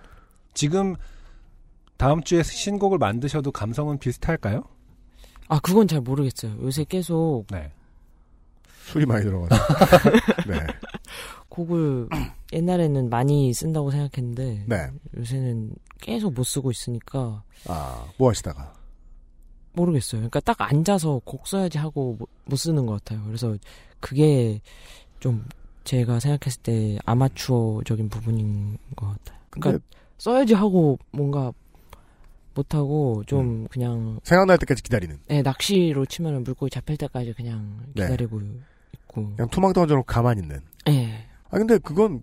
[0.55, 0.97] 지금
[1.97, 4.63] 다음 주에 신곡을 만드셔도 감성은 비슷할까요?
[5.49, 6.57] 아, 그건 잘 모르겠어요.
[6.61, 7.73] 요새 계속 네.
[8.85, 9.55] 술이 많이 들어가서.
[10.47, 10.67] 네.
[11.49, 12.09] 곡을
[12.53, 14.91] 옛날에는 많이 쓴다고 생각했는데 네.
[15.17, 18.75] 요새는 계속 못 쓰고 있으니까 아, 뭐 하시다가.
[19.77, 20.21] 모르겠어요.
[20.23, 23.23] 그러니까 딱 앉아서 곡 써야지 하고 못- 못 쓰는 것 같아요.
[23.27, 23.57] 그래서
[24.01, 24.61] 그게
[25.21, 25.45] 좀
[25.85, 29.39] 제가 생각했을 때 아마추어적인 부분인 것 같아요.
[29.51, 29.85] 그러니까
[30.19, 31.53] 써야지 하고 뭔가
[32.55, 35.19] 못하고 좀 그냥 생각날 때까지 기다리는.
[35.29, 38.03] 네, 낚시로 치면 물고기 잡힐 때까지 그냥 네.
[38.05, 39.35] 기다리고 있고.
[39.37, 40.61] 그냥 투망 던져놓고 가만히 있는.
[40.87, 41.27] 네.
[41.51, 42.23] 아 근데 그건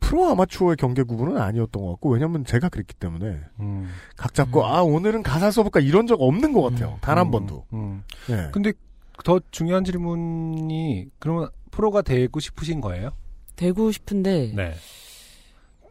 [0.00, 3.88] 프로 아마추어의 경계 구분은 아니었던 것 같고 왜냐면 제가 그랬기 때문에 음.
[4.16, 6.98] 각 잡고 아 오늘은 가사 써볼까 이런 적 없는 것 같아요.
[7.00, 7.64] 단한 번도.
[7.72, 8.02] 음.
[8.28, 8.48] 네.
[8.52, 8.72] 근데
[9.24, 13.10] 더 중요한 질문이 그러면 프로가 되고 싶으신 거예요?
[13.56, 14.74] 되고 싶은데 네.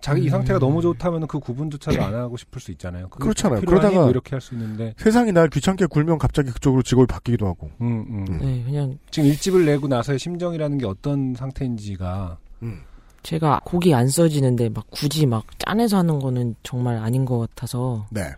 [0.01, 0.29] 자기 이 음.
[0.29, 3.09] 상태가 너무 좋다면 그 구분조차도 안 하고 싶을 수 있잖아요.
[3.09, 3.61] 그렇잖아요.
[3.61, 4.93] 그러다가 뭐 이렇게 할 수 있는데.
[4.97, 7.71] 세상이 날 귀찮게 굴면 갑자기 그쪽으로 직업이 바뀌기도 하고.
[7.81, 8.37] 음, 음.
[8.39, 12.81] 네, 그냥 지금 일집을 내고 나서의 심정이라는 게 어떤 상태인지가 음.
[13.25, 18.31] 제가 곡이 안 써지는데 막 굳이 막 짠해서 하는 거는 정말 아닌 것 같아서 네.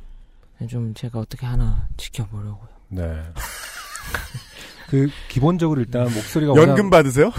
[0.69, 2.69] 좀 제가 어떻게 하나 지켜보려고요.
[2.87, 3.03] 네.
[4.89, 7.31] 그 기본적으로 일단 목소리가 연금 워낙, 받으세요?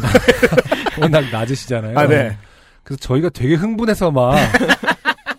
[1.00, 1.98] 워낙 낮으시잖아요.
[1.98, 2.36] 아, 네.
[2.82, 4.36] 그래서 저희가 되게 흥분해서 막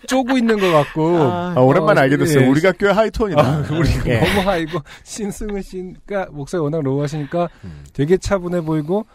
[0.08, 1.16] 쪼고 있는 것 같고.
[1.22, 2.42] 아, 오랜만에 알게 됐어요.
[2.42, 2.48] 예.
[2.48, 3.40] 우리가 꽤 하이톤이다.
[3.40, 4.18] 아, 우리가 예.
[4.18, 7.84] 너무 하이고 신승은 씨가 목소리 워낙 로우하시니까 음.
[7.92, 9.06] 되게 차분해 보이고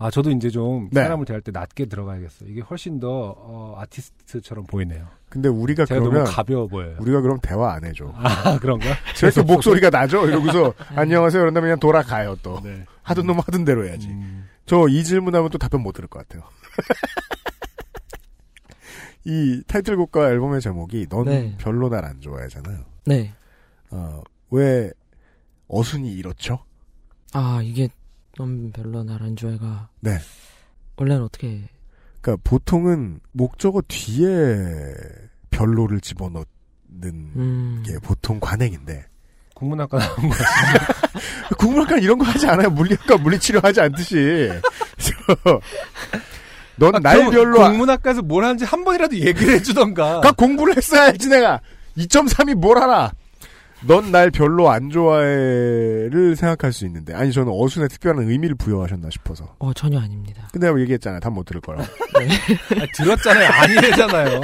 [0.00, 1.02] 아 저도 이제 좀 네.
[1.02, 2.48] 사람을 대할 때 낮게 들어가야겠어요.
[2.48, 5.08] 이게 훨씬 더 어, 아티스트처럼 보이네요.
[5.28, 6.96] 근데 우리가 제가 그러면 너무 가벼워 보여요.
[7.00, 8.12] 우리가 그럼 대화 안 해줘.
[8.14, 8.86] 아 그런가?
[9.16, 10.26] 저렇게 목소리가 나죠?
[10.28, 11.42] 이러고서 안녕하세요.
[11.42, 12.60] 그런 다음에 그냥 돌아가요 또.
[12.62, 12.84] 네.
[13.02, 14.08] 하던 놈 하던 대로 해야지.
[14.08, 14.46] 음.
[14.66, 16.44] 저이 질문하면 또 답변 못 들을 것 같아요.
[19.24, 21.54] 이 타이틀곡과 앨범의 제목이 넌 네.
[21.58, 22.84] 별로 날 안 좋아하잖아요.
[23.06, 23.32] 네.
[23.90, 24.90] 어, 왜
[25.66, 26.60] 어순이 이렇죠?
[27.32, 27.88] 아 이게
[28.38, 29.88] 너무 별로 날안 좋아해가.
[30.00, 30.16] 네.
[30.96, 31.68] 원래는 어떻게?
[32.20, 34.94] 그러니까 보통은 목적어 뒤에
[35.50, 36.44] 별로를 집어넣는
[37.04, 37.82] 음.
[37.84, 39.04] 게 보통 관행인데
[39.54, 40.36] 국문학과 나온 거
[41.58, 42.70] 국문학과 이런 거 하지 않아요.
[42.70, 44.48] 물리학과 물리치료 하지 않듯이.
[46.76, 50.20] 넌날 그럼 별로 안- 국문학과에서 뭘 하는지 한 번이라도 얘기를 해주던가.
[50.20, 51.60] 그러니까 공부를 했어야지 내가
[51.96, 53.10] 2.3이 뭘 알아
[53.86, 59.54] 넌 날 별로 안 좋아해를 생각할 수 있는데 아니 저는 어순에 특별한 의미를 부여하셨나 싶어서
[59.58, 60.48] 어 전혀 아닙니다.
[60.52, 63.48] 근데 내가 얘기했잖아요 답못 들을 거라고 아, 들었잖아요.
[63.48, 64.40] 아니래잖아요.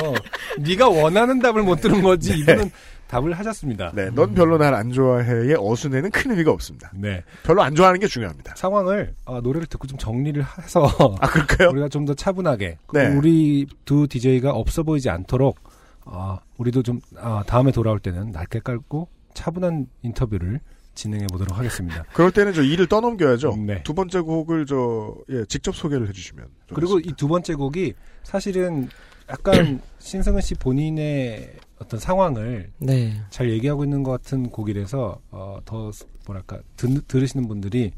[0.61, 2.39] 네가 원하는 답을 못 들은 거지.
[2.39, 2.71] 이분은
[3.09, 3.93] 답을 하셨습니다.
[3.95, 7.23] 네, 넌 별로 날 안 좋아해의 어순에는 큰 의미가 없습니다 네.
[7.45, 10.87] 별로 안 좋아하는 게 중요합니다 상황을 어, 노래를 듣고 좀 정리를 해서
[11.21, 11.69] 아 그럴까요?
[11.71, 13.07] 우리가 좀 더 차분하게 네.
[13.15, 15.59] 우리 두 DJ가 없어 보이지 않도록
[16.07, 20.61] 어, 우리도 좀 아, 다음에 돌아올 때는 낮게 깔고 차분한 인터뷰를
[20.95, 22.05] 진행해 보도록 하겠습니다.
[22.15, 23.83] 그럴 때는 저 일을 떠넘겨야죠 네.
[23.83, 28.89] 두 번째 곡을 저 예, 직접 소개를 해주시면 그리고 이 두 번째 곡이 사실은
[29.29, 33.21] 약간 신승은 씨 본인의 어떤 상황을 네.
[33.31, 35.91] 잘 얘기하고 있는 것 같은 곡이라서 어, 더
[36.27, 37.93] 뭐랄까 들, 들으시는 분들이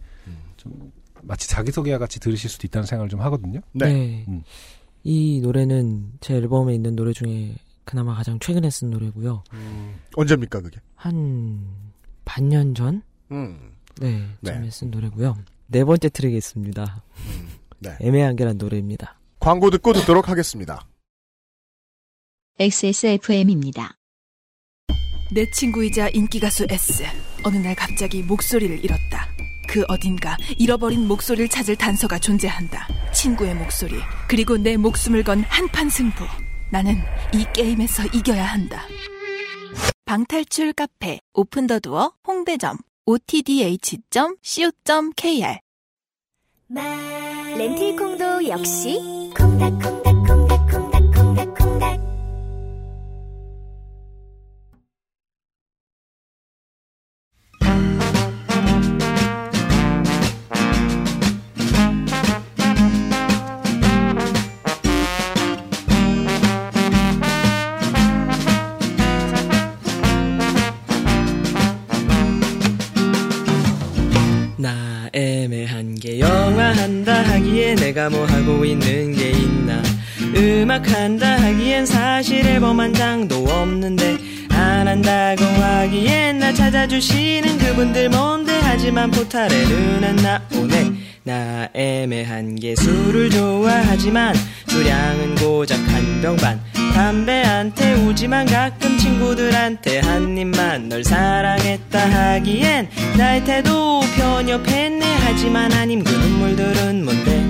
[0.56, 0.90] 좀
[1.22, 3.60] 마치 자기소개와 같이 들으실 수도 있다는 생각을 좀 하거든요.
[3.72, 4.24] 네.
[4.28, 4.42] 음.
[5.04, 7.54] 이 노래는 제 앨범에 있는 노래 중에
[7.86, 9.44] 그나마 가장 최근에 쓴 노래고요.
[10.16, 10.80] 언제입니까 그게?
[10.96, 11.64] 한
[12.24, 13.02] 반년 전?
[13.30, 13.72] 음.
[14.00, 14.52] 네, 네.
[14.52, 15.38] 처음에 쓴 노래고요.
[15.68, 17.02] 네 번째 트랙에 있습니다.
[17.78, 17.96] 네.
[18.00, 19.18] 애매한 게란 노래입니다.
[19.38, 20.86] 광고 듣고 듣도록 하겠습니다
[22.58, 23.96] XSFM입니다.
[25.32, 27.04] 내 친구이자 인기 가수 S.
[27.44, 29.28] 어느 날 갑자기 목소리를 잃었다.
[29.68, 32.88] 그 어딘가 잃어버린 목소리를 찾을 단서가 존재한다.
[33.12, 33.94] 친구의 목소리.
[34.28, 36.24] 그리고 내 목숨을 건 한판 승부.
[36.76, 36.96] 나는
[37.32, 38.82] 이 게임에서 이겨야 한다.
[40.04, 44.28] 방탈출 카페 오픈더두어 홍대점 otdh.co.kr
[47.56, 49.00] 렌틸콩도 역시
[49.34, 49.75] 콩닥콩닥콩닥콩닥콩닥콩닥
[74.58, 79.82] 나 애매한 게 영화 한다 하기에 내가 뭐 하고 있는 게 있나.
[80.34, 84.16] 음악 한다 하기엔 사실 앨범 한 장도 없는데
[84.50, 90.92] 안 한다고 하기엔 나 찾아주시는 그분들 뭔데 하지만 포탈에는 안 나오네.
[91.24, 94.34] 나 애매한 게 술을 좋아하지만
[94.68, 96.58] 주량은 고작 한 병 반
[96.94, 105.16] 담배한테 우지만 가끔 친구들한테 한 입만 널 사랑했다 하기엔 나의 태도 편협했네.
[105.24, 107.44] 하지만 아님 그 눈물들은 뭔데?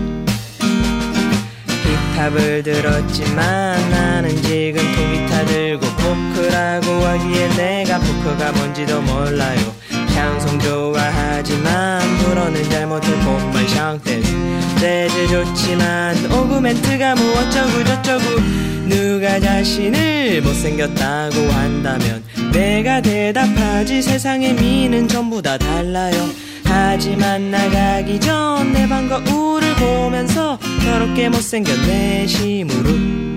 [2.16, 9.74] 힙합을 들었지만 나는 지금 통기타 들고 포크라고 하기에 내가 포크가 뭔지도 몰라요
[10.16, 14.34] 샹송 좋아하지만 불어는 잘 못해 봄말 샹댄스
[14.80, 18.24] 재즈 좋지만 오그멘트가 뭐 어쩌고 저쩌고
[18.88, 26.14] 누가 자신을 못생겼다고 한다면 내가 대답하지 세상의 미는 전부 다 달라요.
[26.64, 33.35] 하지만 나가기 전 내 방 거울을 보면서 더럽게 못생긴 내심으로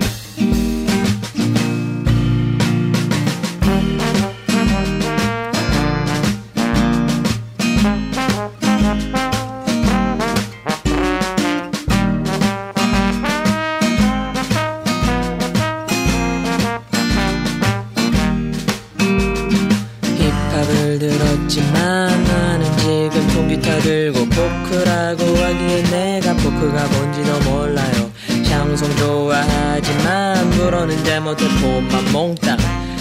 [26.60, 28.10] 포크가 뭔지도 몰라요
[28.44, 32.58] 샹송 좋아하지만 불어는 잘 못해 폼만 몽땅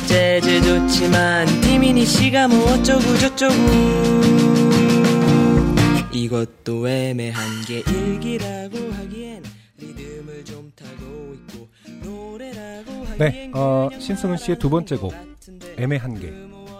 [0.07, 3.55] 재즈 좋지만 디미니 씨가 뭐 어쩌고 저쩌고
[6.13, 9.43] 이것도 애매한 게 일기라고 하기엔
[9.77, 11.67] 리듬을 좀 타고 있고
[12.01, 15.13] 노래라고 하기엔 네, 어, 신승훈 씨의 두 번째 곡
[15.77, 16.33] 애매한 게.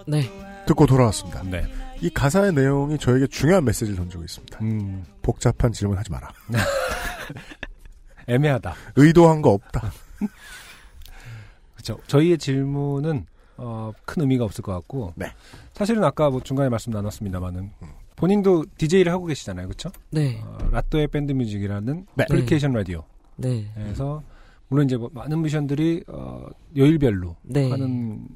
[0.08, 0.30] 네.
[0.66, 1.44] 듣고 돌아왔습니다.
[1.44, 1.64] 네.
[2.02, 4.60] 이 가사의 내용이 저에게 중요한 메시지를 던지고 있습니다.
[4.62, 5.06] 음.
[5.22, 6.32] 복잡한 질문 하지 마라.
[8.28, 8.74] 애매하다.
[8.96, 9.92] 의도한 거 없다.
[11.74, 11.98] 그렇죠.
[12.08, 13.26] 저희의 질문은
[13.58, 15.34] 어, 큰 의미가 없을 것 같고 네.
[15.74, 17.72] 사실은 아까 뭐 중간에 말씀 나눴습니다만은
[18.16, 19.92] 본인도 DJ를 하고 계시잖아요, 그렇죠?
[20.12, 20.42] 네.
[20.44, 22.24] 어, 라또의 밴드 뮤직이라는 네.
[22.24, 23.04] 애플리케이션 라디오.
[23.36, 23.72] 네.
[23.78, 24.24] 에서
[24.68, 26.46] 물론 이제 뭐 많은 뮤지션들이 어,
[26.78, 27.70] 요일별로 네.
[27.70, 28.28] 하는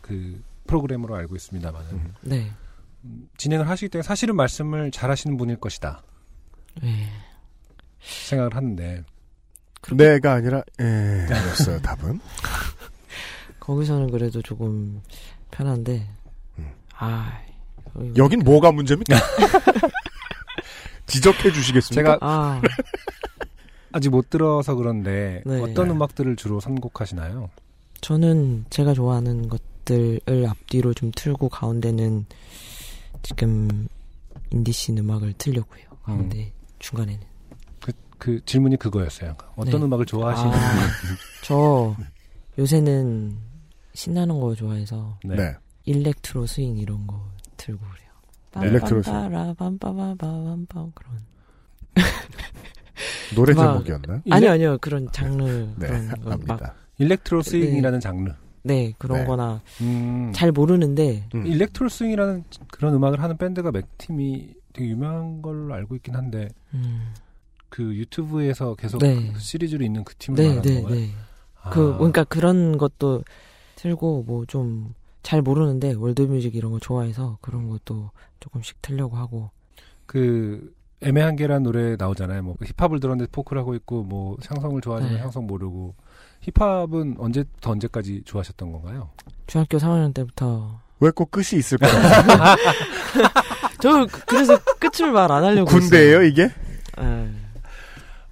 [0.00, 2.50] 그 프로그램으로 알고 있습니다만은 네.
[3.06, 6.02] 음, 진행을 하시기 때문에 사실은 말씀을 잘 하시는 분일 것이다
[6.82, 7.06] 네.
[8.00, 9.04] 생각을 하는데
[9.92, 12.20] 네가 아니라 에였어요 답은.
[13.60, 15.00] 거기서는 그래도 조금
[15.50, 16.06] 편한데
[16.98, 17.40] 아
[17.96, 19.16] 여기 여긴 뭐가 문제입니까?
[21.06, 22.14] 지적해 주시겠습니까?
[22.14, 22.60] 제가 아
[23.92, 25.60] 아직 못 들어서 그런데 네.
[25.60, 25.94] 어떤 네.
[25.94, 27.48] 음악들을 주로 선곡하시나요?
[28.00, 32.26] 저는 제가 좋아하는 것들을 앞뒤로 좀 틀고 가운데는
[33.30, 33.88] 지금
[34.50, 35.82] 인디씬 음악을 틀려고요.
[36.04, 37.20] 가운데 중간에는
[37.80, 39.36] 그, 그 질문이 그거였어요.
[39.56, 39.84] 어떤 네.
[39.84, 40.88] 음악을 좋아하시는 아,
[41.42, 41.96] 저
[42.56, 43.36] 요새는
[43.94, 45.56] 신나는 거 좋아해서 네.
[45.86, 47.20] 일렉트로 스윙 이런 거
[47.56, 48.10] 틀고 그래요.
[48.60, 48.68] 네.
[48.68, 49.16] 일렉트로 스윙.
[49.16, 51.18] 빰빰빠라빰빠바밤빰 그런
[53.34, 54.22] 노래 막- 제목이었나요?
[54.30, 55.42] 아니요 아니요 그런 장르
[55.78, 56.54] 네, 그런 거 압니다.
[56.60, 58.02] 막 electro swing이라는 네.
[58.02, 58.30] 장르.
[58.66, 59.24] 네 그런 네.
[59.24, 60.32] 거나 음.
[60.34, 61.46] 잘 모르는데 음.
[61.46, 67.12] electro swing이라는 그런 음악을 하는 밴드가 맥 팀이 되게 유명한 걸로 알고 있긴 한데 음,
[67.68, 69.32] 그 유튜브에서 계속 네.
[69.32, 70.94] 그 시리즈로 있는 그 팀을 네, 말하는 네, 건가요?
[71.00, 71.08] 네.
[71.62, 71.70] 아.
[71.70, 73.24] 그 그러니까 그런 것도
[73.76, 74.94] 틀고 뭐 좀
[75.26, 79.50] 잘 모르는데 월드뮤직 이런 거 좋아해서 그런 것도 조금씩 틀려고 하고
[80.06, 82.44] 그 애매한 게란 노래 나오잖아요.
[82.44, 85.20] 뭐 힙합을 들었는데 포크를 하고 있고 뭐 향성을 좋아하지만 네.
[85.20, 85.96] 향성 모르고
[86.54, 89.10] 힙합은 언제부터 언제까지 좋아하셨던 건가요?
[89.46, 91.92] 중학교 3학년 때부터 왜 꼭 끝이 있을까요?
[93.80, 96.22] 저 그- 그래서 끝을 말 안 하려고 군대예요.
[96.22, 96.50] 이게?
[97.00, 97.28] 예.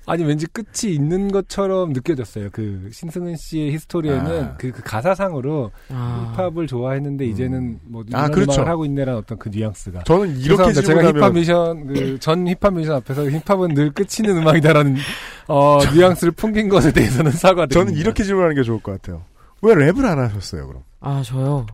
[0.07, 2.51] 아니 왠지 끝이 있는 것처럼 느껴졌어요.
[2.53, 4.57] 그 신승은 씨의 history에는 아.
[4.57, 6.35] 그, 그 가사상으로 아.
[6.37, 8.53] 힙합을 좋아했는데 이제는 뭐 아, 이런 그렇죠.
[8.53, 10.05] 음악을 하고 있네라는 어떤 그 뉘앙스가.
[10.05, 10.81] 저는 이렇게 죄송합니다.
[10.83, 14.97] 제가 질문하면 힙합 뮤지션 그 전 힙합 뮤지션 앞에서 힙합은 늘 끝이 있는 음악이다라는
[15.49, 17.75] 어, 뉘앙스를 풍긴 것에 대해서는 사과드립니다.
[17.75, 19.23] 저는 이렇게 질문하는 게 좋을 것 같아요.
[19.63, 20.83] 왜 랩을 안 하셨어요 그럼?
[21.01, 21.67] 아 저요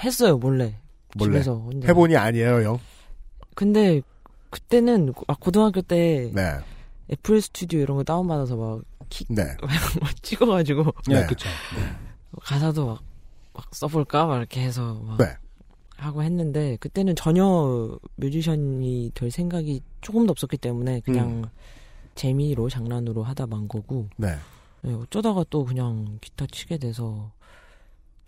[0.00, 0.74] 했어요 몰래
[1.16, 2.78] 몰래 집에서 혼자 해보니 아니에요 영.
[3.54, 4.00] 근데
[4.50, 6.52] 그때는 아, 고등학교 때 네.
[7.10, 9.44] FL Studio 이런 거 다운받아서 막 키, 네.
[10.00, 11.26] 막 찍어가지고 네, 네.
[11.26, 11.48] 그렇죠.
[12.42, 13.02] 가사도 막,
[13.54, 15.36] 막 써볼까 막 이렇게 해서 막 네.
[15.96, 21.44] 하고 했는데 그때는 전혀 뮤지션이 될 생각이 조금도 없었기 때문에 그냥 음.
[22.14, 24.36] 재미로 장난으로 하다 만 거고 네.
[24.82, 27.32] 네, 어쩌다가 또 그냥 기타 치게 돼서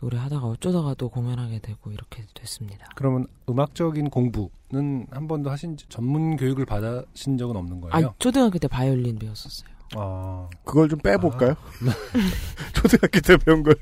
[0.01, 2.89] 노래하다가 어쩌다가 또 공연하게 되고 이렇게 됐습니다.
[2.97, 8.09] 그러면 음악적인 공부는 한 번도 하신 전문 교육을 받으신 적은 없는 거예요?
[8.09, 9.69] 아 초등학교 때 바이올린 배웠었어요.
[9.97, 11.55] 아, 그걸 좀 빼볼까요?
[12.75, 13.75] 초등학교 때 배운 걸.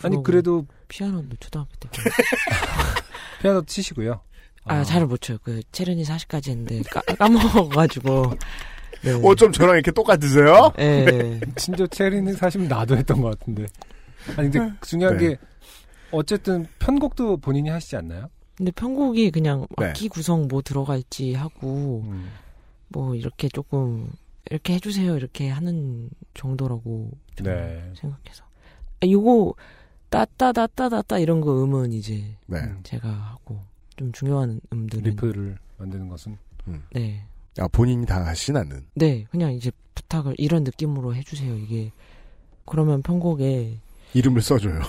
[0.00, 2.14] 아니 그러고 그래도 피아노도 초등학교 때 배웠어요.
[3.42, 4.20] 피아노 치시고요.
[4.64, 5.38] 아, 잘을 못 쳐요.
[5.42, 8.34] 그 체르니 40까지 했는데 까, 까먹어가지고.
[9.02, 9.12] 네.
[9.24, 10.72] 어쩜 저랑 이렇게 똑같으세요?
[10.78, 11.40] 예.
[11.56, 13.66] 진짜 체리는 사실 나도 했던 것 같은데.
[14.36, 15.28] 아니 근데 중요한 네.
[15.28, 15.38] 게
[16.10, 18.28] 어쨌든 편곡도 본인이 하시지 않나요?
[18.56, 19.86] 근데 편곡이 그냥 네.
[19.86, 22.30] 악기 구성 뭐 들어갈지 하고 음.
[22.88, 24.10] 뭐 이렇게 조금
[24.50, 27.92] 이렇게 해주세요 이렇게 하는 정도라고 좀 네.
[27.94, 29.54] 생각해서 아, 이거
[30.10, 32.58] 따따따따따따 이런 거 음은 이제 네.
[32.82, 33.60] 제가 하고
[33.96, 36.38] 좀 중요한 음들은 리프를 만드는 것은
[36.92, 37.24] 네.
[37.58, 38.86] 아 본인이 다 하신 않는.
[38.94, 41.56] 네, 그냥 이제 부탁을 이런 느낌으로 해주세요.
[41.56, 41.92] 이게
[42.64, 43.78] 그러면 편곡에
[44.14, 44.80] 이름을 써줘요.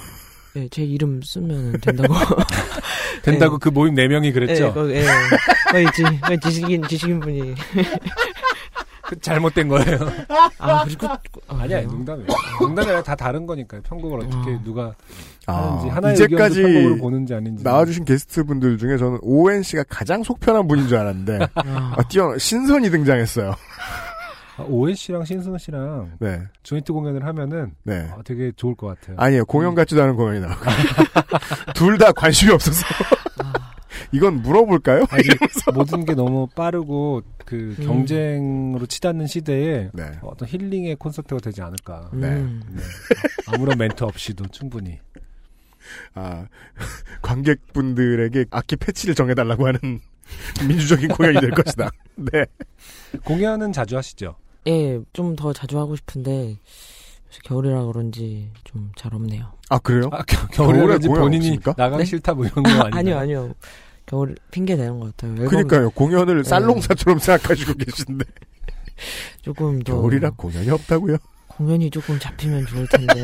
[0.55, 2.13] 예, 제 이름 쓰면 된다고.
[3.21, 3.57] 된다고 예.
[3.61, 4.67] 그 모임 네 명이 그랬죠.
[4.67, 5.05] 예, 거, 예.
[5.71, 7.55] 거의 지, 거의 지식인 지식인 분이.
[9.09, 9.97] 그 잘못된 거예요.
[10.59, 11.07] 아 그리고
[11.47, 12.27] 아 니야 농담이에요.
[12.61, 13.81] 농담이 아니라 다 다른 거니까요.
[13.81, 14.93] 편곡을 어떻게 누가
[15.47, 20.67] 하는지 아, 하나의 이제까지 편곡으로 보는지 아닌지 나와주신 게스트분들 중에 저는 오웬 씨가 가장 속편한
[20.67, 23.55] 분인 줄 알았는데 아, 뛰어 신선이 등장했어요.
[24.59, 26.41] 아, 오웬 씨랑 신승 씨랑 네.
[26.63, 28.09] 조인트 공연을 하면은 네.
[28.13, 29.15] 어, 되게 좋을 것 같아요.
[29.17, 29.45] 아니에요.
[29.45, 30.59] 공연 같지도 않은 공연이 나오고.
[31.75, 32.85] 둘 다 관심이 없어서.
[34.11, 35.03] 이건 물어볼까요?
[35.09, 35.23] 아니,
[35.73, 37.85] 모든 게 너무 빠르고 그 음.
[37.85, 40.03] 경쟁으로 치닫는 시대에 네.
[40.23, 42.09] 어떤 힐링의 콘서트가 되지 않을까.
[42.13, 42.35] 네.
[42.43, 42.81] 네.
[43.47, 44.99] 아무런 멘트 없이도 충분히.
[46.15, 46.45] 아,
[47.21, 49.79] 관객분들에게 악기 패치를 정해달라고 하는
[50.67, 51.89] 민주적인 공연이 될 것이다.
[52.15, 52.45] 네.
[53.25, 54.35] 공연은 자주 하시죠?
[54.69, 56.57] 예, 좀 더 자주 하고 싶은데
[57.27, 59.51] 요새 겨울이라 그런지 좀 잘 없네요.
[59.69, 60.09] 아, 그래요?
[60.11, 61.73] 아, 겨, 겨울에 공연 본인이 없습니까?
[61.77, 62.05] 나가기 네?
[62.05, 62.95] 싫다 뭐 이런 거 아니에요?
[62.95, 63.53] 아니요, 아니요.
[64.05, 65.31] 겨울 핑계 대는 것 같아요.
[65.33, 65.89] 앨범 그러니까요.
[65.91, 66.49] 공연을 네.
[66.49, 68.25] 쌀롱사처럼 생각하시고 계신데.
[69.43, 71.17] 조금 더 겨울이라 공연이 없다고요?
[71.47, 73.13] 공연이 조금 잡히면 좋을 텐데.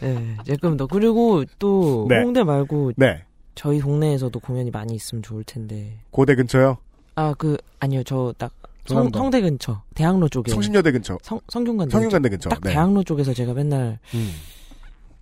[0.00, 2.22] 네, 조금 더 그리고 또 네.
[2.22, 3.24] 홍대 말고 네.
[3.54, 5.98] 저희 동네에서도 공연이 많이 있으면 좋을 텐데.
[6.10, 6.78] 고대 근처요?
[7.14, 8.02] 아, 그 아니요.
[8.04, 8.52] 저 딱
[8.84, 9.22] 조남동.
[9.22, 10.50] 성대 근처, 대학로 쪽에.
[10.52, 11.18] 성신여대 근처.
[11.22, 11.90] 성 성균관대.
[11.92, 12.48] 성균관대 근처.
[12.50, 12.72] 딱 네.
[12.72, 14.30] 대학로 쪽에서 제가 맨날 음.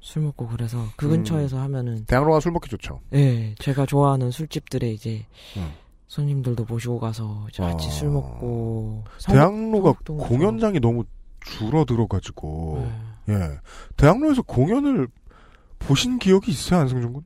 [0.00, 1.10] 술 먹고 그래서 그 음.
[1.12, 3.00] 근처에서 하면은 대학로가 술 먹기 좋죠.
[3.14, 5.24] 예, 제가 좋아하는 술집들에 이제
[5.56, 5.70] 음.
[6.08, 7.90] 손님들도 모시고 가서 이제 같이 아.
[7.90, 9.94] 술 먹고 성- 대학로가.
[10.04, 11.04] 공연장이 너무
[11.40, 12.88] 줄어들어가지고.
[13.26, 13.34] 네.
[13.34, 13.58] 예.
[13.96, 15.08] 대학로에서 공연을
[15.78, 17.24] 보신 기억이 있어요, 안승준 군?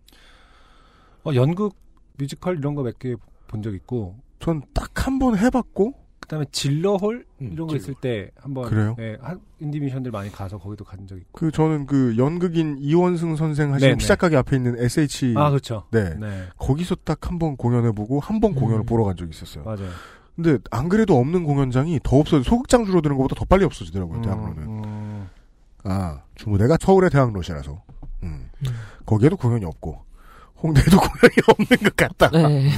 [1.24, 1.74] 어, 연극
[2.18, 3.14] 뮤지컬 이런 거 몇 개
[3.48, 5.94] 본 적 있고 전 딱 한 번 해봤고,
[6.27, 7.77] 그다음에 질러홀 이런 거 질러.
[7.77, 8.94] 있을 때 한번 그래요?
[8.98, 11.28] 네, 한 인디미션들 많이 가서 거기도 간 적 있고.
[11.32, 13.98] 그 저는 그 연극인 이원승 선생 하시는 네네.
[13.98, 15.35] 피자가게 앞에 있는 SH.
[15.36, 15.85] 아, 그렇죠.
[15.93, 16.15] 네.
[16.15, 16.47] 네.
[16.59, 19.62] 거기서 딱 한 번 공연해 보고 한 번 공연을 보러 간 적이 있었어요.
[19.65, 19.89] 맞아요.
[20.35, 24.62] 근데 안 그래도 없는 공연장이 더 없어져 소극장 줄어드는 것보다 더 빨리 없어지더라고요 대학로는.
[24.65, 25.28] 음,
[25.85, 27.82] 아 주무대가 서울의 대학로시라서.
[28.24, 28.48] 음.
[29.07, 30.03] 거기에도 공연이 없고
[30.62, 32.31] 홍대에도 공연이 없는 것 같다.
[32.31, 32.70] 네.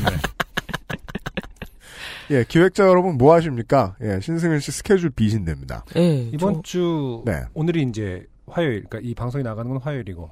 [2.30, 3.96] 예 기획자 여러분 뭐 하십니까?
[4.02, 5.84] 예 신승현 씨 스케줄 비신됩니다.
[5.96, 7.40] 예, 이번 저- 주 네.
[7.54, 10.22] 오늘이 이제 화요일, 그러니까 이 방송이 나가는 건 화요일이고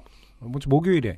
[0.40, 1.16] 어, 뭐지, 목요일에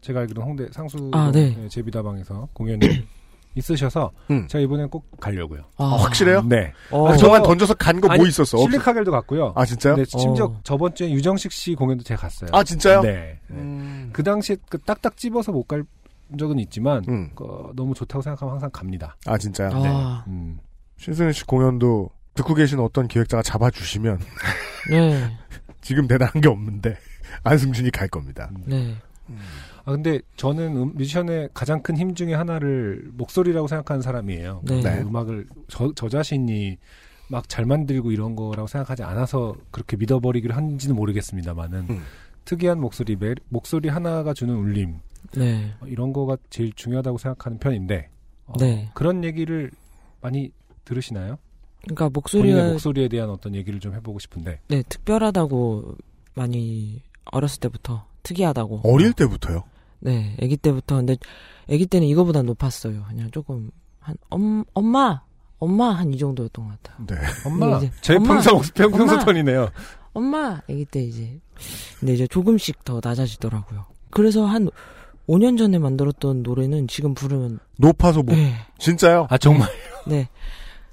[0.00, 1.56] 제가 알기로는 홍대 상수 아, 네.
[1.68, 2.80] 제비다방에서 공연이
[3.56, 4.46] 있으셔서 음.
[4.48, 5.62] 제가 이번엔 꼭 가려고요.
[5.78, 6.42] 아, 확실해요?
[6.42, 6.72] 네.
[6.90, 7.08] 어.
[7.08, 8.58] 아, 그동안 던져서 간 거 뭐 있었어?
[8.58, 9.52] 실리카겔도 갔고요.
[9.56, 9.96] 아 진짜요?
[9.96, 10.60] 네, 심지어 어.
[10.62, 12.50] 저번 주에 유정식 씨 공연도 제가 갔어요.
[12.52, 13.00] 아 진짜요?
[13.02, 13.38] 네.
[13.50, 14.10] 음.
[14.12, 15.84] 그 당시에 그 딱딱 집어서 못 갈
[16.38, 17.30] 적은 있지만 음.
[17.40, 19.16] 어, 너무 좋다고 생각하면 항상 갑니다.
[19.26, 19.70] 아 진짜요?
[19.72, 20.58] 아, 음.
[20.98, 24.18] 신승현 씨 공연도 듣고 계신 어떤 기획자가 잡아주시면
[24.90, 25.30] 네,
[25.80, 26.96] 지금 대단한 게 없는데
[27.44, 28.50] 안승준이 갈 겁니다.
[28.64, 28.94] 네.
[29.84, 34.62] 아 근데 저는 음, 뮤지션의 가장 큰 힘 중에 하나를 목소리라고 생각하는 사람이에요.
[34.64, 34.80] 네.
[34.82, 35.00] 네.
[35.00, 36.76] 음악을 저, 저 자신이
[37.28, 42.02] 막 잘 만들고 이런 거라고 생각하지 않아서 그렇게 믿어버리기를 한지는 모르겠습니다만은 음.
[42.44, 45.00] 특이한 목소리, 매, 목소리 하나가 주는 울림
[45.34, 45.72] 네.
[45.80, 48.08] 어, 이런 거가 제일 중요하다고 생각하는 편인데
[48.46, 48.90] 어, 네.
[48.94, 49.70] 그런 얘기를
[50.20, 50.50] 많이
[50.84, 51.38] 들으시나요?
[51.82, 55.96] 그러니까 목소리가 목소리에 대한 어떤 얘기를 좀 해보고 싶은데 네 특별하다고
[56.34, 58.80] 많이 어렸을 때부터 특이하다고.
[58.84, 59.62] 어릴 때부터요?
[60.00, 61.16] 네, 아기 때부터 근데
[61.70, 63.04] 아기 때는 이거보다 높았어요.
[63.08, 63.70] 그냥 조금
[64.00, 65.22] 한 엄, 엄마
[65.58, 67.06] 엄마 한 이 정도였던 것 같아요.
[67.06, 67.16] 네.
[67.46, 67.90] 엄마 이제
[68.24, 69.24] 평소 평소 엄마.
[69.24, 69.70] 톤이네요.
[70.12, 71.38] 엄마 아기 때 이제
[71.98, 73.86] 근데 이제 조금씩 더 낮아지더라고요.
[74.10, 74.68] 그래서 한
[75.28, 79.26] 5년 전에 만들었던 노래는 지금 부르면 높아서 뭐 네, 진짜요?
[79.30, 79.68] 아 정말
[80.06, 80.28] 네.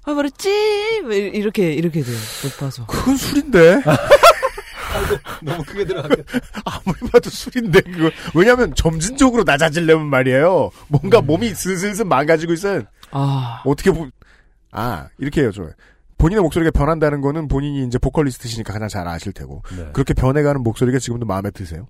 [0.05, 2.15] 아 그렇지 뭐 이렇게 이렇게 돼요.
[2.43, 2.85] 높아서.
[2.87, 3.81] 그건 술인데
[5.41, 6.23] 너무 크게 들어가게.
[6.65, 10.71] 아무리 봐도 술인데 그거 왜냐하면 점진적으로 낮아지려면 말이에요.
[10.87, 12.81] 뭔가 몸이 슬슬슬 망가지고 있어요.
[13.11, 14.07] 아 어떻게 보?
[14.71, 15.63] 아 이렇게 해요, 저.
[16.17, 19.89] 본인의 목소리가 변한다는 거는 본인이 이제 보컬리스트시니까 가장 잘 아실 테고 네.
[19.93, 21.87] 그렇게 변해가는 목소리가 지금도 마음에 드세요?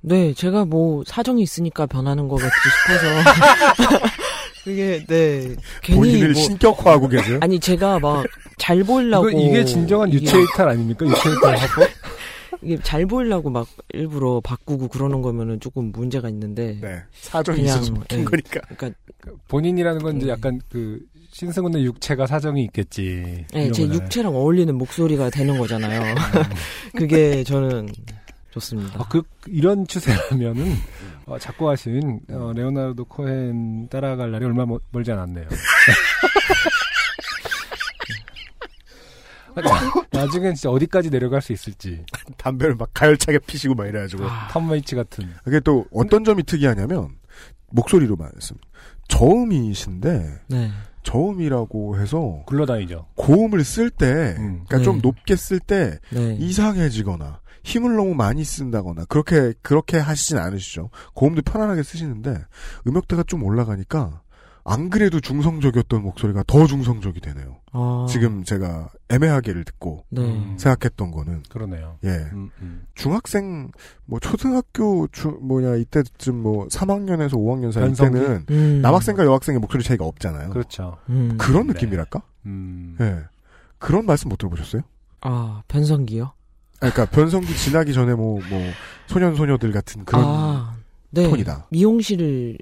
[0.00, 2.50] 네, 제가 뭐 사정이 있으니까 변하는 거겠지
[2.86, 4.06] 싶어서
[4.64, 7.38] 그게 네 괜히 본인을 뭐 신격화하고 계세요?
[7.42, 8.26] 아니 제가 막
[8.58, 11.06] 잘 보이려고 이게 진정한 유체 이탈 아닙니까?
[11.06, 11.82] 유체 이탈 하고
[12.62, 17.94] 이게 잘 보이려고 막 일부러 바꾸고 그러는 거면은 조금 문제가 있는데 네, 사정이 그냥, 있어서
[17.94, 18.24] 바뀐 예.
[18.24, 18.60] 거니까.
[18.76, 18.90] 그러니까
[19.48, 20.32] 본인이라는 건 이제 네.
[20.32, 21.00] 약간 그
[21.32, 23.44] 신승훈의 육체가 사정이 있겠지.
[23.52, 23.82] 네, 제.
[23.82, 26.14] 육체랑 어울리는 목소리가 되는 거잖아요.
[26.96, 27.90] 그게 저는
[28.60, 28.98] 좋습니다.
[29.00, 30.72] 어, 그 이런 추세라면은
[31.26, 35.46] 어, 작고 하신 어, 레오나르도 코헨 따라갈 날이 얼마 멀- 멀지 않았네요.
[40.12, 42.04] 나중엔 진짜 어디까지 내려갈 수 있을지.
[42.36, 44.24] 담배를 막 가열차게 피시고 막 이래가지고.
[44.50, 45.28] 탐메이츠 같은.
[45.46, 47.16] 이게 또 어떤 점이 특이하냐면
[47.70, 48.66] 목소리로 말했습니다.
[49.08, 50.70] 저음이신데 네.
[51.04, 53.06] 저음이라고 해서 굴러다니죠.
[53.14, 54.82] 고음을 쓸 때, 그러니까 네.
[54.84, 56.36] 좀 높게 쓸 때 네.
[56.38, 60.90] 이상해지거나 힘을 너무 많이 쓴다거나 그렇게 그렇게 하시진 않으시죠.
[61.14, 62.44] 고음도 편안하게 쓰시는데
[62.86, 64.22] 음역대가 좀 올라가니까
[64.62, 67.56] 안 그래도 중성적이었던 목소리가 더 중성적이 되네요.
[67.72, 68.06] 아.
[68.08, 70.22] 지금 제가 애매하게를 듣고 네.
[70.58, 71.98] 생각했던 거는 그러네요.
[72.04, 72.08] 예.
[72.32, 72.86] 음, 음.
[72.94, 73.70] 중학생
[74.04, 78.18] 뭐 초등학교 중 뭐냐 이때쯤 뭐 3학년에서 5학년 사이 변성기?
[78.18, 78.80] 때는 음.
[78.80, 80.50] 남학생과 여학생의 목소리 차이가 없잖아요.
[80.50, 80.98] 그렇죠.
[81.08, 81.36] 음.
[81.38, 81.72] 그런 네.
[81.72, 82.22] 느낌이랄까?
[82.46, 82.96] 음.
[83.00, 83.24] 예.
[83.78, 84.82] 그런 말씀 못 들어보셨어요?
[85.20, 86.32] 아, 변성기요?
[86.80, 88.62] 아, 그러니까 변성기 지나기 전에 뭐 뭐
[89.06, 90.74] 소년 소녀들 같은 그런 아,
[91.10, 91.28] 네.
[91.28, 91.66] 톤이다.
[91.70, 92.58] 미용실을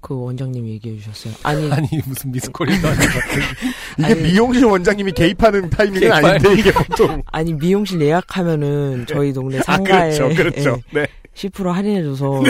[0.00, 1.34] 그 원장님이 얘기해 주셨어요.
[1.42, 3.42] 아니, 아니 무슨 미스코리도 아닌 것 같은.
[3.98, 9.60] 이게 아니- 미용실 원장님이 개입하는 타이밍은 개입할- 아닌데 이게 보통 아니 미용실 예약하면은 저희 동네
[9.62, 10.80] 상가에 아, 그렇죠, 그렇죠.
[10.94, 11.06] 예, 네.
[11.34, 12.42] 10% 할인해줘서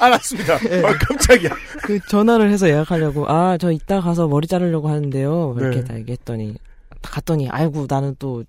[0.00, 0.54] 알았습니다.
[0.54, 1.50] 어, 깜짝이야.
[1.82, 5.84] 그 전화를 해서 예약하려고 아 저 이따 가서 머리 자르려고 하는데요 이렇게 네.
[5.84, 6.54] 다 얘기했더니
[7.02, 8.44] 갔더니 아이고 나는 또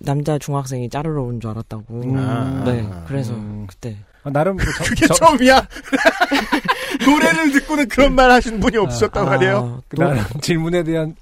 [0.00, 2.62] 남자 중학생이 자르러 온 줄 알았다고 아.
[2.64, 3.66] 네 그래서 음.
[3.68, 5.66] 그때 아, 나름 뭐 저- 그게 저- 처음이야.
[7.06, 9.82] 노래를 듣고는 그런 말 하신 분이 없으셨단 아, 말이에요.
[9.88, 11.14] 그 나름 질문에 대한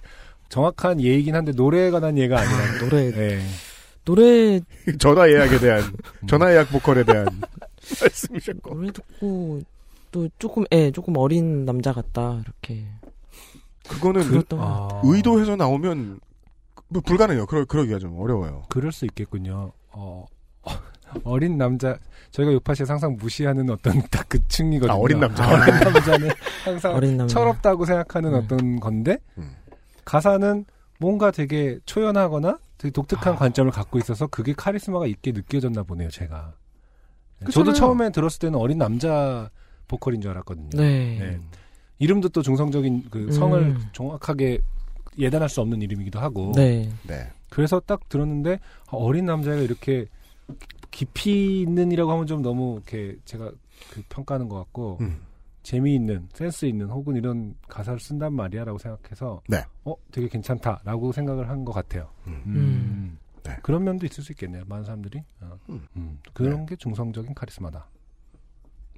[0.49, 3.41] 정확한 예이긴 한데 노래에 관한 예가 아니라 노래 예.
[4.05, 4.61] 노래
[4.99, 5.83] 전화 예약에 대한
[6.29, 7.27] 전화 예약 보컬에 대한
[8.01, 8.75] 말씀이셨고.
[8.75, 9.61] 노래 듣고
[10.13, 12.85] 또 조금 예 조금 어린 남자 같다 이렇게
[13.89, 15.01] 그거는 들었던 아.
[15.05, 16.21] 의도해서 나오면
[16.89, 17.47] 뭐 불가능해요.
[17.47, 18.65] 그러, 그러기가 좀 어려워요.
[18.69, 19.73] 그럴 수 있겠군요.
[19.91, 20.25] 어,
[21.25, 21.99] 어린 남자
[22.31, 24.93] 저희가 요파시에서 항상 무시하는 어떤 딱 그 층이거든요.
[24.93, 25.47] 아, 어린 남자.
[25.49, 26.31] 어린 남자는
[26.65, 27.33] 항상 어린 남자.
[27.35, 28.39] 철없다고 생각하는 네.
[28.39, 29.55] 어떤 건데 음.
[30.05, 30.65] 가사는
[30.99, 33.37] 뭔가 되게 초연하거나 되게 독특한 아.
[33.37, 36.11] 관점을 갖고 있어서 그게 카리스마가 있게 느껴졌나 보네요.
[36.11, 36.55] 제가.
[37.39, 37.51] 네, 그렇잖아요.
[37.53, 39.51] 저도 처음에 들었을 때는 어린 남자
[39.89, 40.71] 보컬인 줄 알았거든요.
[40.73, 41.19] 네.
[41.21, 41.41] 네.
[41.99, 43.89] 이름도 또 중성적인 그 성을 음.
[43.93, 44.61] 정확하게
[45.19, 46.53] 예단할 수 없는 이름이기도 하고.
[46.55, 47.29] 네 네.
[47.51, 48.55] 그래서 딱 들었는데
[48.87, 50.07] 아, 어린 남자가 이렇게
[50.91, 53.51] 깊이 있는이라고 하면 좀 너무 이렇게 제가
[53.93, 55.21] 그 평가하는 것 같고 음.
[55.63, 59.65] 재미있는 센스 있는 혹은 이런 가사를 쓴단 말이야라고 생각해서 네.
[59.85, 62.09] 어 되게 괜찮다라고 생각을 한 것 같아요.
[62.27, 62.43] 음.
[62.47, 63.19] 음.
[63.43, 63.57] 네.
[63.63, 64.65] 그런 면도 있을 수 있겠네요.
[64.67, 65.59] 많은 사람들이 어.
[65.71, 65.87] 음.
[65.97, 66.19] 음.
[66.33, 67.89] 그런 게 중성적인 카리스마다.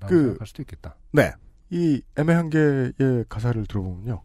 [0.07, 0.95] 그- 생각할 수도 있겠다.
[1.13, 1.33] 네.
[1.71, 4.23] 이 애매한 게의 가사를 들어보면요.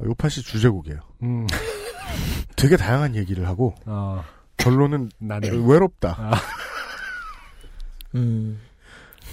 [0.00, 0.98] 어, 요파시 주제곡이에요.
[1.22, 1.46] 음.
[2.56, 4.24] 되게 다양한 얘기를 하고 어,
[4.56, 6.16] 결론은 나는 외롭다.
[6.18, 6.32] 아,
[8.14, 8.60] 음.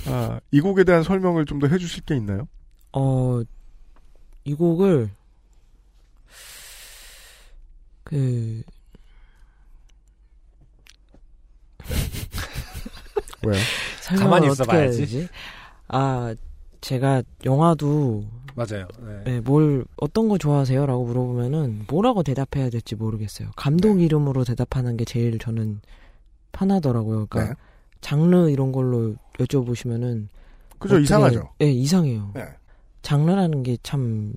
[0.05, 2.47] 아, 이 곡에 대한 설명을 좀 더 해주실 게 있나요?
[2.93, 3.41] 어,
[4.45, 5.09] 이 곡을,
[8.05, 8.63] 그,
[13.45, 13.59] 왜요?
[14.17, 14.47] 가만히.
[14.47, 15.27] 해야 되지?
[15.89, 16.33] 아,
[16.81, 18.23] 제가 영화도,
[18.57, 18.87] 맞아요.
[18.99, 19.23] 네.
[19.23, 20.87] 네, 뭘, 어떤 거 좋아하세요?
[20.87, 23.49] 라고 물어보면은, 뭐라고 대답해야 될지 모르겠어요.
[23.55, 25.79] 감독 이름으로 대답하는 게 제일 저는
[26.53, 27.27] 편하더라고요.
[27.27, 27.59] 그러니까, 네.
[28.01, 30.27] 장르 이런 걸로 여쭤보시면은,
[30.79, 31.49] 그죠 어떻게- 이상하죠.
[31.59, 32.31] 네, 이상해요.
[32.33, 32.45] 네.
[33.03, 34.33] 장르라는 게 참,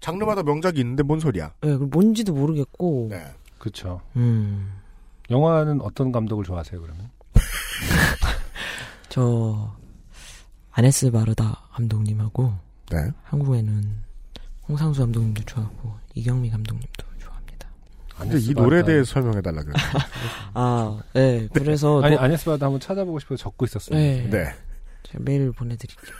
[0.00, 1.52] 장르마다 명작이 있는데 뭔 소리야?
[1.60, 3.24] 네, 그 뭔지도 모르겠고, 네.
[3.58, 4.00] 그렇죠.
[4.14, 4.70] 음,
[5.28, 7.10] 영화는 어떤 감독을 좋아하세요 그러면?
[9.08, 9.74] 저
[10.70, 12.52] 아네스 바르다 감독님하고
[12.90, 12.98] 네.
[13.24, 14.04] 한국에는
[14.68, 17.68] 홍상수 감독님도 좋아하고 이경미 감독님도 좋아합니다.
[18.18, 19.74] 근데 이 노래에 대해서 설명해 달라 그래요.
[20.54, 21.48] 아, 네.
[21.52, 23.98] 그래서 아니 너- 아네스바도 한번 찾아보고 싶어서 적고 있었어요.
[23.98, 24.28] 네.
[24.30, 24.54] 네.
[25.04, 26.14] 제가 메일 보내드릴게요.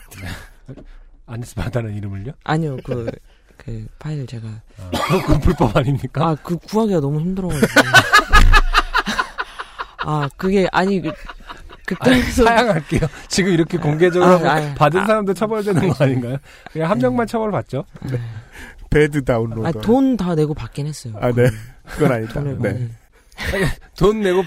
[1.25, 2.31] 아네스바다는 이름을요?
[2.45, 3.09] 아니요, 그,
[3.57, 4.89] 그 파일 제가 아,
[5.21, 6.25] 그건 불법 아닙니까?
[6.25, 7.67] 아, 그 구하기가 너무 힘들어가지고.
[10.05, 11.15] 아, 그게 아니 그 아니,
[11.87, 13.01] 극단에서 사양할게요.
[13.29, 16.37] 지금 이렇게 공개적으로 아, 아, 받은 사람도 처벌되는 거 아닌가요?
[16.71, 17.85] 그냥 한 명만 처벌 받죠.
[18.89, 19.65] 배드 다운로드.
[19.67, 21.13] 아, 돈 다 내고 받긴 했어요.
[21.19, 21.49] 아, 네.
[21.85, 22.41] 그건 아니다.
[22.41, 22.89] 네.
[23.97, 24.43] 돈 내고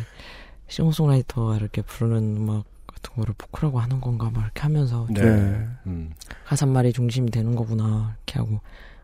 [0.68, 5.22] 싱어송라이터가 이렇게 부르는 음악 같은 거를 포크라고 하는 건가 막 이렇게 하면서 네.
[5.22, 6.14] 좀 음.
[6.46, 8.62] 가사말이 중심이 되는 거구나 이렇게 하고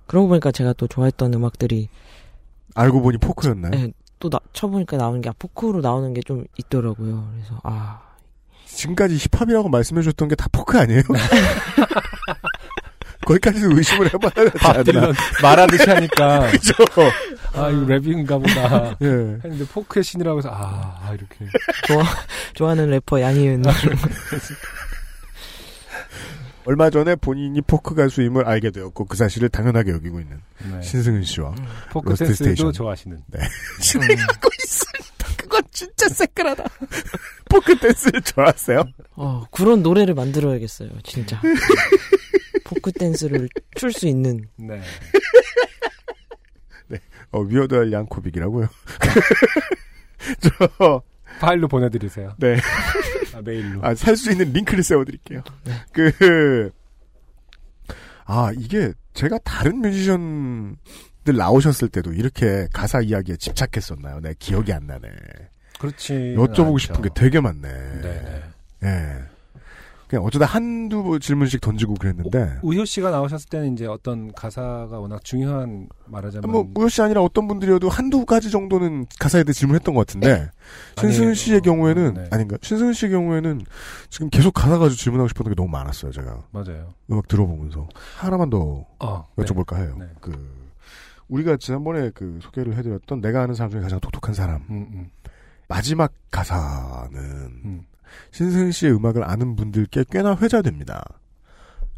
[0.07, 1.89] 그러고 보니까 제가 또 좋아했던 음악들이
[2.75, 3.71] 알고 보니 포크였나요?
[3.71, 7.27] 네, 또 나, 쳐보니까 나오는 게 아, 포크로 나오는 게 좀 있더라고요.
[7.33, 8.01] 그래서 아
[8.65, 11.01] 지금까지 힙합이라고 말씀해줬던 게 다 포크 아니에요?
[13.31, 14.83] 거기까지는 의심을 해봐야 되지 밥 않나?
[14.83, 16.51] 딜런 말하듯이 하니까.
[16.51, 16.73] 그죠?
[17.53, 18.95] 아, 이거 랩인가 보다.
[19.01, 19.07] 예.
[19.43, 21.45] 했는데 포크의 신이라고 해서, 아, 아, 이렇게.
[21.87, 22.03] 좋아
[22.53, 23.63] 좋아하는 래퍼 양희은
[26.65, 30.39] 얼마 전에 본인이 포크 가수임을 알게 되었고 그 사실을 당연하게 여기고 있는
[30.71, 30.79] 네.
[30.81, 31.55] 신승은 씨와
[31.89, 32.71] 포크 로스트 센스도 스테이션.
[32.73, 33.17] 좋아하시는.
[33.27, 33.39] 네.
[33.81, 35.25] 진행하고 있습니다.
[35.37, 36.63] 그건 진짜 새끈하다.
[37.49, 38.83] 포크 댄스를 좋아하세요?
[39.15, 41.41] 어 그런 노래를 만들어야겠어요 진짜
[42.81, 44.81] 포크 댄스를 출 수 있는 네.
[46.87, 46.97] 네.
[47.31, 48.67] 어, Weird Al Yankovic이라고요.
[50.77, 51.01] 저,
[51.39, 52.35] 파일로 보내드리세요.
[52.39, 52.57] 네.
[53.33, 53.79] 아, 메일로.
[53.83, 55.41] 아, 살 수 있는 링크를 세워드릴게요.
[55.93, 56.71] 그,
[58.25, 64.19] 아, 이게 제가 다른 뮤지션들 나오셨을 때도 이렇게 가사 이야기에 집착했었나요?
[64.21, 65.07] 내 기억이 안 나네.
[65.79, 66.35] 그렇지.
[66.37, 67.69] 여쭤보고 싶은 게 되게 많네.
[68.01, 68.43] 네
[68.81, 69.17] 네.
[70.11, 70.17] 예.
[70.17, 72.59] 그냥 어쩌다 한두 질문씩 던지고 그랬는데.
[72.61, 76.51] 우효 씨가 나오셨을 때는 이제 어떤 가사가 워낙 중요한 말하자면.
[76.51, 80.49] 뭐, 무효 씨 아니라 어떤 분들이어도 한두 가지 정도는 가사에 대해 질문했던 것 같은데,
[80.99, 81.33] 신승은 아니에요.
[81.33, 82.27] 씨의 경우에는, 네.
[82.31, 82.57] 아닌가?
[82.61, 83.61] 신승은 씨의 경우에는
[84.09, 86.43] 지금 계속 가사 가지고 질문하고 싶었던 게 너무 많았어요, 제가.
[86.51, 86.93] 맞아요.
[87.09, 87.87] 음악 들어보면서.
[88.17, 89.95] 하나만 더 어, 여쭤볼까 해요.
[89.97, 90.07] 네.
[90.19, 90.31] 그,
[91.29, 94.57] 우리가 지난번에 그 소개를 해드렸던 내가 아는 사람 중에 가장 똑똑한 사람.
[94.69, 95.09] 음, 음.
[95.69, 97.85] 마지막 가사는 음.
[98.31, 101.03] 신승은 씨의 음악을 아는 분들께 꽤나 회자됩니다.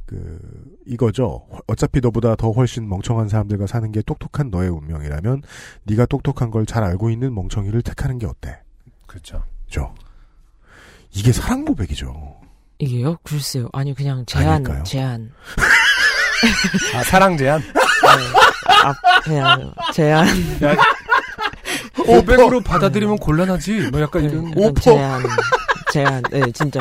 [0.06, 0.40] 그
[0.86, 1.48] 이거죠.
[1.68, 5.42] 어차피 너보다 더 훨씬 멍청한 사람들과 사는 게 똑똑한 너의 운명이라면
[5.84, 8.60] 네가 똑똑한 걸 잘 알고 있는 멍청이를 택하는 게 어때?
[9.08, 9.44] 그렇죠.
[9.68, 9.94] 죠.
[11.16, 12.36] 이게 사랑 고백이죠.
[12.80, 13.18] 이게요?
[13.24, 13.70] 글쎄요.
[13.72, 14.84] 아니 그냥 제한 아닐까요?
[14.84, 15.32] 제한
[16.96, 17.62] 아, 사랑 제한?
[18.84, 20.28] 아, 그냥 제한
[20.64, 20.76] 야,
[21.96, 23.90] 500으로 받아들이면 곤란하지.
[23.92, 24.50] 뭐 약간 이런.
[24.60, 25.24] 약간 제한
[25.94, 26.80] 제한 네 진짜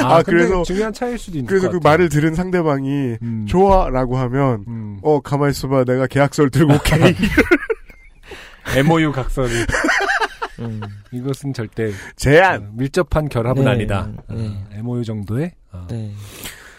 [0.00, 1.92] 아, 아, 근데 그래서- 중요한 차이일 수도 있는 그래서 것그 같아요.
[1.92, 3.46] 말을 들은 상대방이 음.
[3.48, 4.98] 좋아라고 하면 음.
[5.02, 6.96] 어 가만 있어봐 내가 계약서를 들고 올게.
[8.78, 9.66] MOU 각서를.
[10.60, 10.80] 음.
[11.12, 12.62] 이것은 절대 제한.
[12.62, 14.08] 어, 밀접한 결합은 네, 아니다.
[14.30, 14.46] 네.
[14.48, 16.10] 어, MOU 정도의 어, 네.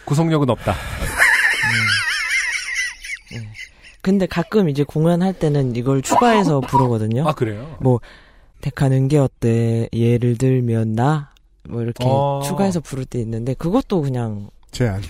[0.04, 0.74] 구속력은 없다.
[4.02, 7.26] 근데 가끔 이제 공연할 때는 이걸 추가해서 부르거든요.
[7.26, 7.76] 아 그래요?
[7.80, 8.00] 뭐
[8.70, 9.88] 택하는 게 어때?
[9.92, 11.34] 예를 들면 나
[11.68, 12.42] 뭐 이렇게 어.
[12.44, 15.00] 추가해서 부를 때 있는데 그것도 그냥 제한.
[15.00, 15.06] 네,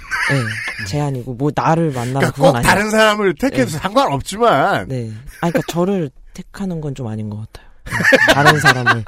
[0.88, 2.68] 제한이고 뭐 나를 만나면 그러니까 그건 꼭 아니에요.
[2.68, 3.78] 다른 사람을 택해도 네.
[3.78, 5.10] 상관없지만 네.
[5.40, 7.66] 아 그러니까 저를 택하는 건 좀 아닌 것 같아요.
[7.84, 9.04] 네, 다른 사람을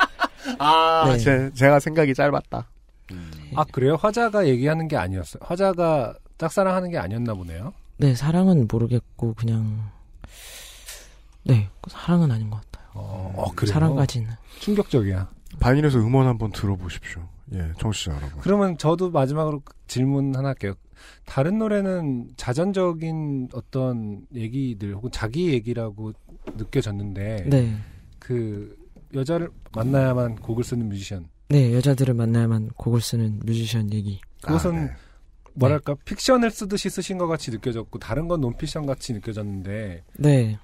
[0.58, 1.18] 아, 네.
[1.18, 2.68] 제, 제가 생각이 짧았다.
[3.54, 3.96] 아 그래요?
[3.96, 5.40] 화자가 얘기하는 게 아니었어요.
[5.44, 7.72] 화자가 짝사랑하는 게 아니었나 보네요.
[7.98, 9.90] 네 사랑은 모르겠고 그냥
[11.44, 12.65] 네 사랑은 아닌 것 같아요.
[13.36, 13.72] 어, 어, 그래요?
[13.72, 14.30] 사랑까지는
[14.60, 15.30] 충격적이야.
[15.60, 17.22] 반인에서 음원 한번 들어보십시오.
[17.54, 18.40] 예, 청취자 여러분.
[18.40, 20.74] 그러면 저도 마지막으로 질문 하나 할게요.
[21.24, 26.12] 다른 노래는 자전적인 어떤 얘기들 혹은 자기 얘기라고
[26.56, 27.76] 느껴졌는데 네.
[28.18, 28.76] 그
[29.14, 34.20] 여자를 만나야만 곡을 쓰는 뮤지션 네 여자들을 만나야만 곡을 쓰는 뮤지션 얘기.
[34.42, 34.90] 그것은 아, 네.
[35.54, 40.58] 뭐랄까 픽션을 쓰듯이 쓰신 것 같이 느껴졌고 다른 건 논픽션 같이 느껴졌는데 네.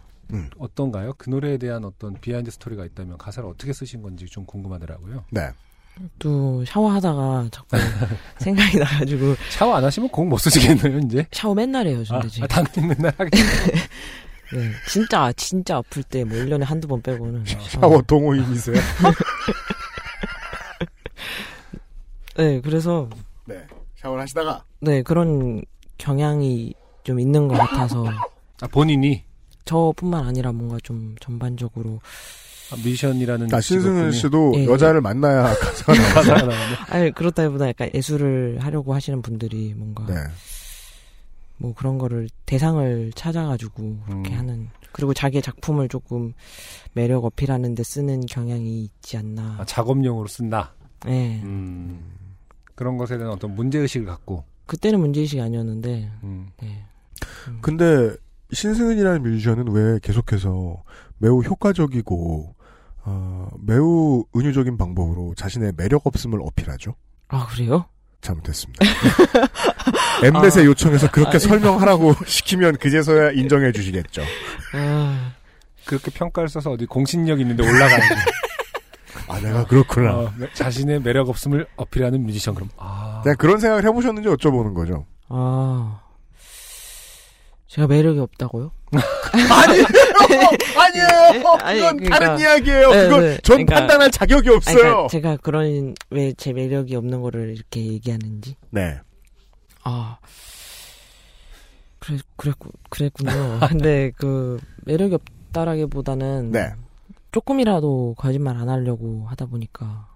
[0.59, 1.13] 어떤가요?
[1.19, 5.25] 그 노래에 대한 어떤 behind story가 있다면 가사를 어떻게 쓰신 건지 좀 궁금하더라고요.
[5.31, 5.51] 네.
[6.19, 7.77] 또 샤워하다가 자꾸
[8.41, 11.27] 생각이 나가지고 샤워 안 하시면 곡 못 쓰시겠네요, 이제.
[11.33, 12.45] 샤워 맨날 해요, 아, 근데 지금.
[12.45, 13.43] 아, 당연히 맨날 하겠죠.
[14.55, 18.77] 네, 진짜 진짜 아플 때 뭐 1년에 한두 번 빼고는 샤워 동호인이세요?
[22.37, 23.09] 네, 그래서
[23.45, 23.67] 네.
[23.97, 25.63] 샤워를 하시다가 네, 그런
[25.99, 28.05] 경향이 좀 있는 것 같아서
[28.61, 29.25] 아, 본인이
[29.65, 32.01] 저뿐만 아니라 뭔가 좀 전반적으로
[32.73, 35.55] 아, 뮤지션이라는 아, 신승은 씨도 예, 여자를 만나야
[36.15, 36.55] 가사가 나오네.
[36.89, 40.15] 아니 그렇다기보다 약간 예술을 하려고 하시는 분들이 뭔가 네.
[41.59, 44.39] 뭐 그런 거를 대상을 찾아가지고 그렇게 음.
[44.39, 46.35] 하는 그리고 자기의 작품을 조금
[46.93, 49.57] 매력 어필하는 데 쓰는 경향이 있지 않나.
[49.59, 50.75] 아, 작업용으로 쓴다.
[51.05, 51.41] 네.
[51.45, 52.13] 음,
[52.75, 54.45] 그런 것에 대한 어떤 문제의식을 갖고.
[54.67, 56.11] 그때는 문제의식이 아니었는데.
[56.23, 56.51] 음.
[56.61, 56.85] 네.
[57.61, 58.15] 근데
[58.53, 60.83] 신승은이라는 뮤지션은 왜 계속해서
[61.19, 62.55] 매우 효과적이고
[63.05, 66.95] 어, 매우 은유적인 방법으로 자신의 매력 없음을 어필하죠?
[67.29, 67.87] 아 그래요?
[68.21, 68.85] 잘못했습니다.
[70.23, 70.67] 엠넷의 아.
[70.67, 74.23] 요청에서 그렇게 아, 설명하라고 시키면 그제서야 인정해 주시겠죠.
[74.75, 75.33] 아,
[75.85, 78.15] 그렇게 평가를 써서 어디 공신력 있는데 올라가는 거.
[79.33, 80.15] 아, 내가 그렇구나.
[80.15, 85.07] 어, 자신의 매력 없음을 어필하는 뮤지션 그럼 아 그냥 그런 생각을 해보셨는지 여쭤보는 거죠.
[85.29, 86.01] 아.
[87.73, 88.71] 제가 매력이 없다고요?
[88.93, 89.85] 아니에요!
[90.77, 91.49] 아니에요!
[91.63, 92.91] 아니, 그건 그러니까- 다른 이야기예요.
[92.91, 93.39] 네, 그건 네.
[93.43, 94.77] 전 그러니까- 판단할 자격이 아니, 없어요.
[94.77, 98.57] 그러니까 제가 그런 왜 제 매력이 없는 거를 이렇게 얘기하는지.
[98.71, 99.01] 네.
[99.85, 100.19] 아.
[101.99, 103.31] 그래 그랬구 그랬군요.
[103.71, 106.75] 근데 그 매력이 없다라기보다는 네.
[107.31, 110.09] 조금이라도 거짓말 안 하려고 하다 보니까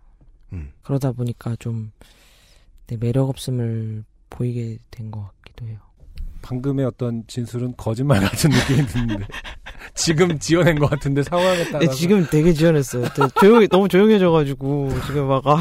[0.52, 0.72] 음.
[0.82, 1.90] 그러다 보니까 좀
[2.88, 5.78] 내 매력 없음을 보이게 된 것 같기도 해요.
[6.46, 9.26] 방금의 어떤 진술은 거짓말 같은 느낌이 드는데
[9.94, 13.08] 지금 지어낸 것 같은데 상황에 따라 네, 지금 되게 지원했어요.
[13.14, 15.58] 되게 조용히 너무 조용해져가지고 지금 막 아,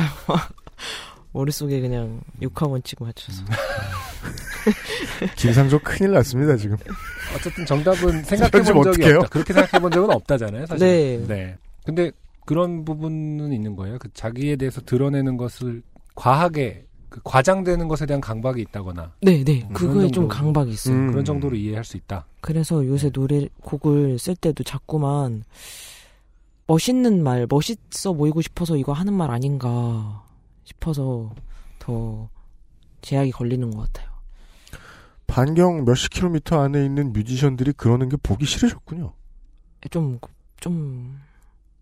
[1.32, 3.44] 머릿속에 그냥 육학원 치고 맞춰서.
[5.36, 6.78] 김상조 큰일 났습니다, 지금.
[7.36, 9.18] 어쨌든 정답은 생각해 편집 본 적이 어떡해요?
[9.18, 9.30] 없다.
[9.30, 11.26] 그렇게 생각해 본 적은 없다잖아요, 사실.
[11.28, 11.58] 네.
[11.84, 12.12] 근데
[12.46, 13.98] 그런 부분은 있는 거예요.
[14.00, 15.82] 그 자기에 대해서 드러내는 것을
[16.14, 16.86] 과하게
[17.16, 19.14] 그 과장되는 것에 대한 강박이 있다거나.
[19.22, 19.64] 네, 네.
[19.70, 20.96] 음, 그거에 그런 좀 정도로- 강박이 있어요.
[20.98, 21.12] 음.
[21.12, 22.26] 그런 정도로 이해할 수 있다.
[22.42, 25.46] 그래서 요새 노래 곡을 쓸 때도 자꾸만
[26.68, 30.24] 멋있는 말, 멋있어 보이고 싶어서 이거 하는 말 아닌가
[30.66, 31.34] 싶어서
[31.80, 32.28] 더
[33.02, 34.14] 제약이 걸리는 것 같아요.
[35.28, 39.14] 반경 몇십 킬로미터 안에 있는 뮤지션들이 그러는 게 보기 싫으셨군요.
[39.90, 40.20] 좀,
[40.60, 41.18] 좀,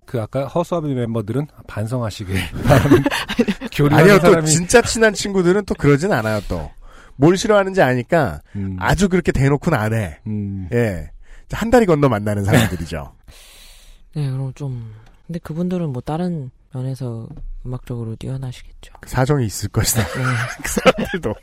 [0.05, 2.35] 그 아까 허수아비 멤버들은 반성하시길
[2.67, 3.03] 바라는
[3.75, 6.69] 교류하는 아니요, 또 사람이 진짜 친한 친구들은 또 그러진 않아요, 또.
[7.15, 10.19] 뭘 싫어하는지 아니까 음, 아주 그렇게 대놓고는 안 해.
[10.27, 11.09] 음, 예.
[11.51, 13.13] 한 다리 건너 만나는 사람들이죠.
[14.15, 14.93] 네, 그럼 좀,
[15.27, 17.27] 근데 그분들은 뭐 다른 면에서
[17.65, 18.93] 음악적으로 뛰어나시겠죠.
[19.05, 20.03] 사정이 있을 것이다.
[20.03, 20.23] 네.
[20.63, 21.33] 그 사람들도.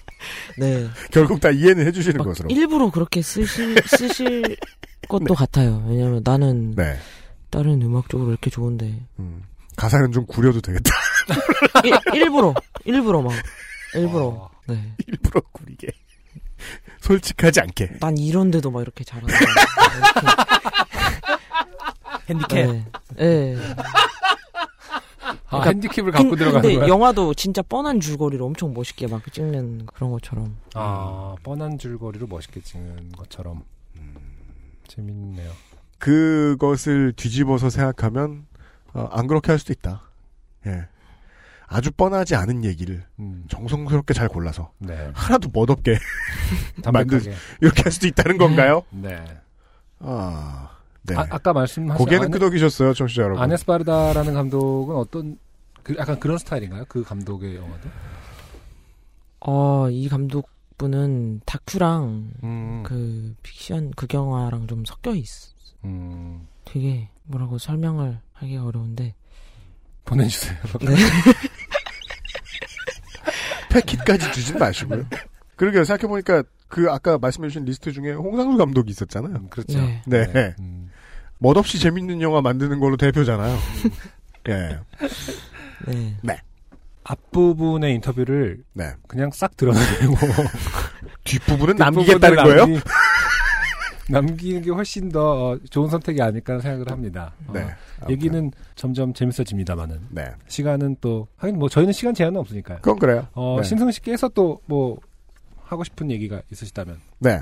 [0.59, 0.89] 네.
[1.13, 2.49] 결국 다 이해는 해주시는 막 것으로.
[2.51, 4.57] 일부러 그렇게 쓰실, 쓰실
[5.09, 5.85] 것도 같아요.
[5.89, 6.97] 왜냐면 나는 네.
[7.49, 9.07] 다른 음악적으로 이렇게 좋은데.
[9.21, 9.43] 음.
[9.77, 10.91] 가사는 좀 구려도 되겠다.
[11.85, 12.55] 일, 일부러,
[12.85, 13.33] 일부러 막,
[13.95, 14.25] 일부러.
[14.27, 14.51] 어.
[14.67, 14.95] 네.
[15.07, 15.89] 일부러 구리게.
[17.01, 17.93] 솔직하지 않게.
[18.01, 19.35] 난 이런데도 막 이렇게 잘한다.
[22.29, 22.67] 핸디캡.
[22.67, 22.85] 네.
[23.17, 23.57] 네.
[25.23, 26.89] 아, 그러니까 핸디캡을 갖고 근- 들어가는 근데 거야.
[26.89, 30.57] 영화도 진짜 뻔한 줄거리를 엄청 멋있게 막 찍는 그런 것처럼.
[30.75, 33.65] 아, 뻔한 줄거리로 멋있게 찍는 것처럼.
[33.97, 34.15] 음,
[34.87, 35.51] 재밌네요.
[35.99, 38.47] 그것을 뒤집어서 생각하면,
[38.95, 40.03] 어, 안 그렇게 할 수도 있다.
[40.67, 40.87] 예.
[41.73, 45.11] 아주 뻔하지 않은 얘기를 음, 정성스럽게 잘 골라서 네.
[45.15, 45.97] 하나도 멋없게
[46.93, 47.33] 만들.
[47.61, 48.83] 이렇게 할 수도 있다는 건가요?
[48.91, 49.25] 네.
[50.01, 50.69] 아,
[51.03, 51.15] 네.
[51.17, 53.43] 아, 아까 말씀하신 고개는 아네- 끄덕이셨어요, 청취자 여러분.
[53.45, 55.39] 아네스파르다라는 감독은 어떤
[55.85, 56.85] 그 약간 그런 스타일인가요?
[56.89, 57.89] 그 감독의 영화도?
[59.47, 65.51] 어, 이 감독분은 다큐랑 음, 그 픽션 극영화랑 좀 섞여 있어.
[65.85, 69.15] 음, 되게 뭐라고 설명을 하기가 어려운데.
[70.05, 70.59] 보내주세요.
[70.81, 70.97] 네.
[73.71, 75.07] 패킷까지 주진 마시고요.
[75.57, 79.35] 그러게요, 생각해보니까 그 아까 말씀해주신 리스트 중에 홍상수 감독이 있었잖아요.
[79.37, 79.79] 음, 그렇죠.
[80.07, 80.27] 네.
[80.33, 80.55] 네.
[80.61, 80.91] 음,
[81.39, 83.59] 멋없이 재밌는 영화 만드는 걸로 대표잖아요.
[84.49, 84.79] 예.
[86.23, 86.41] 네.
[87.05, 88.93] 앞부분의 인터뷰를 네.
[89.09, 90.15] 그냥 싹 드러내고
[91.25, 92.67] 뒷부분은 남기겠다는 거예요?
[94.11, 97.33] 남기- 남기는 게 훨씬 더 어, 좋은 선택이 아닐까 생각을 합니다.
[97.47, 97.67] 어, 네.
[98.09, 100.27] 얘기는 점점 재밌어집니다만은 네.
[100.49, 102.79] 시간은 또 하긴 뭐 저희는 시간 제한은 없으니까요.
[102.83, 103.27] 그건 그래요.
[103.35, 103.63] 어, 네.
[103.69, 104.99] 신승 씨께서 또 뭐
[105.63, 107.41] 하고 싶은 얘기가 있으시다면 네.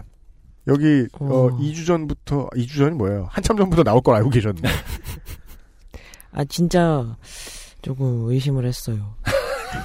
[0.67, 1.59] 여기 어, 어.
[1.59, 3.27] 2주 전부터 2주 전이 뭐예요?
[3.31, 4.69] 한참 전부터 나올 걸 알고 계셨는데.
[6.33, 7.17] 아, 진짜
[7.81, 9.15] 조금 의심을 했어요.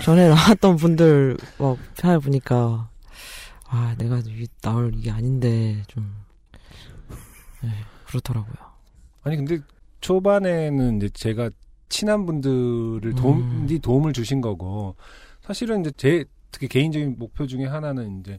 [0.02, 2.90] 전에 나왔던 분들 막 편을 보니까
[3.70, 4.22] 아, 내가
[4.62, 6.12] 나올 이게 아닌데 좀
[7.64, 7.70] 네,
[8.08, 8.56] 그렇더라고요.
[9.24, 9.60] 아니 근데
[10.02, 11.50] 초반에는 이제 제가
[11.90, 13.68] 친한 분들을 도움, 음.
[13.70, 14.96] 이 도움을 주신 거고
[15.42, 18.38] 사실은 이제 제 특히 개인적인 목표 중에 하나는 이제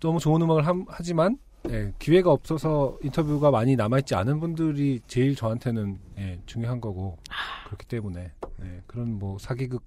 [0.00, 1.38] 너무 좋은 음악을 함- 하지만
[1.68, 7.18] 예, 기회가 없어서 인터뷰가 많이 남아있지 않은 분들이 제일 저한테는 예, 중요한 거고
[7.66, 8.32] 그렇기 때문에
[8.62, 9.82] 예, 그런 뭐 사기극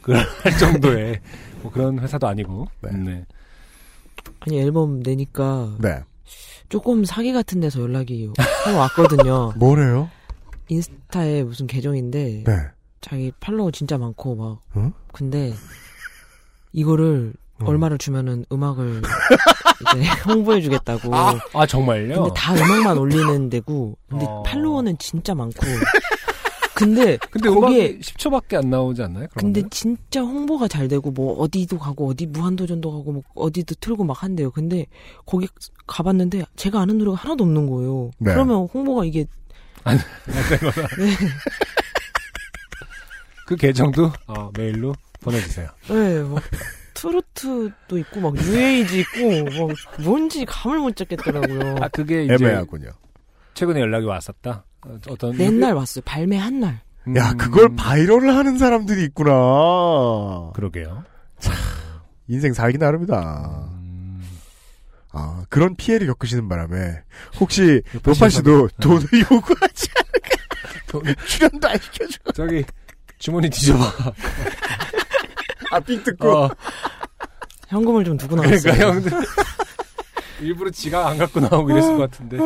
[0.00, 1.20] 그럴 할 정도의
[1.62, 2.90] 뭐 그런 회사도 아니고 네.
[2.92, 3.26] 네.
[4.40, 6.02] 아니 앨범 내니까 네.
[6.70, 8.30] 조금 사기 같은 데서 연락이
[8.64, 9.52] 한번 왔거든요.
[9.58, 10.08] 뭐래요?
[10.68, 12.52] 인스타에 무슨 계정인데 네.
[13.00, 14.92] 자기 팔로워 진짜 많고 막 응?
[15.12, 15.52] 근데
[16.72, 17.34] 이거를
[17.64, 19.02] 얼마를 주면은 음악을
[19.98, 21.14] 이제 홍보해 주겠다고.
[21.14, 22.14] 아, 정말요?
[22.22, 24.42] 근데 다 음악만 올리는 데고 근데 어.
[24.44, 25.60] 팔로워는 진짜 많고.
[26.80, 29.26] 근데 근데 거기에 음악이 10초밖에 안 나오지 않나요?
[29.34, 29.62] 근데?
[29.70, 34.50] 진짜 홍보가 잘 되고 뭐 어디도 가고 어디 무한도전도 가고 뭐 어디도 틀고 막 한대요.
[34.50, 34.86] 근데
[35.26, 35.46] 거기
[35.86, 38.10] 가봤는데 제가 아는 노래가 하나도 없는 거예요.
[38.18, 38.32] 네.
[38.32, 39.26] 그러면 홍보가 이게
[39.84, 40.02] 안, 안
[40.50, 40.88] 되거나.
[40.98, 41.10] 네.
[43.46, 45.68] 그 계정도 어, 메일로 보내주세요.
[45.88, 46.42] 네, 막
[46.94, 51.76] 트로트도 있고 막 뉴에이지 있고 막 뭔지 감을 못 잡겠더라고요.
[51.80, 52.90] 아 그게 이제 애매하군요.
[53.54, 54.64] 최근에 연락이 왔었다.
[54.86, 56.02] 어, 어떤 맨날 왔어요.
[56.04, 56.80] 발매 한 날.
[57.16, 60.50] 야, 그걸 바이럴을 하는 사람들이 있구나.
[60.54, 61.04] 그러게요.
[62.28, 63.68] 인생 살기 나름이다.
[65.12, 67.02] 아, 그런 피해를 겪으시는 바람에,
[67.40, 69.02] 혹시, 요파 씨도 돈을
[69.32, 69.88] 요구하지
[70.92, 71.14] 않을까?
[71.26, 72.18] 출연도 안 시켜줘.
[72.34, 72.64] 저기,
[73.18, 73.84] 주머니 뒤져봐.
[75.72, 76.28] 아, 삥 뜯고.
[76.44, 76.50] 어,
[77.68, 78.60] 현금을 좀 두고 나왔어요.
[78.60, 79.12] 그러니까 형들
[80.40, 82.36] 일부러 지갑 안 갖고 나오고 이랬을 것 같은데.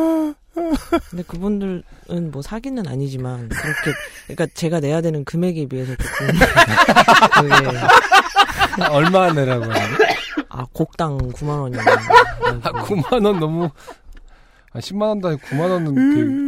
[1.09, 1.83] 근데 그분들은
[2.31, 3.91] 뭐 사기는 아니지만 그렇게
[4.27, 9.97] 그러니까 제가 내야 되는 금액에 비해서 조금 그게 얼마 내라고 하는
[10.49, 11.85] 아 곡당 9만 원이면
[12.63, 13.69] 아, 9만 원 너무
[14.71, 16.45] 아, 10만 원도 아니고 9만 원은 그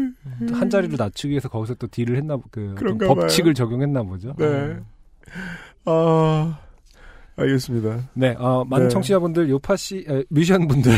[0.53, 3.53] 한 자리로 낮추기 위해서 거기서 또 deal을 했나 보- 그 법칙을.
[3.55, 4.35] 적용했나 보죠.
[4.37, 4.77] 네.
[5.85, 6.59] 아,
[7.37, 8.09] 알겠습니다.
[8.13, 8.93] 네, 어, 많은 네.
[8.93, 10.91] 청취자분들 요파 씨, 에, 뮤지션 분들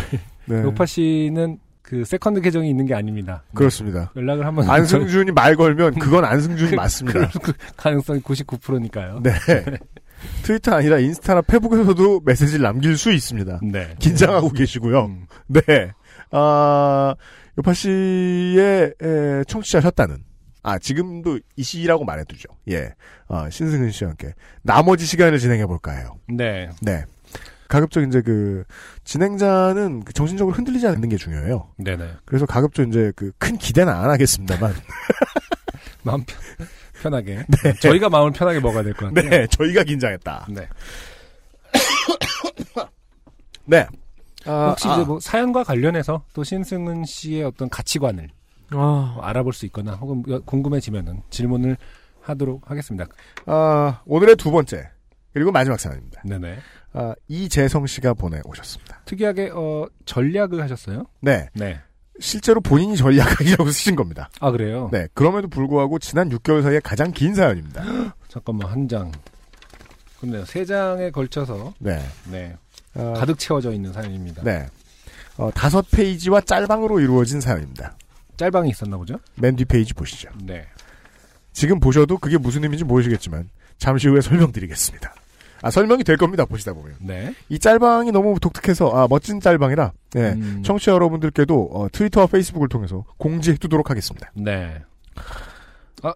[0.50, 0.64] 네.
[0.64, 3.44] 요파 씨는 그 세컨드 계정이 있는 게 아닙니다.
[3.48, 3.54] 네.
[3.56, 4.12] 그렇습니다.
[4.16, 7.30] 연락을 한번 안승준이 말 걸면 그건 안승준이 그- 맞습니다.
[7.42, 9.22] 그 가능성이 99%니까요.
[9.24, 9.32] 네.
[10.44, 13.62] 트위터 아니라 인스타나 페북에서도 메시지를 남길 수 있습니다.
[13.64, 13.96] 네.
[14.00, 15.06] 긴장하고 계시고요.
[15.06, 15.26] 음.
[15.48, 15.62] 네.
[16.32, 17.16] 아,
[17.58, 20.18] 요파 씨의 에, 청취자셨다는.
[20.62, 22.50] 아, 지금도 이 시라고 말해두죠.
[22.70, 22.90] 예.
[23.30, 26.18] 아, 신승은 씨와 함께 나머지 시간을 진행해볼까 해요.
[26.28, 26.70] 네.
[26.82, 27.04] 네.
[27.70, 28.66] 가급적 이제 그,
[29.06, 31.70] 진행자는 그 정신적으로 흔들리지 않는 게 중요해요.
[31.78, 32.10] 네네.
[32.26, 34.74] 그래서 가급적 이제 그 큰 기대는 안 하겠습니다만.
[36.04, 36.38] 마음 편,
[37.02, 37.46] 편하게.
[37.64, 37.74] 네.
[37.80, 39.30] 저희가 마음을 편하게 먹어야 될 것 같아요.
[39.30, 40.48] 네, 저희가 긴장했다.
[40.50, 40.68] 네.
[43.66, 43.88] 네.
[44.46, 48.30] 아, 혹시 아, 이제 뭐 사연과 관련해서 또 신승은 씨의 어떤 가치관을
[48.72, 51.78] 아, 뭐 알아볼 수 있거나 혹은 여- 궁금해지면은 질문을
[52.22, 53.06] 하도록 하겠습니다.
[53.46, 54.90] 아, 오늘의 두 번째.
[55.40, 56.22] 그리고 마지막 사연입니다.
[56.26, 56.58] 네네.
[56.92, 59.04] 아, 이재성 씨가 보내오셨습니다.
[59.06, 61.06] 특이하게 어 전략을 하셨어요?
[61.22, 61.48] 네.
[61.54, 61.80] 네.
[62.20, 64.30] 실제로 본인이 전략이라고 쓰신 겁니다.
[64.42, 64.90] 아 그래요?
[64.92, 65.08] 네.
[65.14, 67.82] 그럼에도 불구하고 지난 6개월 사이에 가장 긴 사연입니다.
[68.28, 69.14] 잠깐만 한 장.
[70.20, 70.44] 그렇네요.
[70.44, 72.04] 세 장에 걸쳐서 네.
[72.30, 72.58] 네
[72.96, 74.44] 아, 가득 채워져 있는 사연입니다.
[74.44, 74.68] 네.
[75.38, 77.96] 어, 다섯 페이지와 짤방으로 이루어진 사연입니다.
[78.36, 79.16] 짤방이 있었나 보죠?
[79.36, 80.32] 맨 뒤 페이지 보시죠.
[80.44, 80.68] 네.
[81.54, 85.16] 지금 보셔도 그게 무슨 의미인지 모르시겠지만 잠시 후에 설명드리겠습니다.
[85.62, 86.46] 아, 설명이 될 겁니다.
[86.46, 86.96] 보시다 보면.
[87.02, 87.34] 네.
[87.50, 90.34] 이 짤방이 너무 독특해서 아, 멋진 짤방이라 네.
[90.34, 90.64] 음.
[90.64, 94.32] 청취자 여러분들께도 어, 트위터와 페이스북을 통해서 공지해 두도록 하겠습니다.
[94.36, 94.82] 네.
[96.04, 96.14] 아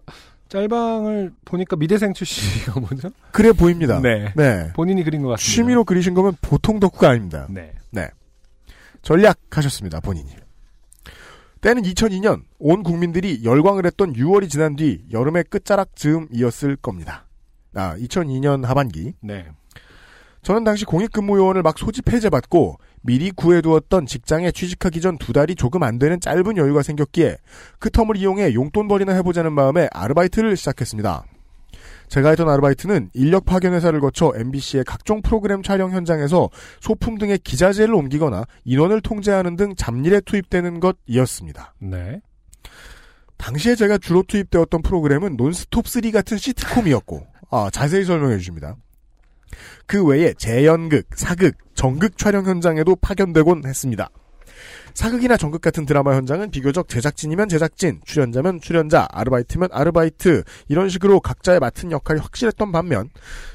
[0.48, 3.10] 짤방을 보니까 미대생 출신이가 뭐죠?
[3.32, 4.00] 그래 보입니다.
[4.00, 4.32] 네.
[4.36, 4.72] 네.
[4.74, 5.54] 본인이 그린 것 같습니다.
[5.54, 7.46] 취미로 그리신 거면 보통 덕후가 아닙니다.
[7.50, 7.72] 네.
[7.90, 8.08] 네.
[9.02, 10.30] 전략하셨습니다, 본인이.
[11.60, 17.26] 때는 2002년 온 국민들이 열광을 했던 6월이 지난 뒤 여름의 끝자락 즈음이었을 겁니다.
[17.74, 19.14] 아, 2002년 하반기.
[19.20, 19.46] 네.
[20.42, 25.98] 저는 당시 공익근무요원을 막 소집 해제받고 미리 구해두었던 직장에 취직하기 전 두 달이 조금 안
[25.98, 27.38] 되는 짧은 여유가 생겼기에
[27.78, 31.24] 그 텀을 이용해 용돈벌이나 해보자는 마음에 아르바이트를 시작했습니다.
[32.08, 37.94] 제가 했던 아르바이트는 인력 파견 회사를 거쳐 MBC의 각종 프로그램 촬영 현장에서 소품 등의 기자재를
[37.94, 41.74] 옮기거나 인원을 통제하는 등 잡일에 투입되는 것이었습니다.
[41.80, 42.20] 네.
[43.38, 48.76] 당시에 제가 주로 투입되었던 프로그램은 논스톱 3 같은 시트콤이었고, 아, 자세히 설명해 주십니다.
[49.86, 54.08] 그 외에 재연극, 사극, 정극 촬영 현장에도 파견되곤 했습니다.
[54.94, 61.58] 사극이나 정극 같은 드라마 현장은 비교적 제작진이면 제작진, 출연자면 출연자, 아르바이트면 아르바이트 이런 식으로 각자의
[61.58, 63.10] 맡은 역할이 확실했던 반면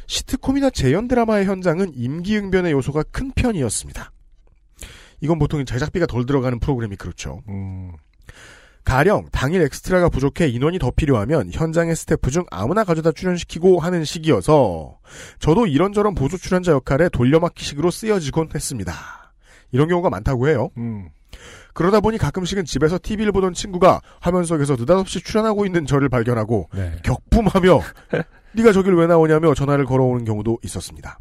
[0.07, 4.11] 시트콤이나 재연 드라마의 현장은 임기응변의 요소가 큰 편이었습니다.
[5.21, 7.41] 이건 보통 제작비가 덜 들어가는 프로그램이 그렇죠.
[7.47, 7.93] 음.
[8.85, 14.97] 가령 당일 엑스트라가 부족해 인원이 더 필요하면 현장의 스태프 중 아무나 가져다 출연시키고 하는 시기여서
[15.39, 18.93] 저도 이런저런 보조 출연자 역할에 돌려막기식으로 쓰여지곤 했습니다.
[19.72, 20.69] 이런 경우가 많다고 해요.
[20.77, 21.10] 음.
[21.73, 26.95] 그러다 보니 가끔씩은 집에서 TV를 보던 친구가 화면 속에서 느닷없이 출연하고 있는 저를 발견하고 네.
[27.03, 27.81] 격분하며
[28.53, 31.19] 네가 저길 왜 나오냐며 전화를 걸어오는 경우도 있었습니다.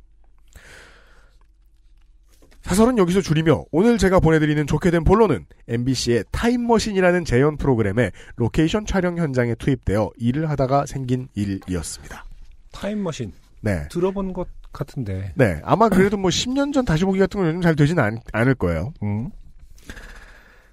[2.68, 9.16] 사설은 여기서 줄이며 오늘 제가 보내드리는 좋게 된 본론은 MBC의 타임머신이라는 재연 프로그램의 로케이션 촬영
[9.16, 12.26] 현장에 투입되어 일을 하다가 생긴 일이었습니다.
[12.72, 13.32] 타임머신.
[13.62, 13.88] 네.
[13.88, 15.32] 들어본 것 같은데.
[15.34, 15.62] 네.
[15.64, 18.92] 아마 그래도 뭐 10년 전 다시 보기 같은 건 요즘 잘 되진 않, 않을 거예요.
[19.02, 19.30] 음.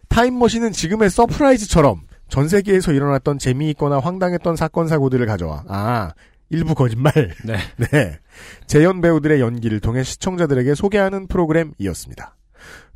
[0.10, 6.12] 타임머신은 지금의 서프라이즈처럼 전 세계에서 일어났던 재미있거나 황당했던 사건 사고들을 가져와 아
[6.50, 7.14] 일부 거짓말
[7.44, 7.58] 네.
[7.92, 8.20] 네
[8.68, 12.36] 재연 배우들의 연기를 통해 시청자들에게 소개하는 프로그램이었습니다.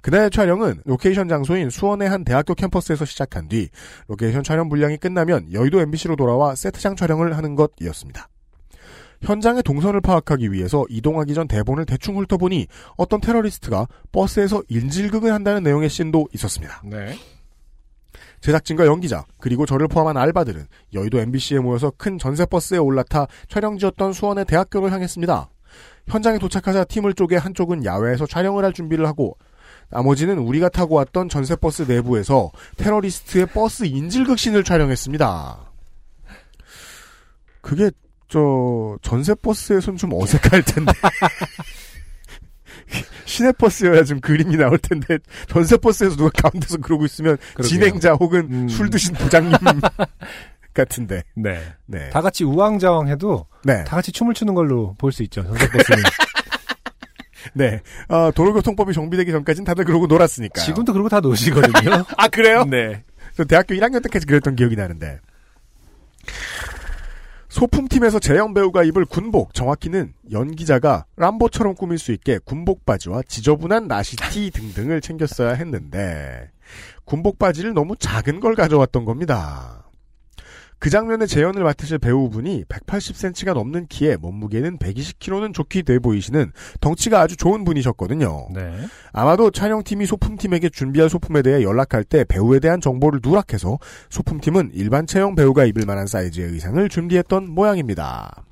[0.02, 3.70] 그날의 촬영은 로케이션 장소인 수원의 한 대학교 캠퍼스에서 시작한 뒤
[4.08, 8.30] 로케이션 촬영 분량이 끝나면 여의도 MBC로 돌아와 세트장 촬영을 하는 것이었습니다.
[9.22, 15.90] 현장의 동선을 파악하기 위해서 이동하기 전 대본을 대충 훑어보니 어떤 테러리스트가 버스에서 인질극을 한다는 내용의
[15.90, 16.82] 씬도 있었습니다.
[16.86, 17.18] 네.
[18.42, 24.92] 제작진과 연기자 그리고 저를 포함한 알바들은 여의도 MBC에 모여서 큰 전세버스에 올라타 촬영지였던 수원의 대학교를
[24.92, 25.50] 향했습니다.
[26.08, 29.38] 현장에 도착하자 팀을 쪼개 한쪽은 야외에서 촬영을 할 준비를 하고
[29.90, 35.72] 나머지는 우리가 타고 왔던 전세버스 내부에서 테러리스트의 버스 인질극신을 촬영했습니다.
[37.62, 37.92] 그게
[38.28, 40.92] 저 전세버스에선 좀 어색할 텐데
[43.30, 47.68] 시내버스여야 좀 그림이 나올 텐데 전세버스에서 누가 가운데서 그러고 있으면 그러게요.
[47.68, 49.54] 진행자 혹은 술 드신 부장님
[50.74, 51.62] 같은데 네.
[51.86, 52.10] 네.
[52.10, 53.84] 다 같이 우왕좌왕해도 네.
[53.84, 55.44] 다 같이 춤을 추는 걸로 볼 수 있죠.
[55.44, 56.04] 전세버스는.
[57.54, 57.82] 네.
[58.10, 60.64] 아, 도로교통법이 정비되기 전까지는 다들 그러고 놀았으니까요.
[60.66, 62.04] 지금도 그러고 다 노시거든요.
[62.18, 62.66] 아, 그래요?
[62.66, 63.04] 네.
[63.36, 65.20] 저 대학교 1학년 때까지 그랬던 기억이 나는데.
[67.60, 74.52] 소품팀에서 재영 배우가 입을 군복, 정확히는 연기자가 람보처럼 꾸밀 수 있게 군복 바지와 지저분한 나시티
[74.52, 76.52] 등등을 챙겼어야 했는데,
[77.04, 79.89] 군복 바지를 너무 작은 걸 가져왔던 겁니다.
[80.80, 87.36] 그 장면의 재연을 맡으실 배우분이 180cm가 넘는 키에 몸무게는 120kg는 좋게 돼 보이시는 덩치가 아주
[87.36, 88.48] 좋은 분이셨거든요.
[88.54, 88.74] 네.
[89.12, 93.78] 아마도 촬영팀이 소품팀에게 준비할 소품에 대해 연락할 때 배우에 대한 정보를 누락해서
[94.10, 98.46] 소품팀은 일반 체형 배우가 입을 만한 사이즈의 의상을 준비했던 모양입니다.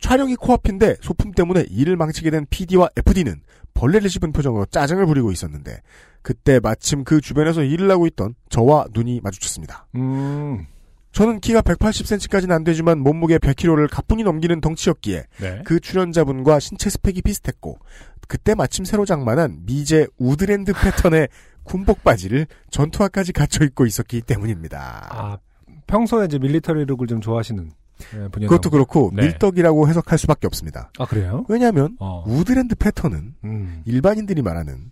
[0.00, 3.40] 촬영이 코앞인데 소품 때문에 일을 망치게 된 PD와 FD는
[3.72, 5.80] 벌레를 씹은 표정으로 짜증을 부리고 있었는데
[6.20, 9.86] 그때 마침 그 주변에서 일을 하고 있던 저와 눈이 마주쳤습니다.
[9.94, 10.66] 음.
[11.14, 15.62] 저는 키가 180cm까지는 안 되지만 몸무게 100kg를 가뿐히 넘기는 덩치였기에 네.
[15.64, 17.78] 그 출연자분과 신체 스펙이 비슷했고
[18.26, 21.28] 그때 마침 새로 장만한 미제 Woodland 패턴의
[21.62, 25.08] 군복 바지를 전투화까지 갖춰 입고 있었기 때문입니다.
[25.10, 25.38] 아,
[25.86, 27.70] 평소에 이제 밀리터리 룩을 좀 좋아하시는
[28.12, 29.22] 네, 분이었나 그것도 그렇고 네.
[29.22, 30.90] 밀덕이라고 해석할 수밖에 없습니다.
[30.98, 31.44] 아, 그래요?
[31.48, 32.24] 왜냐하면 어.
[32.26, 33.82] Woodland 패턴은 음.
[33.86, 34.90] 일반인들이 말하는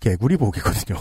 [0.00, 1.00] 개구리복이거든요.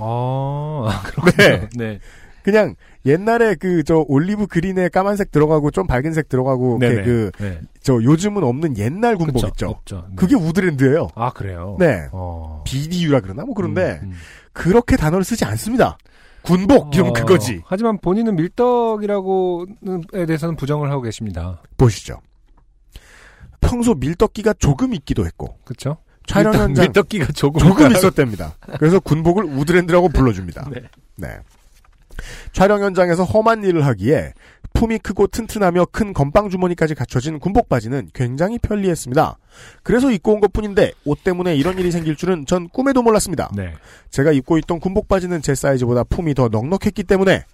[0.00, 1.36] 어, 아, 그렇군요.
[1.36, 1.68] 네.
[1.76, 2.00] 네.
[2.42, 2.74] 그냥
[3.06, 6.94] 옛날에 그 저 올리브 그린에 까만색 들어가고 좀 밝은색 들어가고 네네.
[6.94, 7.60] 이렇게 그 네.
[7.80, 9.68] 저 요즘은 없는 옛날 군복 그쵸, 있죠.
[9.68, 10.04] 없죠.
[10.10, 10.16] 네.
[10.16, 11.08] 그게 Woodland예요.
[11.14, 11.76] 아, 그래요?
[11.78, 12.06] 네.
[12.12, 12.62] 어.
[12.66, 14.12] BDU라 그러나 뭐 그런데 음, 음.
[14.52, 15.98] 그렇게 단어를 쓰지 않습니다.
[16.42, 17.62] 군복 이러면 어, 그거지.
[17.64, 21.60] 하지만 본인은 밀떡이라고에 대해서는 부정을 하고 계십니다.
[21.76, 22.20] 보시죠.
[23.60, 25.98] 평소 밀떡기가 조금 있기도 했고 그렇죠?
[26.26, 27.90] 촬영 현장 밀떡기가 조금 조금.
[27.92, 28.54] 있었답니다.
[28.78, 30.68] 그래서 군복을 우드랜드라고 불러줍니다.
[30.74, 30.82] 네.
[31.16, 31.38] 네.
[32.52, 34.32] 촬영 현장에서 험한 일을 하기에
[34.74, 39.38] 품이 크고 튼튼하며 큰 건빵 주머니까지 갖춰진 군복 바지는 굉장히 편리했습니다.
[39.82, 43.50] 그래서 입고 온 것뿐인데 옷 때문에 이런 일이 생길 줄은 전 꿈에도 몰랐습니다.
[43.54, 43.74] 네.
[44.10, 47.44] 제가 입고 있던 군복 바지는 제 사이즈보다 품이 더 넉넉했기 때문에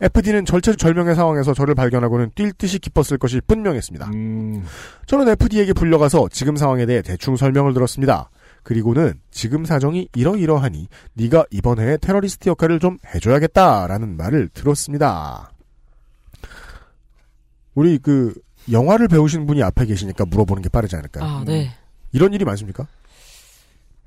[0.00, 4.10] FD는 절체절명의 상황에서 저를 발견하고는 뛸 듯이 기뻤을 것이 분명했습니다.
[4.14, 4.64] 음,
[5.06, 8.30] 저는 FD에게 불려가서 지금 상황에 대해 대충 설명을 들었습니다.
[8.62, 15.52] 그리고는 지금 사정이 이러이러하니 네가 이번 해에 테러리스트 역할을 좀 해줘야겠다라는 말을 들었습니다.
[17.74, 18.34] 우리 그
[18.70, 21.24] 영화를 배우신 분이 앞에 계시니까 물어보는 게 빠르지 않을까요?
[21.24, 21.70] 아, 네.
[22.12, 22.86] 이런 일이 많습니까?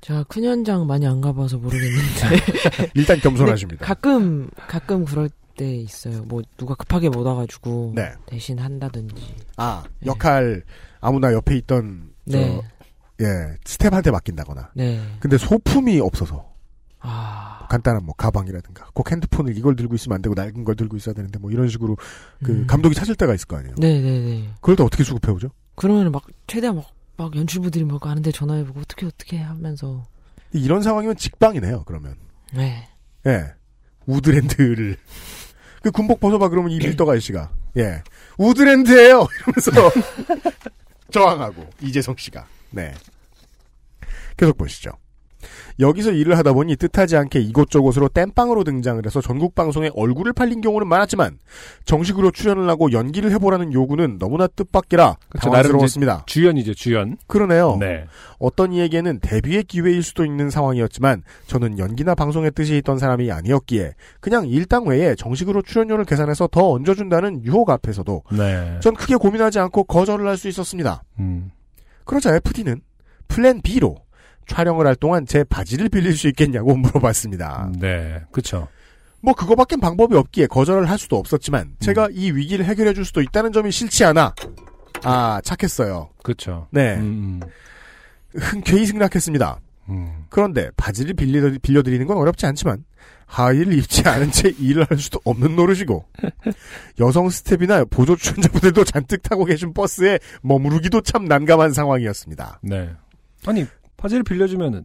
[0.02, 2.90] 제가 큰 현장 많이 안 가봐서 모르겠는데.
[2.94, 3.78] 일단 겸손하십니다.
[3.78, 6.22] 근데 가끔, 가끔 그럴 때 있어요.
[6.24, 7.92] 뭐, 누가 급하게 못 와가지고.
[7.94, 8.12] 네.
[8.26, 9.34] 대신 한다든지.
[9.56, 10.64] 아 역할
[11.00, 12.60] 아무나 옆에 있던 저, 네.
[13.20, 14.70] 예 스텝한테 맡긴다거나.
[14.74, 15.00] 네.
[15.20, 16.52] 근데 소품이 없어서
[17.00, 17.66] 아.
[17.68, 21.38] 간단한 뭐 가방이라든가 꼭 핸드폰을 이걸 들고 있으면 안 되고 낡은 걸 들고 있어야 되는데
[21.38, 21.96] 뭐 이런 식으로
[22.42, 22.66] 그 음.
[22.66, 23.74] 감독이 찾을 때가 있을 거 아니에요.
[23.78, 24.54] 네네네.
[24.60, 25.48] 그럴 때 어떻게 수급해 오죠?
[25.74, 26.86] 그러면 막, 최대한 막,
[27.16, 30.04] 막 연출부들이 막 아는데 전화해보고 어떻게 어떻게 하면서.
[30.52, 31.84] 이런 상황이면 직방이네요.
[31.84, 32.14] 그러면
[32.54, 32.88] 네.
[33.26, 33.52] 예
[34.06, 34.96] 우드랜드를
[35.82, 38.02] 그 군복 벗어봐 그러면 이 밀떡 아저씨가 예
[38.38, 40.00] 우드랜드예요 이러면서
[41.10, 42.92] 저항하고 이재성 씨가 네
[44.36, 44.90] 계속 보시죠.
[45.80, 50.86] 여기서 일을 하다 보니 뜻하지 않게 이곳저곳으로 땜빵으로 등장을 해서 전국 방송에 얼굴을 팔린 경우는
[50.86, 51.38] 많았지만
[51.84, 55.50] 정식으로 출연을 하고 연기를 해보라는 요구는 너무나 뜻밖이라 그렇죠.
[55.50, 56.24] 나름 당황스러웠습니다.
[56.26, 57.16] 주연이죠, 주연.
[57.26, 57.76] 그러네요.
[57.80, 58.04] 네.
[58.38, 64.46] 어떤 이에게는 데뷔의 기회일 수도 있는 상황이었지만 저는 연기나 방송의 뜻이 있던 사람이 아니었기에 그냥
[64.46, 68.78] 일당 외에 정식으로 출연료를 계산해서 더 얹어준다는 유혹 앞에서도 네.
[68.80, 71.02] 전 크게 고민하지 않고 거절을 할 수 있었습니다.
[71.18, 71.50] 음.
[72.04, 72.80] 그러자 FD는
[73.28, 73.96] 플랜 B로
[74.46, 77.72] 촬영을 할 동안 제 바지를 빌릴 수 있겠냐고 물어봤습니다.
[77.78, 78.22] 네.
[78.30, 78.68] 그쵸.
[79.20, 82.12] 뭐 그거밖엔 방법이 없기에 거절을 할 수도 없었지만 제가 음.
[82.12, 84.34] 이 위기를 해결해 줄 수도 있다는 점이 싫지 않아
[85.04, 86.10] 아 착했어요.
[86.22, 86.66] 그쵸.
[86.70, 86.96] 네.
[86.96, 87.40] 음,
[88.34, 89.60] 흔쾌히 승낙했습니다.
[89.90, 90.24] 음.
[90.28, 92.84] 그런데 바지를 빌려, 빌려드리는 건 어렵지 않지만
[93.32, 96.04] 하의를 입지 않은 채 일을 할 수도 없는 노릇이고
[97.00, 102.60] 여성 스텝이나 보조 출연자분들도 잔뜩 타고 계신 버스에 머무르기도 참 난감한 상황이었습니다.
[102.62, 102.90] 네.
[103.46, 103.64] 아니,
[103.96, 104.84] 바지를 빌려주면은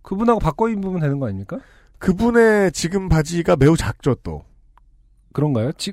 [0.00, 1.58] 그분하고 바꿔 입으면 되는 거 아닙니까?
[1.98, 4.44] 그분의 지금 바지가 매우 작죠 또
[5.34, 5.70] 그런가요?
[5.72, 5.92] 지,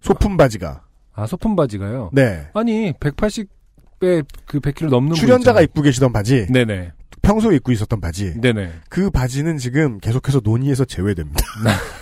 [0.00, 0.84] 소품 바지가
[1.14, 2.10] 아, 소품 바지가요?
[2.12, 5.60] 네 아니, 180배 그 100kg 넘는 분 출연자가.
[5.62, 6.92] 입고 계시던 바지 네네.
[7.30, 8.72] 평소에 입고 있었던 바지 네네.
[8.88, 11.38] 그 바지는 지금 계속해서 논의에서 제외됩니다.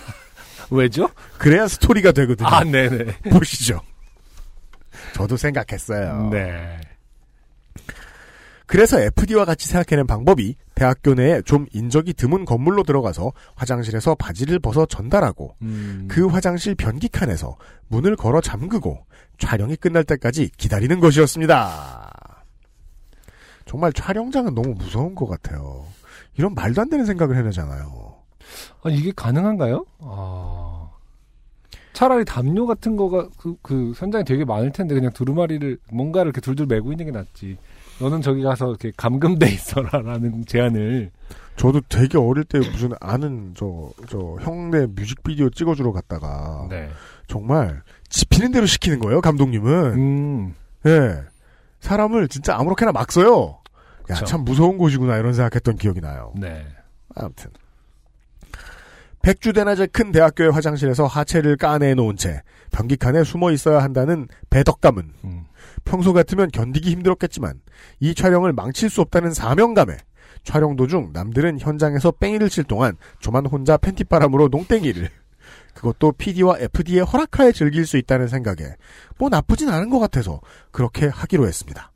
[0.71, 1.07] 왜죠?
[1.37, 2.47] 그래야 스토리가 되거든요.
[2.49, 3.19] 아, 네네.
[3.29, 3.79] 보시죠.
[5.13, 6.29] 저도 생각했어요.
[6.31, 6.81] 네.
[8.65, 14.85] 그래서 FD와 같이 생각해낸 방법이 대학교 내에 좀 인적이 드문 건물로 들어가서 화장실에서 바지를 벗어
[14.85, 16.07] 전달하고 음.
[16.09, 17.55] 그 화장실 변기칸에서
[17.87, 19.05] 문을 걸어 잠그고
[19.37, 22.28] 촬영이 끝날 때까지 기다리는 것이었습니다.
[23.69, 25.85] 정말 촬영장은 너무 무서운 것 같아요.
[26.35, 28.15] 이런 말도 안 되는 생각을 해내잖아요.
[28.81, 29.85] 아, 이게 가능한가요?
[29.99, 30.89] 아.
[31.93, 36.65] 차라리 담요 같은 거가 그, 그 현장에 되게 많을 텐데 그냥 두루마리를 뭔가를 이렇게 둘둘
[36.65, 37.57] 메고 있는 게 낫지.
[38.01, 41.11] 너는 저기 가서 이렇게 감금돼 있어라라는 제안을
[41.55, 46.89] 저도 되게 어릴 때 무슨 아는 저, 저 형네 뮤직비디오 찍어주러 갔다가 네.
[47.27, 49.93] 정말 집히는 대로 시키는 거예요, 감독님은.
[49.93, 50.55] 음.
[50.87, 51.21] 예.
[51.81, 53.58] 사람을 진짜 아무렇게나 막 써요.
[54.09, 54.15] 야.
[54.15, 56.33] 참 무서운 곳이구나, 이런 생각했던 기억이 나요.
[56.37, 56.65] 네.
[57.15, 57.51] 아무튼.
[59.21, 62.41] 백주대낮에 큰 대학교의 화장실에서 하체를 까내놓은 채
[62.71, 65.45] 변기칸에 숨어 있어야 한다는 배덕감은 음.
[65.83, 67.59] 평소 같으면 견디기 힘들었겠지만
[67.99, 69.97] 이 촬영을 망칠 수 없다는 사명감에
[70.43, 75.09] 촬영 도중 남들은 현장에서 뺑이를 칠 동안 저만 혼자 팬티바람으로 농땡이를
[75.73, 78.75] 그것도 PD와 FD의 허락하에 즐길 수 있다는 생각에
[79.17, 80.41] 뭐 나쁘진 않은 것 같아서
[80.71, 81.88] 그렇게 하기로 했습니다.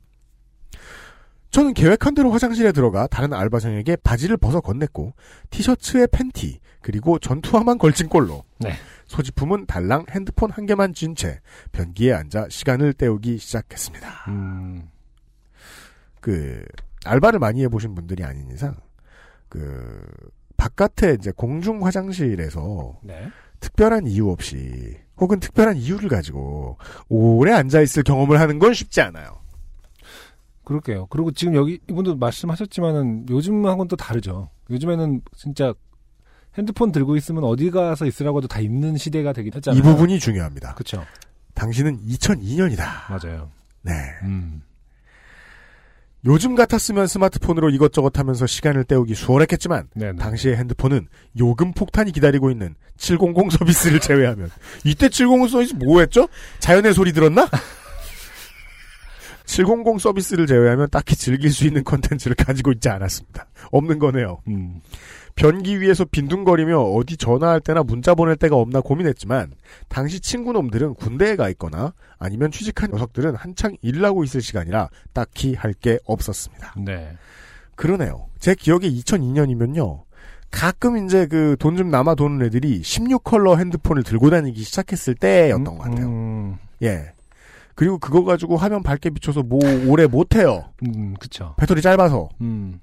[1.54, 5.12] 저는 계획한 대로 화장실에 들어가 다른 알바생에게 바지를 벗어 건넸고
[5.50, 8.72] 티셔츠에 팬티 그리고 전투화만 걸친 꼴로 네.
[9.06, 11.38] 소지품은 달랑 핸드폰 한 개만 쥔 채
[11.70, 14.08] 변기에 앉아 시간을 때우기 시작했습니다.
[14.26, 14.88] 음.
[16.20, 16.64] 그
[17.04, 18.74] 알바를 많이 해보신 분들이 아닌 이상
[19.48, 20.04] 그
[20.56, 23.28] 바깥에 이제 공중 화장실에서 네.
[23.60, 26.78] 특별한 이유 없이 혹은 특별한 이유를 가지고
[27.08, 29.43] 오래 앉아 있을 경험을 하는 건 쉽지 않아요.
[30.64, 31.06] 그럴게요.
[31.06, 34.50] 그리고 지금 여기 이분도 말씀하셨지만은 요즘하고는 또 다르죠.
[34.70, 35.74] 요즘에는 진짜
[36.56, 39.78] 핸드폰 들고 있으면 어디 가서 있으라고 해도 다 있는 시대가 되긴 했잖아요.
[39.78, 40.74] 이 부분이 중요합니다.
[40.74, 41.04] 그렇죠.
[41.54, 42.82] 당신은 2002년이다.
[43.10, 43.50] 맞아요.
[43.82, 43.92] 네.
[44.22, 44.62] 음.
[46.26, 50.18] 요즘 같았으면 스마트폰으로 이것저것 하면서 시간을 때우기 수월했겠지만 네네.
[50.18, 51.06] 당시의 핸드폰은
[51.38, 54.50] 요금 폭탄이 기다리고 있는 700 서비스를 제외하면
[54.84, 56.28] 이때 700 서비스 뭐 했죠?
[56.60, 57.46] 자연의 소리 들었나?
[59.46, 63.46] 700 서비스를 제외하면 딱히 즐길 수 있는 컨텐츠를 가지고 있지 않았습니다.
[63.70, 64.38] 없는 거네요.
[64.48, 64.80] 음.
[65.36, 69.50] 변기 위에서 빈둥거리며 어디 전화할 때나 문자 보낼 때가 없나 고민했지만
[69.88, 75.98] 당시 친구놈들은 군대에 가 있거나 아니면 취직한 녀석들은 한창 일하고 있을 시간이라 딱히 할 게
[76.04, 76.74] 없었습니다.
[76.78, 77.16] 네.
[77.74, 78.26] 그러네요.
[78.38, 80.02] 제 기억에 2002년이면요.
[80.52, 85.78] 가끔 이제 그 돈 좀 남아 도는 애들이 16컬러 핸드폰을 들고 다니기 시작했을 때였던 것
[85.78, 86.06] 같아요.
[86.06, 87.10] 음, 예.
[87.74, 90.72] 그리고 그거 가지고 화면 밝게 비춰서 뭐 오래 못해요.
[90.86, 91.54] 음, 그쵸.
[91.58, 92.28] 배터리 짧아서.
[92.40, 92.80] 음.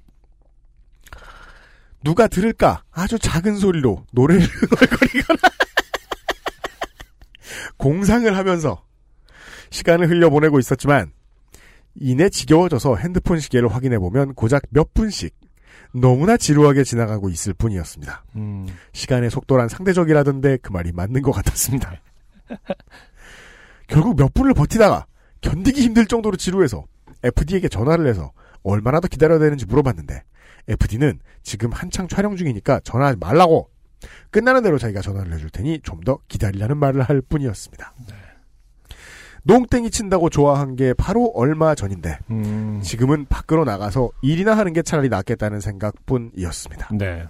[2.03, 5.39] 누가 들을까 아주 작은 소리로 노래를 흥얼거리거나
[7.77, 8.83] 공상을 하면서
[9.69, 11.11] 시간을 흘려보내고 있었지만
[11.95, 15.35] 이내 지겨워져서 핸드폰 시계를 확인해 보면 고작 몇 분씩
[15.93, 18.23] 너무나 지루하게 지나가고 있을 뿐이었습니다.
[18.37, 18.67] 음.
[18.93, 21.99] 시간의 속도란 상대적이라던데 그 말이 맞는 것 같았습니다.
[23.91, 25.05] 결국 몇 분을 버티다가
[25.41, 26.85] 견디기 힘들 정도로 지루해서
[27.23, 28.31] FD에게 전화를 해서
[28.63, 30.23] 얼마나 더 기다려야 되는지 물어봤는데
[30.69, 33.69] FD는 지금 한창 촬영 중이니까 전화하지 말라고
[34.31, 37.93] 끝나는 대로 자기가 전화를 해줄 테니 좀 더 기다리라는 말을 할 뿐이었습니다.
[39.43, 45.09] 농땡이 친다고 좋아한 게 바로 얼마 전인데 음, 지금은 밖으로 나가서 일이나 하는 게 차라리
[45.09, 46.89] 낫겠다는 생각뿐이었습니다.
[46.97, 47.25] 네.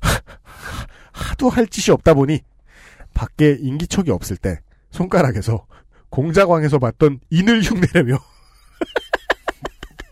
[1.12, 2.40] 하도 할 짓이 없다 보니
[3.14, 4.60] 밖에 인기척이 없을 때
[4.94, 5.66] 손가락에서
[6.08, 8.16] 공작왕에서 봤던 인을 흉내내며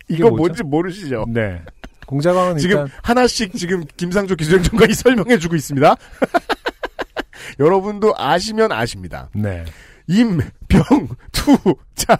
[0.09, 0.31] 이거?
[0.31, 1.25] 뭔지 모르시죠?
[1.29, 1.63] 네.
[2.07, 5.97] 공작왕은 지금 일단 하나씩 지금 김상조 기술행정관이 설명해주고 있습니다.
[7.61, 9.31] 여러분도 아시면 아십니다.
[9.35, 9.65] 네.
[10.09, 11.57] 임, 병, 투,
[11.95, 12.19] 자,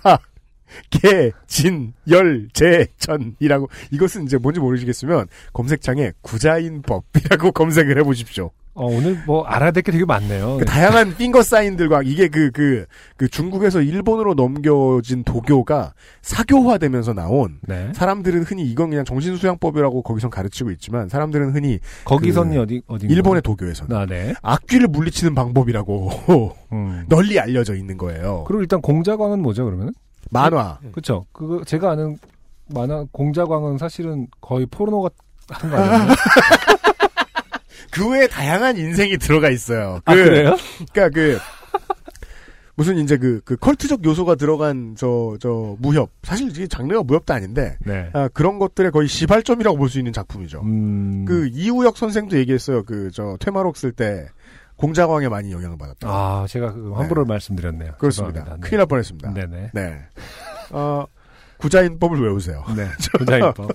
[0.89, 8.53] 개, 진, 열, 제, 전이라고 이것은 이제 뭔지 모르시겠으면 검색창에 구자인법이라고 검색을 해보십시오.
[8.75, 10.57] 어, 오늘 뭐 알아야 될 게 되게 많네요.
[10.59, 12.87] 그 다양한 핑거 사인들과 이게 그, 그,
[13.17, 15.93] 그 중국에서 일본으로 넘겨진 도교가
[16.23, 17.93] 사교화되면서 나온 네.
[17.95, 23.43] 사람들은 흔히 이건 그냥 정신수양법이라고 거기선 가르치고 있지만 사람들은 흔히 거기선이 그 어디 어디 일본의
[23.43, 24.35] 도교에서는 아, 네.
[24.43, 26.11] 악귀를 물리치는 방법이라고
[26.73, 27.05] 음.
[27.11, 28.45] 널리 알려져 있는 거예요.
[28.47, 29.93] 그리고 일단 공자광은 뭐죠, 그러면은?
[30.31, 30.79] 만화.
[30.93, 31.27] 그렇죠.
[31.33, 32.17] 그거 제가 아는
[32.69, 35.03] 만화 공자광은 사실은 거의 포르노
[35.49, 36.15] 같은 거 아니에요?
[37.93, 40.01] 그 외에 다양한 인생이 들어가 있어요.
[40.05, 40.57] 아, 그래요?
[40.93, 41.39] 그러니까 그
[42.75, 46.11] 무슨 이제 그, 그 컬트적 요소가 들어간 저, 저, 무협.
[46.23, 48.09] 사실 이게 장르가 무협도 아닌데, 네.
[48.15, 50.63] 아, 그런 것들의 거의 시발점이라고 볼 수 있는 작품이죠.
[50.63, 51.27] 음.
[51.27, 52.83] 그 이우혁 선생도 얘기했어요.
[52.85, 54.27] 그, 저, 퇴마록 쓸 때,
[54.77, 56.09] 공자광에 많이 영향을 받았다.
[56.09, 57.93] 아, 제가 그 함부로 말씀드렸네요.
[57.99, 58.41] 그렇습니다.
[58.41, 58.67] 죄송합니다.
[58.67, 59.35] 큰일 날 뻔했습니다.
[59.35, 59.71] 네네.
[59.75, 59.99] 네.
[60.71, 61.05] 어,
[61.59, 62.65] 구자인법을 외우세요.
[62.75, 62.89] 네.
[63.19, 63.71] 구자인법.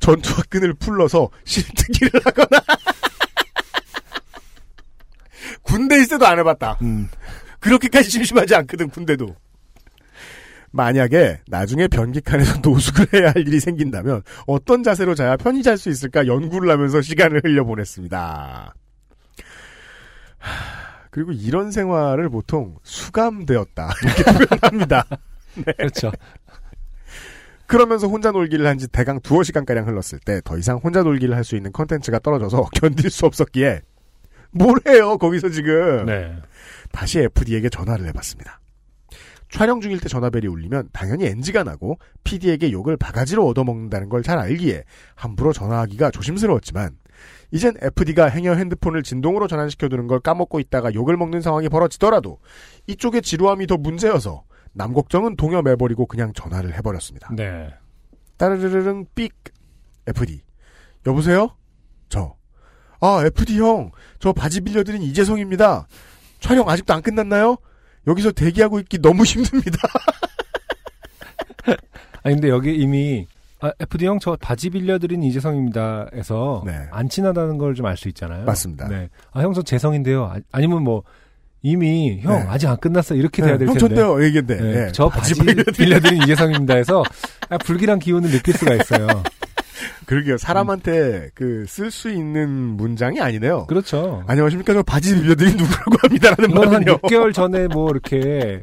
[0.00, 2.62] 전투와 끈을 풀러서 실뜨기를 하거나.
[5.62, 6.78] 군대 있을 때도 안 해봤다.
[6.82, 7.08] 음.
[7.60, 9.34] 그렇게까지 심심하지 않거든, 군대도.
[10.70, 16.26] 만약에 나중에 변기칸에서 노숙을 해야 할 일이 생긴다면 어떤 자세로 자야 편히 잘 수 있을까
[16.26, 18.74] 연구를 하면서 시간을 흘려보냈습니다.
[20.38, 20.50] 하,
[21.10, 25.06] 그리고 이런 생활을 보통 수감되었다 이렇게 표현합니다.
[25.54, 25.72] 네.
[25.76, 26.10] 그렇죠.
[27.74, 31.44] 그러면서 혼자 놀기를 한 지 대강 두어 시간가량 흘렀을 때 더 이상 혼자 놀기를 할
[31.44, 33.80] 수 있는 컨텐츠가 떨어져서 견딜 수 없었기에
[34.52, 36.36] 뭘 해요 거기서 지금 네.
[36.92, 38.60] 다시 FD에게 전화를 해봤습니다.
[39.50, 44.84] 촬영 중일 때 전화벨이 울리면 당연히 NG가 나고 PD에게 욕을 바가지로 얻어먹는다는 걸 잘 알기에
[45.14, 46.96] 함부로 전화하기가 조심스러웠지만
[47.52, 52.38] 이젠 FD가 행여 핸드폰을 진동으로 전환시켜두는 걸 까먹고 있다가 욕을 먹는 상황이 벌어지더라도
[52.86, 54.44] 이쪽의 지루함이 더 문제여서
[54.74, 57.30] 남 걱정은 동여매버리고 그냥 전화를 해버렸습니다.
[57.34, 57.72] 네.
[58.36, 59.32] 따르르르릉 삑
[60.06, 60.42] FD
[61.06, 61.50] 여보세요?
[62.08, 62.34] 저.
[63.00, 63.90] 아 FD 형.
[64.18, 65.86] 저 바지 빌려드린 이재성입니다.
[66.40, 67.56] 촬영 아직도 안 끝났나요?
[68.06, 69.78] 여기서 대기하고 있기 너무 힘듭니다.
[72.22, 73.26] 아니 근데 여기 이미
[73.60, 78.40] 아, FD 형 저 바지 빌려드린 이재성입니다에서 안 친하다는 걸 좀 알 수 있잖아요.
[78.40, 78.44] 네.
[78.44, 78.88] 맞습니다.
[78.88, 79.08] 네.
[79.32, 80.24] 아 형 저 재성인데요.
[80.24, 81.02] 아, 아니면 뭐
[81.64, 82.44] 이미 형 네.
[82.46, 83.94] 아직 안 끝났어 이렇게 돼야 네, 될형 텐데.
[83.96, 84.56] 전데요, 얘기인데.
[84.60, 84.92] 네, 네.
[84.92, 87.02] 저 바지 바지 빌려드린- 이재성입니다 해서
[87.48, 89.06] 아, 불길한 기운을 느낄 수가 있어요.
[90.06, 90.36] 그러게요.
[90.36, 93.66] 사람한테 그 쓸 수 있는 문장이 아니네요.
[93.66, 94.22] 그렇죠.
[94.26, 94.74] 안녕하십니까.
[94.74, 96.98] 저 바지 빌려드린 누구라고 합니다라는 한 말은요.
[96.98, 98.60] 6개월 전에 뭐 이렇게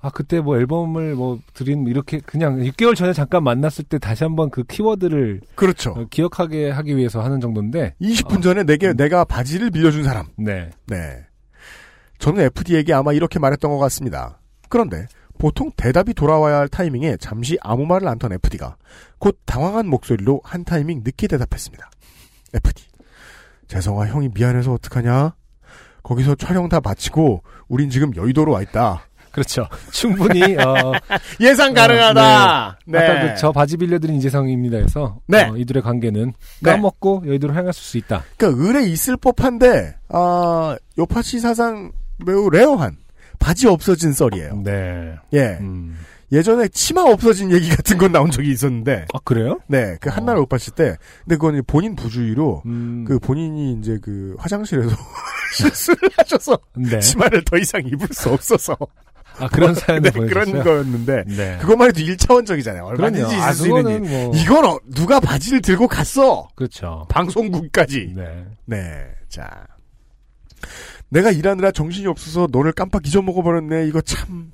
[0.00, 4.48] 아 그때 뭐 앨범을 뭐 드린 이렇게 그냥 6개월 전에 잠깐 만났을 때 다시 한번
[4.50, 5.90] 그 키워드를 그렇죠.
[5.90, 10.26] 어, 기억하게 하기 위해서 하는 정도인데 20분 전에 내게 내가 바지를 빌려준 사람.
[10.36, 10.70] 네.
[10.86, 11.24] 네.
[12.18, 14.38] 저는 FD에게 아마 이렇게 말했던 것 같습니다.
[14.68, 15.06] 그런데
[15.38, 18.76] 보통 대답이 돌아와야 할 타이밍에 잠시 아무 말을 안 턴 FD가
[19.18, 21.88] 곧 당황한 목소리로 한 타이밍 늦게 대답했습니다.
[22.54, 22.84] FD.
[23.68, 25.34] 재성아 형이 미안해서 어떡하냐?
[26.02, 29.02] 거기서 촬영 다 마치고 우린 지금 여의도로 와 있다.
[29.30, 29.68] 그렇죠.
[29.92, 30.92] 충분히 어,
[31.38, 32.68] 예상 가능하다.
[32.70, 32.98] 어, 네.
[32.98, 35.44] 아까 그 저 바지 빌려드린 이재성입니다 해서 네.
[35.44, 36.32] 어, 이들의 관계는
[36.62, 36.70] 네.
[36.72, 38.24] 까먹고 여의도로 향했을 수 있다.
[38.36, 41.92] 그러니까 을에 있을 법한데 아 요팟시 사상
[42.24, 42.96] 매우 rare한
[43.38, 44.62] 바지 없어진 썰이에요.
[44.64, 45.14] 네.
[45.32, 45.58] 예.
[45.60, 45.96] 음.
[46.30, 49.06] 예전에 치마 없어진 얘기 같은 건 나온 적이 있었는데.
[49.14, 49.60] 아 그래요?
[49.66, 50.96] 네, 그 한나라 오빠 씨 때.
[51.24, 53.04] 근데 그건 본인 부주의로 음.
[53.06, 54.94] 그 본인이 이제 그 화장실에서
[55.56, 56.98] 실수를 하셔서 네.
[57.00, 58.76] 치마를 더 이상 입을 수 없어서.
[59.38, 60.50] 아 그런 사연을 네, 보내셨어요.
[60.52, 61.58] 그런 거였는데 네.
[61.60, 62.84] 그것만 해도 1차원적이잖아요.
[62.84, 63.20] 얼마든지.
[63.34, 64.00] 있을 아, 수 있는 일.
[64.10, 66.48] 뭐- 이건 어, 누가 바지를 들고 갔어.
[66.56, 67.06] 그렇죠.
[67.08, 68.12] 방송국까지.
[68.16, 68.44] 네.
[68.66, 69.06] 네.
[69.30, 69.48] 자.
[71.10, 73.86] 내가 일하느라 정신이 없어서 너를 깜빡 잊어먹어버렸네.
[73.86, 74.52] 이거 참.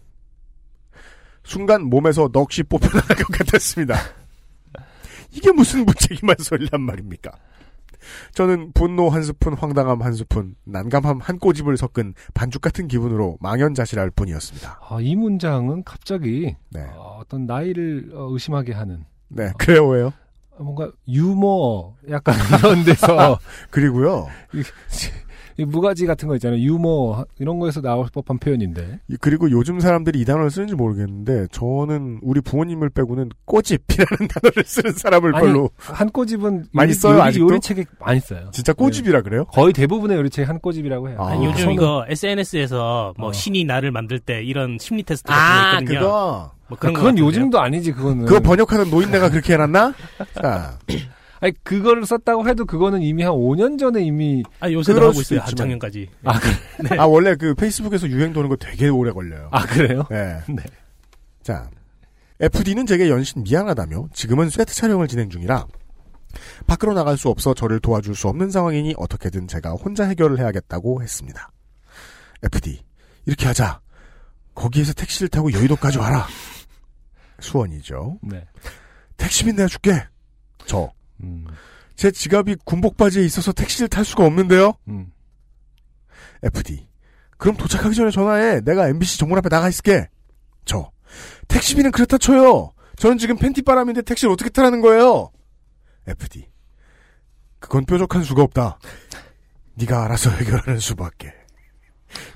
[1.42, 3.96] 순간 몸에서 넋이 뽑혀나갈 것 같았습니다.
[5.30, 7.32] 이게 무슨 무책임한 소리란 말입니까?
[8.34, 14.10] 저는 분노 한 스푼, 황당함 한 스푼, 난감함 한 꼬집을 섞은 반죽 같은 기분으로 망연자실할
[14.10, 14.80] 뿐이었습니다.
[14.88, 16.86] 아, 이 문장은 갑자기 네.
[16.96, 19.04] 어, 떤 나이를 어, 의심하게 하는.
[19.28, 20.12] 네, 그래요, 왜요?
[20.58, 23.38] 뭔가 유머 약간 이런 데서
[23.70, 24.28] 그리고요.
[25.58, 26.60] 무가지 같은 거 있잖아요.
[26.60, 29.00] 유머 이런 거에서 나올 법한 표현인데.
[29.08, 34.92] 이- 그리고 요즘 사람들이 이 단어를 쓰는지 모르겠는데 저는 우리 부모님을 빼고는 꼬집이라는 단어를 쓰는
[34.92, 37.38] 사람을 아니, 별로 한 꼬집은 많이 요리, 써요, 요리?
[37.38, 38.48] 요리책에 많이 써요.
[38.52, 39.44] 진짜 꼬집이라 그래요?
[39.46, 41.18] 거의 대부분의 요리책이 한 꼬집이라고 해요.
[41.20, 43.32] 아니, 요즘 저는- 이거 SNS에서 뭐 어.
[43.32, 45.98] 신이 나를 만들 때 이런 심리 테스트 같은 아, 거 있거든요.
[46.00, 46.50] 그거.
[46.66, 47.18] 뭐 그런 거 그건.
[47.18, 48.24] 요즘도 아니지 그거는.
[48.24, 49.92] 그거 번역하는 노인네가 그렇게 해놨나?
[50.40, 50.78] 자,
[51.44, 55.40] 아니 그거를 썼다고 해도 그거는 이미 한 5년 전에 이미 아, 요새도 하고 있어요.
[55.40, 55.46] 있지만.
[55.48, 56.08] 한창년까지.
[56.24, 56.96] 아, 그래.
[56.98, 59.50] 아 원래 그 페이스북에서 유행 도는 거 되게 오래 걸려요.
[59.52, 60.06] 아 그래요?
[60.10, 60.40] 네.
[60.48, 60.62] 네.
[61.42, 61.68] 자,
[62.40, 65.66] FD는 제게 연신 미안하다며 지금은 세트 촬영을 진행 중이라
[66.66, 71.50] 밖으로 나갈 수 없어 저를 도와줄 수 없는 상황이니 어떻게든 제가 혼자 해결을 해야겠다고 했습니다.
[72.42, 72.80] FD,
[73.26, 73.82] 이렇게 하자.
[74.54, 76.26] 거기에서 택시를 타고 여의도까지 와라.
[77.40, 78.18] 수원이죠.
[78.22, 78.46] 네.
[79.18, 80.02] 택시비 내가 줄게.
[80.64, 80.90] 저.
[81.22, 81.46] 음.
[81.96, 84.74] 제 지갑이 군복 바지에 있어서 택시를 탈 수가 없는데요.
[84.88, 85.12] 음.
[86.42, 86.88] FD.
[87.38, 88.60] 그럼 도착하기 전에 전화해.
[88.60, 90.08] 내가 MBC 정문 앞에 나가 있을게.
[90.64, 90.90] 저.
[91.48, 92.72] 택시비는 그렇다 쳐요.
[92.96, 95.30] 저는 지금 팬티바람인데 택시를 어떻게 타라는 거예요?
[96.06, 96.48] FD.
[97.58, 98.78] 그건 뾰족한 수가 없다.
[99.74, 101.32] 네가 알아서 해결하는 수밖에.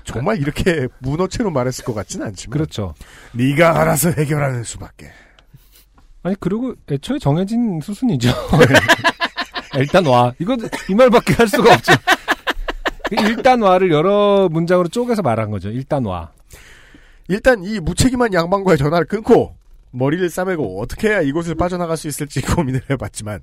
[0.03, 2.51] 정말 이렇게 문어체로 말했을 것 같지는 않지만.
[2.51, 2.93] 그렇죠.
[3.33, 5.11] 네가 알아서 해결하는 수밖에.
[6.23, 8.29] 아니 그리고 애초에 정해진 수순이죠.
[9.79, 10.33] 일단 와.
[10.39, 10.57] 이거
[10.89, 11.93] 이 말밖에 할 수가 없죠.
[13.11, 15.69] 일단 와를 여러 문장으로 쪼개서 말한 거죠.
[15.69, 16.31] 일단 와.
[17.27, 19.55] 일단 이 무책임한 양반과의 전화를 끊고
[19.91, 23.41] 머리를 싸매고 어떻게 해야 이곳을 빠져나갈 수 있을지 고민을 해봤지만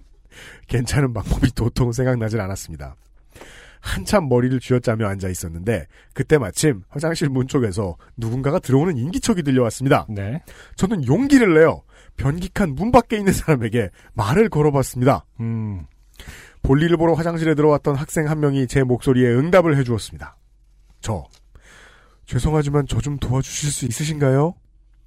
[0.68, 2.96] 괜찮은 방법이 도통 생각나질 않았습니다.
[3.80, 10.06] 한참 머리를 쥐어짜며 앉아 있었는데 그때 마침 화장실 문 쪽에서 누군가가 들어오는 인기척이 들려왔습니다.
[10.08, 10.42] 네.
[10.74, 11.82] 저는 용기를 내어
[12.16, 15.24] 변기칸 문 밖에 있는 사람에게 말을 걸어봤습니다.
[15.40, 15.86] 음.
[16.62, 20.36] 볼일을 보러 화장실에 들어왔던 학생 한 명이 제 목소리에 응답을 해주었습니다.
[21.00, 21.24] 저,
[22.26, 24.54] 죄송하지만 저 좀 도와주실 수 있으신가요?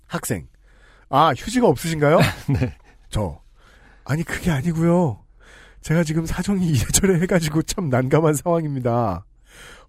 [0.07, 0.47] 학생,
[1.09, 2.19] 아, 휴지가 없으신가요?
[2.59, 2.77] 네.
[3.09, 3.41] 저,
[4.05, 5.19] 아니, 그게 아니고요
[5.81, 9.25] 제가 지금 사정이 이래저래 해가지고 참 난감한 상황입니다.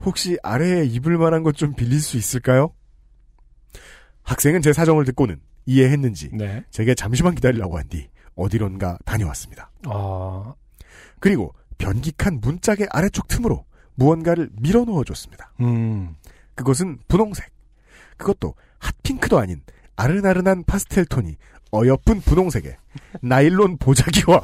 [0.00, 2.72] 혹시 아래에 입을 만한 것 좀 빌릴 수 있을까요?
[4.22, 6.64] 학생은 제 사정을 듣고는 이해했는지 네.
[6.70, 9.70] 제게 잠시만 기다리라고 한 뒤 어디론가 다녀왔습니다.
[9.86, 10.54] 아.
[11.18, 13.64] 그리고 변기칸 문짝의 아래쪽 틈으로
[13.96, 15.52] 무언가를 밀어 넣어줬습니다.
[15.60, 16.14] 음.
[16.54, 17.50] 그것은 분홍색.
[18.16, 19.60] 그것도 핫핑크도 아닌
[19.96, 21.36] 아른아른한 파스텔 톤이
[21.74, 22.76] 어여쁜 분홍색에
[23.20, 24.40] 나일론 보자기와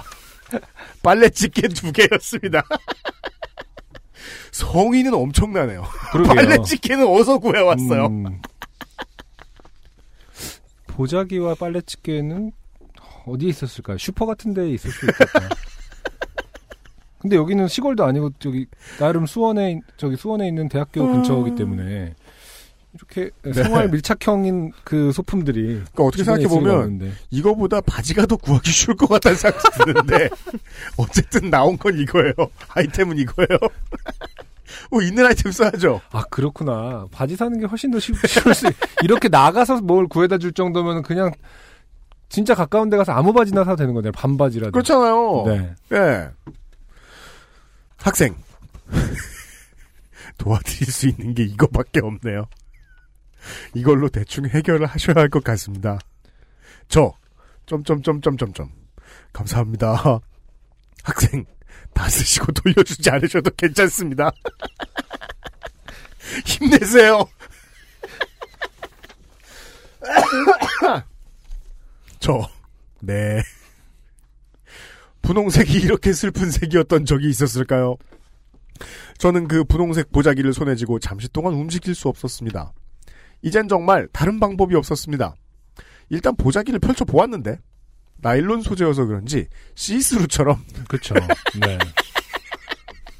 [1.03, 2.63] 빨래 집게 두 개였습니다.
[4.53, 5.85] 성의는 엄청나네요.
[6.27, 8.07] 빨래 집게는 어디서 구해왔어요?
[8.07, 8.41] 음.
[10.97, 12.53] 보자기와 빨래 집게는
[13.27, 13.99] 어디에 있었을까요?
[13.99, 15.49] 슈퍼 같은 데에 있을 수 있겠다.
[17.21, 18.67] 근데 여기는 시골도 아니고 저기
[18.99, 22.15] 나름 수원에 저기 수원에 있는 대학교 근처이기 때문에
[22.95, 27.13] 이렇게 생활 밀착형인 그 소품들이 그러니까 어떻게 생각해 보면.
[27.31, 30.29] 이거보다 바지가 더 구하기 쉬울 것 같다는 생각이 드는데
[30.97, 32.33] 어쨌든 나온 건 이거예요.
[32.69, 33.59] 아이템은 이거예요.
[34.91, 36.01] 뭐 있는 아이템 써야죠.
[36.11, 38.67] 아 그렇구나 바지 사는 게 훨씬 더 쉬, 쉬울 수
[39.03, 41.31] 이렇게 나가서 뭘 구해다 줄 정도면 그냥
[42.29, 45.45] 진짜 가까운 데 가서 아무 바지나 사도 되는 거잖아요 반바지라도 그렇잖아요.
[45.47, 45.75] 네.
[45.93, 46.29] 예.
[47.99, 48.35] 학생
[50.39, 52.47] 도와드릴 수 있는 게 이거밖에 없네요.
[53.75, 55.99] 이걸로 대충 해결을 하셔야 할 것 같습니다.
[56.89, 57.13] 저
[57.67, 58.71] 점점점점점점
[59.33, 60.21] 감사합니다.
[61.05, 61.45] 학생
[61.97, 64.31] 다 쓰시고 돌려주지 않으셔도 괜찮습니다.
[66.45, 67.27] 힘내세요.
[72.21, 72.49] 저
[73.01, 73.43] 네.
[75.23, 77.97] 분홍색이 이렇게 슬픈 색이었던 적이 있었을까요?
[79.17, 82.75] 저는 그 분홍색 보자기를 손에 쥐고 잠시 동안 움직일 수 없었습니다.
[83.41, 85.35] 이젠 정말 다른 방법이 없었습니다.
[86.11, 87.59] 일단 보자기를 펼쳐 보았는데
[88.19, 91.15] 나일론 소재여서 그런지 시스루처럼 그렇죠.
[91.61, 91.79] 네.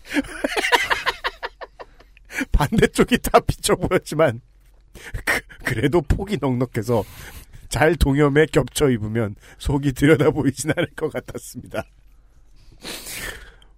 [2.53, 4.41] 반대쪽이 다 비쳐 보였지만
[5.65, 7.05] 그, 래도 폭이 넉넉해서
[7.69, 11.85] 잘 동염에 겹쳐 입으면 속이 들여다 보이진 않을 것 같았습니다.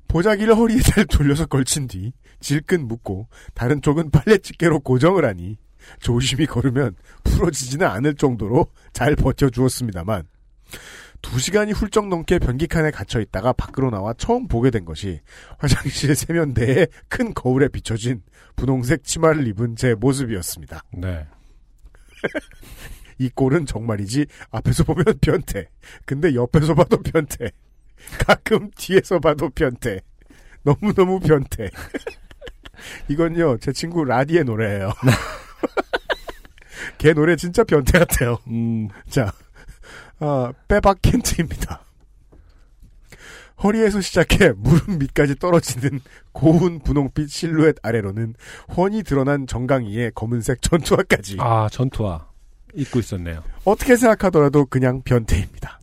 [0.06, 5.58] 보자기를 허리에 잘 돌려서 걸친 뒤 질끈 묶고 다른 쪽은 빨래 집게로 고정을 하니
[6.00, 10.24] 조심히 걸으면 부러지지는 않을 정도로 잘 버텨주었습니다만
[11.20, 15.20] 두 시간이 훌쩍 넘게 변기칸에 갇혀 있다가 밖으로 나와 처음 보게 된 것이
[15.58, 18.22] 화장실 세면대에 큰 거울에 비춰진
[18.56, 20.82] 분홍색 치마를 입은 제 모습이었습니다.
[20.92, 21.26] 네.
[23.18, 25.68] 이 꼴은 정말이지 앞에서 보면 변태.
[26.04, 27.50] 근데 옆에서 봐도 변태.
[28.26, 30.00] 가끔 뒤에서 봐도 변태.
[30.62, 31.70] 너무너무 변태.
[33.08, 34.92] 이건요, 제 친구 라디의 노래예요.
[36.98, 38.38] 걔 노래 진짜 변태 같아요.
[38.46, 39.32] 음, 자,
[40.20, 41.80] 아, 빼박 켄트입니다.
[43.62, 46.00] 허리에서 시작해 무릎 밑까지 떨어지는
[46.32, 48.34] 고운 분홍빛 실루엣 아래로는
[48.76, 51.38] 훤히 드러난 정강이의 검은색 전투화까지.
[51.40, 52.28] 아, 전투화.
[52.74, 53.42] 입고 있었네요.
[53.64, 55.80] 어떻게 생각하더라도 그냥 변태입니다.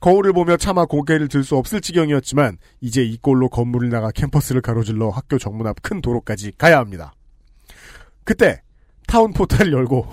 [0.00, 5.08] 거울을 보며 차마 고개를 들 수 없을 지경이었지만 이제 이 꼴로 건물을 나가 캠퍼스를 가로질러
[5.08, 7.14] 학교 정문 앞 큰 도로까지 가야 합니다.
[8.22, 8.60] 그때
[9.06, 10.06] town portal을 열고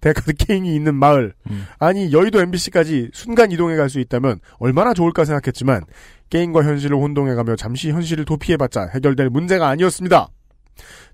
[0.00, 1.34] 데카드 케인이 있는 마을
[1.78, 5.82] 아니 여의도 MBC까지 순간 이동해 갈 수 있다면 얼마나 좋을까 생각했지만
[6.30, 10.28] 게임과 현실을 혼동해가며 잠시 현실을 도피해봤자 해결될 문제가 아니었습니다.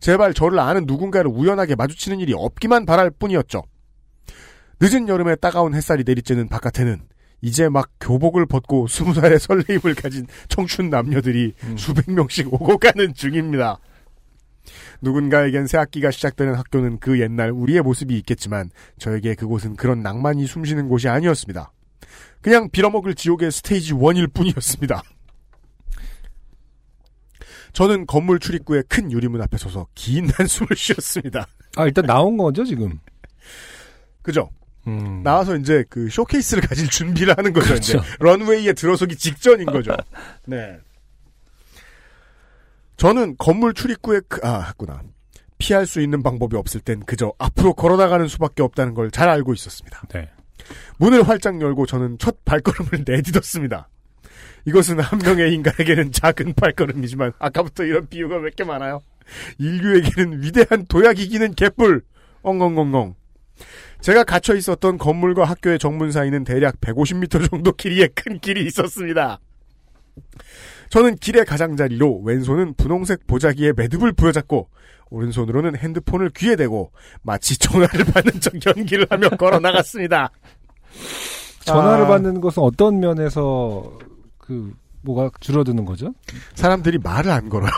[0.00, 3.62] 제발 저를 아는 누군가를 우연하게 마주치는 일이 없기만 바랄 뿐이었죠.
[4.80, 7.00] 늦은 여름에 따가운 햇살이 내리쬐는 바깥에는
[7.40, 13.78] 이제 막 교복을 벗고 스무 살의 설레임을 가진 청춘 남녀들이 수백 명씩 오고 가는 중입니다.
[15.02, 20.88] 누군가에겐 새 학기가 시작되는 학교는 그 옛날 우리의 모습이 있겠지만 저에게 그곳은 그런 낭만이 숨쉬는
[20.88, 21.72] 곳이 아니었습니다.
[22.40, 25.02] 그냥 빌어먹을 지옥의 스테이지 1일 뿐이었습니다.
[27.72, 31.46] 저는 건물 출입구의 큰 유리문 앞에 서서 긴 한숨을 쉬었습니다.
[31.76, 32.98] 아, 일단 나온 거죠, 지금?
[34.22, 34.50] 그죠?
[34.86, 35.22] 음.
[35.22, 37.74] 나와서 이제 그 쇼케이스를 가질 준비를 하는 거죠.
[37.74, 38.16] 이제 그렇죠.
[38.20, 39.96] 런웨이에 들어서기 직전인 거죠.
[40.46, 40.78] 네.
[42.96, 45.02] 저는 건물 출입구에 그, 아, 했구나.
[45.58, 50.02] 피할 수 있는 방법이 없을 땐 그저 앞으로 걸어나가는 수밖에 없다는 걸 잘 알고 있었습니다.
[50.12, 50.28] 네.
[50.98, 53.88] 문을 활짝 열고 저는 첫 발걸음을 내딛었습니다.
[54.66, 59.00] 이것은 한 명의 인간에게는 작은 발걸음이지만 아까부터 이런 비유가 몇 개 많아요.
[59.58, 62.02] 인류에게는 위대한 도약이기는 개뿔.
[62.42, 63.14] 엉엉엉엉.
[64.00, 69.38] 제가 갇혀 있었던 건물과 학교의 정문 사이는 대략 150m 정도 길이의 큰 길이 있었습니다.
[70.94, 74.68] 저는 길의 가장자리로 왼손은 분홍색 보자기에 매듭을 부여잡고
[75.10, 76.92] 오른손으로는 핸드폰을 귀에 대고
[77.22, 80.30] 마치 전화를 받는 척 연기를 하며 걸어 나갔습니다.
[81.66, 82.06] 전화를 아.
[82.06, 83.98] 받는 것은 어떤 면에서
[84.38, 84.72] 그
[85.02, 86.14] 뭐가 줄어드는 거죠?
[86.54, 87.72] 사람들이 말을 안 걸어요.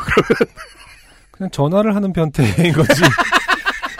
[1.30, 3.00] 그냥 전화를 하는 변태인 거지.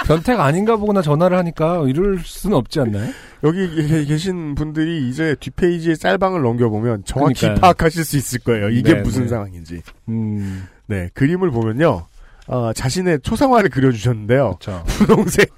[0.07, 3.11] 변태가 아닌가 보구나 전화를 하니까 이럴 수는 없지 않나요?
[3.45, 7.61] 여기 계- 계신 분들이 이제 뒷페이지에 짤방을 넘겨보면 정확히 그러니까요.
[7.61, 8.69] 파악하실 수 있을 거예요.
[8.71, 9.29] 이게 네, 무슨 네.
[9.29, 9.83] 상황인지.
[10.09, 12.07] 음, 네, 그림을 보면요.
[12.49, 14.59] 어, 자신의 초상화를 그려주셨는데요.
[14.61, 14.85] 그렇죠.
[15.07, 15.51] 분홍색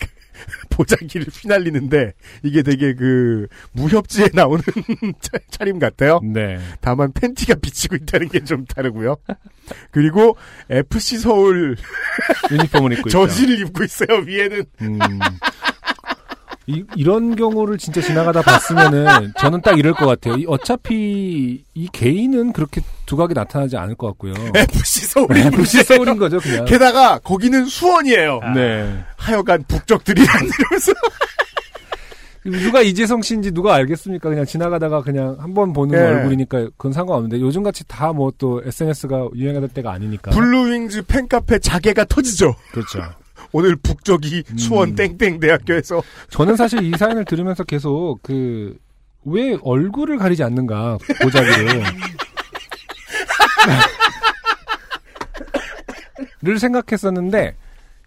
[0.70, 2.12] 보자기를 휘날리는데
[2.42, 4.62] 이게 되게 그 무협지에 나오는
[5.20, 6.20] 차- 차림 같아요.
[6.22, 6.58] 네.
[6.80, 9.16] 다만 팬티가 비치고 있다는 게 좀 다르고요.
[9.90, 10.36] 그리고
[10.70, 11.76] FC 서울
[12.50, 13.10] 유니폼을 입고.
[13.10, 14.18] 저지를 입고 있어요.
[14.24, 14.98] 위에는 음.
[16.68, 20.36] 이, 이런 경우를 진짜 지나가다 봤으면은 저는 딱 이럴 것 같아요.
[20.36, 24.34] 이- 어차피 이 개인은 그렇게 두각이 나타나지 않을 것 같고요.
[24.54, 26.66] FC 서울 FC 서울인 거죠, 그냥.
[26.66, 28.40] 게다가 거기는 수원이에요.
[28.54, 29.02] 네.
[29.16, 30.92] 하여간 북패들이 이러면서
[32.44, 34.28] 누가 이재성 씨인지 누가 알겠습니까?
[34.28, 36.04] 그냥 지나가다가 그냥 한 번 보는 네.
[36.06, 40.30] 얼굴이니까 그건 상관없는데 요즘 같이 다 뭐 또 SNS가 유행하던 때가 아니니까.
[40.30, 42.54] 블루윙즈 팬카페 자게가 터지죠.
[42.72, 43.00] 그렇죠.
[43.52, 48.78] 오늘 북적이 수원 땡땡 대학교에서 저는 사실 이 사연을 들으면서 계속 그
[49.24, 51.82] 왜 얼굴을 가리지 않는가 보자기를
[56.40, 57.56] 를 생각했었는데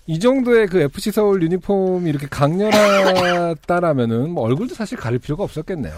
[0.07, 5.93] 이 정도의 그 FC 서울 유니폼이 이렇게 강렬하다라면은 뭐 얼굴도 사실 가릴 필요가 없었겠네요.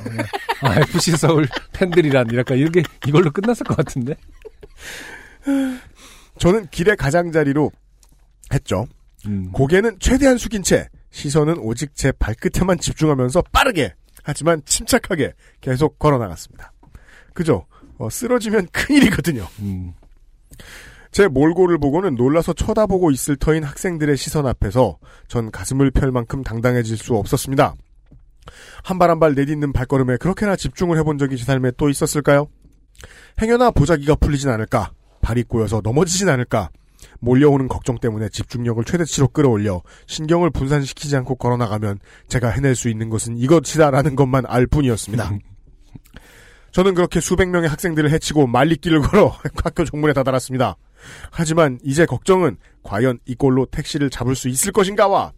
[0.62, 4.16] 아 FC 서울 팬들이란 이랄까 이렇게 이걸로 끝났을 것 같은데.
[6.40, 7.72] 저는 길의 가장자리로
[8.52, 8.88] 했죠.
[9.28, 9.52] 음.
[9.52, 13.94] 고개는 최대한 숙인 채 시선은 오직 제 발끝에만 집중하면서 빠르게
[14.24, 16.72] 하지만 침착하게 계속 걸어 나갔습니다.
[17.34, 17.66] 그죠?
[17.98, 19.48] 어, 쓰러지면 큰일이거든요.
[19.60, 19.94] 음.
[21.12, 24.98] 제 몰골을 보고는 놀라서 쳐다보고 있을 터인 학생들의 시선 앞에서
[25.28, 27.76] 전 가슴을 펼 만큼 당당해질 수 없었습니다.
[28.84, 32.48] 한 발 한 발 내딛는 발걸음에 그렇게나 집중을 해본 적이 제 삶에 또 있었을까요?
[33.42, 34.92] 행여나 보자기가 풀리진 않을까?
[35.22, 36.70] 발이 꼬여서 넘어지진 않을까?
[37.24, 43.38] 몰려오는 걱정 때문에 집중력을 최대치로 끌어올려 신경을 분산시키지 않고 걸어나가면 제가 해낼 수 있는 것은
[43.38, 45.32] 이것이다라는 것만 알 뿐이었습니다.
[46.72, 50.76] 저는 그렇게 수백 명의 학생들을 해치고 말리길을 걸어 학교 정문에 다다랐습니다.
[51.32, 55.32] 하지만 이제 걱정은 과연 이꼴로 택시를 잡을 수 있을 것인가와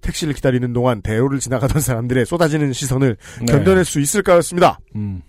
[0.00, 3.52] 택시를 기다리는 동안 대로를 지나가던 사람들의 쏟아지는 시선을 네.
[3.52, 4.80] 견뎌낼 수 있을까였습니다.
[4.96, 5.22] 음.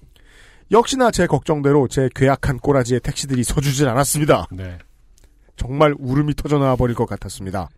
[0.72, 4.48] 역시나 제 걱정대로 제 괴악한 꼬라지에 택시들이 서주질 않았습니다.
[4.52, 4.78] 네.
[5.60, 7.70] 정말 울음이 터져나와 버릴 것 같았습니다.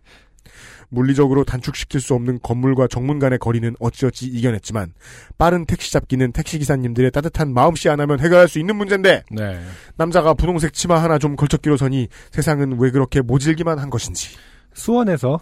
[0.88, 4.92] 물리적으로 단축시킬 수 없는 건물과 정문 간의 거리는 어찌어찌 이겨냈지만
[5.38, 9.60] 빠른 택시 잡기는 택시기사님들의 따뜻한 마음씨 하나면 해결할 수 있는 문제인데 네.
[9.96, 14.36] 남자가 분홍색 치마 하나 좀 걸쳤기로 서니 세상은 왜 그렇게 모질기만 한 것인지
[14.74, 15.40] 수원에서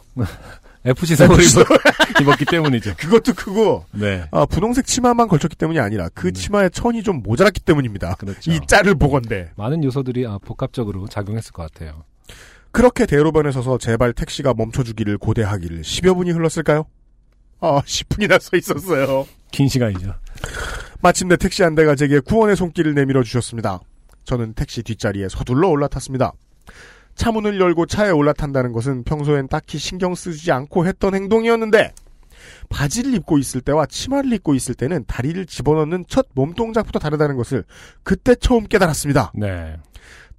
[0.85, 2.95] FC 서울 FC 입었, 입었기 때문이죠.
[2.97, 4.25] 그것도 크고 네.
[4.31, 8.15] 아, 분홍색 치마만 걸쳤기 때문이 아니라 그 치마의 천이 좀 모자랐기 때문입니다.
[8.15, 8.51] 그렇죠.
[8.51, 9.51] 이 짤을 보건대.
[9.57, 12.05] 많은 요소들이 아, 복합적으로 작용했을 것 같아요.
[12.73, 16.87] 그렇게 대로변에 서서 제발 택시가 멈춰주기를 고대하기를 10여 분이 흘렀을까요?
[17.61, 19.27] 아, 10분이나 서 있었어요.
[19.51, 20.15] 긴 시간이죠.
[21.03, 23.81] 마침내 택시 한 대가 제게 구원의 손길을 내밀어 주셨습니다.
[24.25, 26.33] 저는 택시 뒷자리에 서둘러 올라탔습니다.
[27.15, 31.93] 차 문을 열고 차에 올라탄다는 것은 평소엔 딱히 신경 쓰지 않고 했던 행동이었는데
[32.69, 37.65] 바지를 입고 있을 때와 치마를 입고 있을 때는 다리를 집어넣는 첫 몸동작부터 다르다는 것을
[38.03, 39.33] 그때 처음 깨달았습니다.
[39.35, 39.77] 네.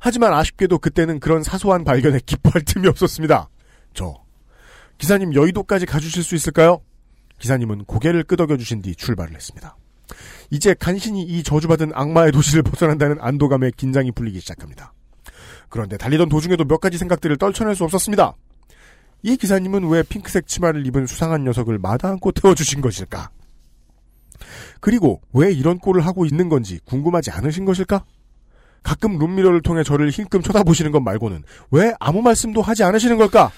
[0.04, 3.50] 하지만 아쉽게도 그때는 그런 사소한 발견에 기뻐할 틈이 없었습니다.
[3.94, 4.16] 저
[4.98, 6.82] 기사님 여의도까지 가주실 수 있을까요?
[7.38, 9.78] 기사님은 고개를 끄덕여 주신 뒤 출발을 했습니다.
[10.50, 14.92] 이제 간신히 이 저주받은 악마의 도시를 벗어난다는 안도감에 긴장이 풀리기 시작합니다.
[15.70, 18.34] 그런데 달리던 도중에도 몇 가지 생각들을 떨쳐낼 수 없었습니다.
[19.22, 23.30] 이 기사님은 왜 핑크색 치마를 입은 수상한 녀석을 마다 안고 태워주신 것일까?
[24.80, 28.04] 그리고 왜 이런 꼴을 하고 있는 건지 궁금하지 않으신 것일까?
[28.84, 33.52] 가끔 룸미러를 통해 저를 힐끔 쳐다보시는 것 말고는 왜 아무 말씀도 하지 않으시는 걸까?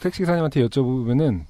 [0.00, 1.42] 택시기사님한테 여쭤보면은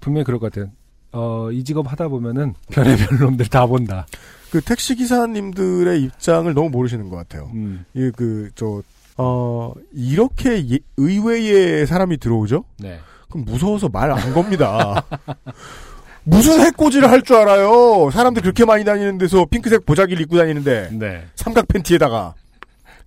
[0.00, 0.70] 분명히 그럴 것 같아요.
[1.12, 4.06] 어, 이 직업 하다 보면은 별의별 놈들 다 본다.
[4.50, 7.50] 그 택시 기사님들의 입장을 너무 모르시는 것 같아요.
[7.54, 7.84] 음.
[7.94, 8.82] 이 그 저
[9.18, 12.64] 어, 이렇게 예- 의외의 사람이 들어오죠?
[12.78, 13.00] 네.
[13.30, 15.04] 그럼 무서워서 말 안 겁니다.
[16.26, 18.10] 무슨 해코지를 할 줄 알아요?
[18.12, 21.24] 사람들 그렇게 많이 다니는 데서 핑크색 보자기를 입고 다니는데 네.
[21.36, 22.34] 삼각 팬티에다가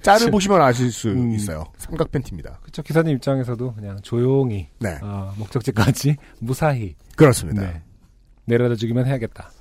[0.01, 1.31] 짤을 그- 보시면 아실 수 음.
[1.33, 1.65] 있어요.
[1.77, 2.59] 삼각 팬티입니다.
[2.63, 2.81] 그쵸.
[2.81, 4.67] 기사님 입장에서도 그냥 조용히.
[4.79, 4.97] 네.
[5.01, 6.95] 어, 목적지까지 무사히.
[7.17, 7.61] 그렇습니다.
[7.61, 7.81] 네.
[8.45, 9.51] 내려다 주기만 해야겠다.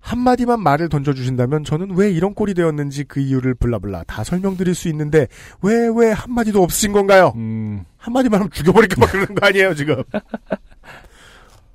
[0.00, 5.26] 한마디만 말을 던져주신다면 저는 왜 이런 꼴이 되었는지 그 이유를 블라블라 다 설명드릴 수 있는데
[5.62, 7.32] 왜 왜 한마디도 없으신 건가요?
[7.34, 7.82] 음.
[7.96, 10.00] 한마디만 하면 죽여버릴까 봐 그러는 거 아니에요 지금.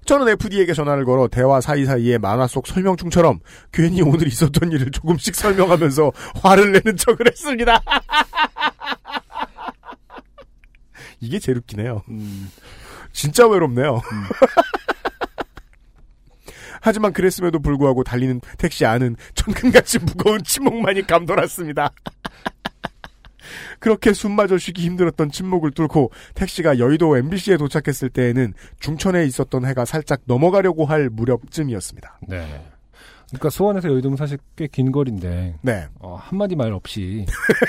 [0.06, 3.40] 저는 FD에게 전화를 걸어 대화 사이사이에 만화 속 설명충처럼
[3.72, 6.12] 괜히 오늘 있었던 일을 조금씩 설명하면서
[6.42, 7.82] 화를 내는 척을 했습니다.
[11.20, 12.02] 이게 제일 웃기네요.
[12.10, 12.52] 음.
[13.12, 14.02] 진짜 외롭네요.
[16.82, 21.92] 하지만 그랬음에도 불구하고 달리는 택시 안은 천근같이 무거운 침묵만이 감돌았습니다.
[23.82, 30.22] 그렇게 숨마저 쉬기 힘들었던 침묵을 뚫고 택시가 여의도 MBC에 도착했을 때에는 중천에 있었던 해가 살짝
[30.26, 32.20] 넘어가려고 할 무렵쯤이었습니다.
[32.30, 32.64] 네.
[33.30, 35.88] 그러니까 수원에서 여의도면 사실 꽤 긴 거리인데 네.
[36.00, 37.26] 어, 한마디 말 없이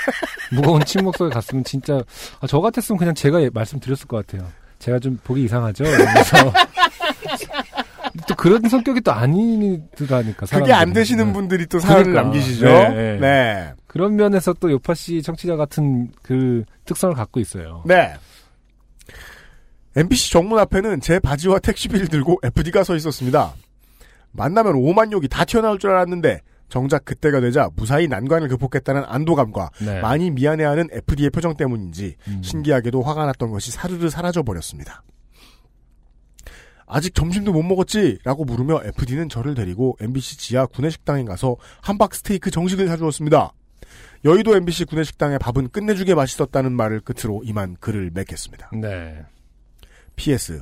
[0.53, 2.01] 무거운 침묵 속에 갔으면 진짜
[2.41, 4.47] 아, 저 같았으면 그냥 제가 예- 말씀드렸을 것 같아요.
[4.79, 5.83] 제가 좀 보기 이상하죠.
[5.85, 6.53] 이러면서
[8.27, 10.45] 또 그런 성격이 또 아니더라니까.
[10.45, 10.93] 그게 안.
[10.93, 11.33] 되시는 네.
[11.33, 12.21] 분들이 또 사연을 그러니까.
[12.23, 12.65] 남기시죠.
[12.65, 13.19] 네, 네.
[13.19, 13.73] 네.
[13.93, 17.83] 그런 면에서 또 요파 씨 청취자 같은 그 특성을 갖고 있어요.
[17.85, 18.15] 네.
[19.95, 23.53] MBC 정문 앞에는 제 바지와 택시비를 들고 FD가 서 있었습니다.
[24.31, 30.01] 만나면 오만 욕이 다 튀어나올 줄 알았는데 정작 그때가 되자 무사히 난관을 극복했다는 안도감과 네.
[30.01, 32.41] 많이 미안해하는 FD의 표정 때문인지 음.
[32.41, 35.03] 신기하게도 화가 났던 것이 사르르 사라져 버렸습니다.
[36.87, 38.17] 아직 점심도 못 먹었지?
[38.23, 43.53] 라고 물으며 FD는 저를 데리고 MBC 지하 구내식당에 가서 함박 스테이크 정식을 사주었습니다.
[44.25, 48.69] 여의도 MBC 구내식당의 밥은 끝내주게 맛있었다는 말을 끝으로 이만 글을 맺겠습니다.
[48.73, 49.25] 네.
[50.15, 50.61] PS.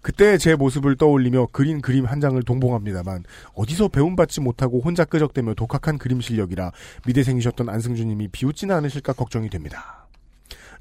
[0.00, 5.96] 그때의 제 모습을 떠올리며 그린 그림 한 장을 동봉합니다만 어디서 배움받지 못하고 혼자 끄적대며 독학한
[5.96, 6.72] 그림 실력이라
[7.06, 10.06] 미대생이셨던 안승준님이 비웃지는 않으실까 걱정이 됩니다.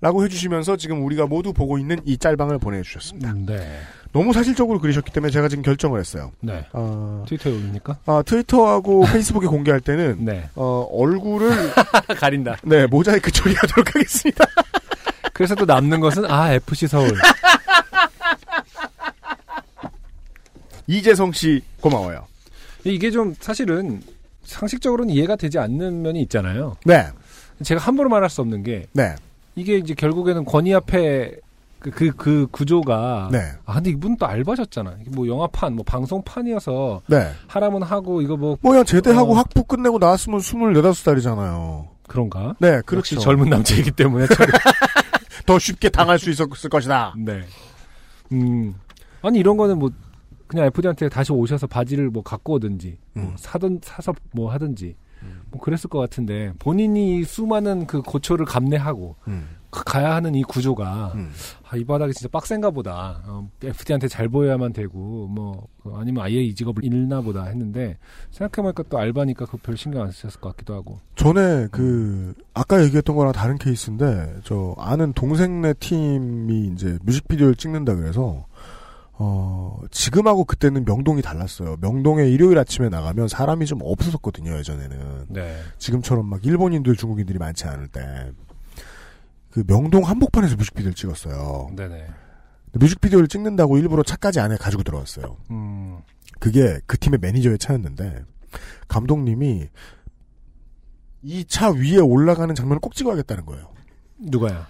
[0.01, 3.33] 라고 해주시면서 지금 우리가 모두 보고 있는 이 짤방을 보내주셨습니다.
[3.45, 3.79] 네.
[4.11, 6.31] 너무 사실적으로 그리셨기 때문에 제가 지금 결정을 했어요.
[6.41, 6.65] 네.
[6.73, 7.99] 어, 트위터에 올립니까?
[8.05, 10.49] 아, 트위터하고 페이스북에 공개할 때는 네.
[10.55, 11.73] 어, 얼굴을
[12.19, 12.57] 가린다.
[12.63, 14.45] 네 모자이크 처리하도록 하겠습니다.
[15.33, 17.11] 그래서 또 남는 것은 아 FC 서울.
[20.87, 22.27] 이재성 씨 고마워요.
[22.83, 24.01] 이게 좀 사실은
[24.43, 26.75] 상식적으로는 이해가 되지 않는 면이 있잖아요.
[26.85, 27.07] 네.
[27.63, 29.15] 제가 함부로 말할 수 없는 게 네.
[29.55, 31.31] 이게 이제 결국에는 권위 앞에
[31.83, 33.29] 그, 그, 그 구조가.
[33.31, 33.39] 네.
[33.65, 34.95] 아, 근데 이분 또 알바셨잖아.
[35.09, 37.01] 뭐 영화판, 뭐 방송판이어서.
[37.07, 37.31] 네.
[37.47, 38.57] 하라면 하고, 이거 뭐.
[38.61, 41.87] 뭐야 제대하고 어, 학부 끝내고 나왔으면 26살이잖아요.
[42.07, 42.55] 그런가?
[42.59, 43.15] 네, 그렇죠.
[43.15, 44.27] 역시 젊은 남자이기 때문에.
[45.45, 47.15] 더 쉽게 당할 수 있었을 것이다.
[47.17, 47.41] 네.
[48.31, 48.75] 음.
[49.21, 49.91] 아니, 이런 거는 뭐,
[50.47, 53.33] 그냥 FD한테 다시 오셔서 바지를 뭐 갖고 오든지, 뭐 음.
[53.37, 54.95] 사든, 사서 뭐 하든지,
[55.51, 59.49] 뭐 그랬을 것 같은데, 본인이 이 수많은 그 고초를 감내하고, 음.
[59.85, 61.31] 가야 하는 이 구조가 음.
[61.69, 63.23] 아, 이 바닥이 진짜 빡센가 보다.
[63.25, 67.97] 어, FD한테 잘 보여야만 되고 뭐 아니면 아예 이 직업을 잃나 보다 했는데
[68.31, 70.99] 생각해보니까 또 알바니까 그 별 신경 안 쓰셨을 것 같기도 하고.
[71.15, 78.45] 전에 그 아까 얘기했던 거랑 다른 케이스인데 저 아는 동생네 팀이 이제 뮤직비디오를 찍는다 그래서
[79.13, 81.77] 어 지금하고 그때는 명동이 달랐어요.
[81.81, 85.25] 명동에 일요일 아침에 나가면 사람이 좀 없었거든요 예전에는.
[85.29, 85.55] 네.
[85.77, 88.31] 지금처럼 막 일본인들 중국인들이 많지 않을 때.
[89.53, 91.69] 그 명동 한복판에서 뮤직비디오를 찍었어요.
[91.75, 92.07] 네네.
[92.73, 95.37] 뮤직비디오를 찍는다고 일부러 차까지 안에 가지고 들어왔어요.
[95.51, 95.99] 음.
[96.39, 98.23] 그게 그 팀의 매니저의 차였는데
[98.87, 99.67] 감독님이
[101.21, 103.71] 이 차 위에 올라가는 장면을 꼭 찍어야겠다는 거예요.
[104.17, 104.65] 누가요?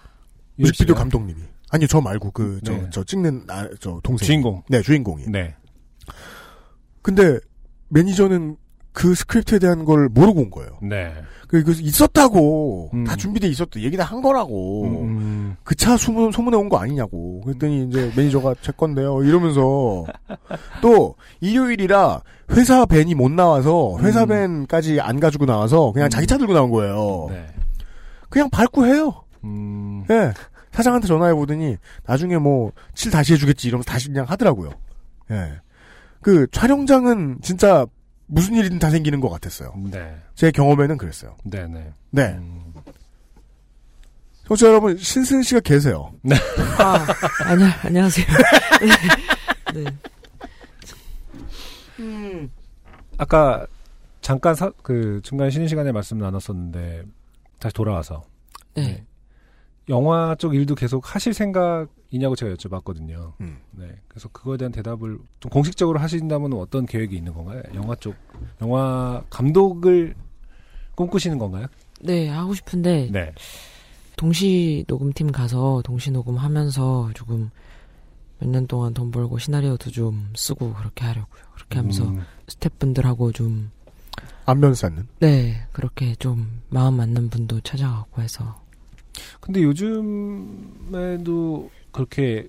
[0.58, 0.96] 뮤직비디오?
[0.96, 1.42] 감독님이.
[1.70, 2.88] 아니 저 말고 그저 네.
[2.92, 4.64] 저 찍는 아, 저 동생 주인공.
[4.68, 5.28] 네 주인공이.
[5.30, 5.56] 네.
[7.02, 7.40] 근데
[7.88, 8.58] 매니저는
[8.92, 10.78] 그 스크립트에 대한 걸 모르고 온 거예요.
[10.84, 11.16] 네.
[11.54, 13.04] 그, 그 있었다고 음.
[13.04, 15.56] 다 준비돼 있었다 얘기 다 한 거라고 음.
[15.64, 20.04] 그차 소문 소문에 온 거 아니냐고 그랬더니 이제 매니저가 제 건데요 이러면서
[20.82, 22.22] 또 일요일이라
[22.54, 27.28] 회사 밴이 못 나와서 회사 밴까지 안 가지고 나와서 그냥 자기 차 들고 나온 거예요.
[27.30, 27.46] 네.
[28.30, 29.14] 그냥 밟고 해요.
[29.44, 30.04] 음.
[30.10, 30.34] 예.
[30.72, 31.78] 사장한테 전화해 보더니
[32.08, 34.72] 나중에 뭐 칠 다시 해주겠지 이러면서 다시 그냥 하더라고요.
[35.30, 35.52] 예.
[36.22, 37.86] 그 촬영장은 진짜
[38.34, 39.74] 무슨 일이든 다 생기는 것 같았어요.
[39.92, 40.16] 네.
[40.36, 41.36] 제 경험에는 그랬어요.
[41.44, 41.92] 네네.
[42.12, 42.40] 네.
[44.48, 46.12] 청취자 여러분 신승 씨가 계세요.
[46.22, 46.36] 네.
[46.80, 47.06] 아,
[47.46, 48.26] 안녕, 안녕하세요.
[49.74, 49.84] 네.
[49.84, 49.92] 네.
[53.18, 53.66] 아까
[54.22, 57.04] 잠깐 사- 그 중간 쉬는 시간에 말씀 나눴었는데
[57.60, 58.24] 다시 돌아와서
[58.76, 59.04] 네.
[59.90, 63.34] 영화 쪽 일도 계속 하실 생각이냐고 제가 여쭤봤거든요.
[63.42, 63.58] 음.
[63.72, 63.88] 네.
[64.08, 67.62] 그래서 그거에 대한 대답을 좀 공식적으로 하신다면 어떤 계획이 있는 건가요?
[67.76, 68.16] 영화 쪽
[68.62, 70.16] 영화 감독을
[70.96, 71.68] 꿈꾸시는 건가요?
[72.02, 73.34] 네, 하고 싶은데 네.
[74.16, 77.50] 동시 녹음팀 가서 동시 녹음하면서 조금
[78.40, 81.42] 몇 년 동안 돈 벌고 시나리오도 좀 쓰고 그렇게 하려고요.
[81.56, 82.22] 그렇게 하면서 음.
[82.48, 83.72] 스태프분들하고 좀
[84.46, 85.08] 안면 쌓는.
[85.20, 88.62] 네, 그렇게 좀 마음 맞는 분도 찾아가고 해서
[89.40, 92.48] 근데 요즘에도 그렇게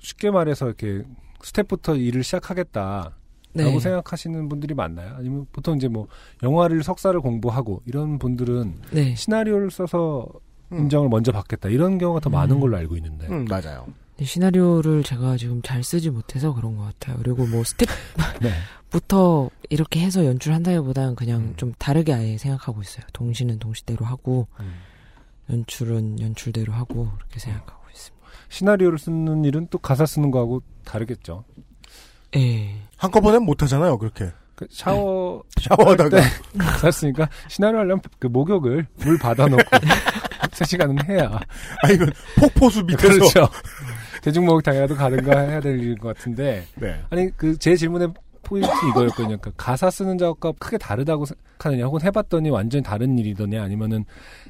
[0.00, 1.02] 쉽게 말해서 이렇게
[1.42, 3.12] 스텝부터 일을 시작하겠다라고
[3.54, 3.80] 네.
[3.80, 5.14] 생각하시는 분들이 많나요?
[5.16, 6.06] 아니면 보통 이제 뭐
[6.42, 9.14] 영화를 석사를 공부하고 이런 분들은 네.
[9.14, 10.28] 시나리오를 써서
[10.72, 12.60] 인정을 먼저 받겠다 이런 경우가 더 많은 음.
[12.60, 13.28] 걸로 알고 있는데.
[13.28, 13.86] 음, 맞아요.
[14.16, 17.18] 근데 시나리오를 제가 지금 잘 쓰지 못해서 그런 것 같아요.
[17.18, 17.62] 그리고 뭐
[18.40, 18.50] 네.
[18.90, 23.04] 스텝부터 이렇게 해서 연출한다기보다는 그냥 좀 다르게 아예 생각하고 있어요.
[23.12, 24.48] 동시는 동시대로 하고
[25.50, 28.26] 연출은 연출대로 하고 그렇게 생각하고 있습니다.
[28.48, 31.44] 시나리오를 쓰는 일은 또 가사 쓰는 거하고 다르겠죠.
[32.36, 32.74] 예.
[32.96, 34.30] 한꺼번엔 못 하잖아요, 그렇게.
[34.54, 36.16] 그 샤워 샤워하다가.
[36.16, 36.28] 할때
[36.58, 39.62] 가사 쓰니까 시나리오 하려면 그 목욕을 물 받아놓고
[40.50, 41.38] 3시간은 해야.
[41.82, 43.08] 아니면 폭포수 밑에서.
[43.12, 43.48] 그렇죠.
[44.22, 46.64] 대중목욕탕이라도 가든가 해야 될 일인 것 같은데.
[46.76, 47.00] 네.
[47.10, 48.08] 아니 그 제 질문의
[48.42, 49.36] 포인트 이거였거든요.
[49.38, 54.04] 그러니까 가사 쓰는 작업과 크게 다르다고 생각하느냐, 혹은 해봤더니 완전히 다른 일이더냐, 아니면은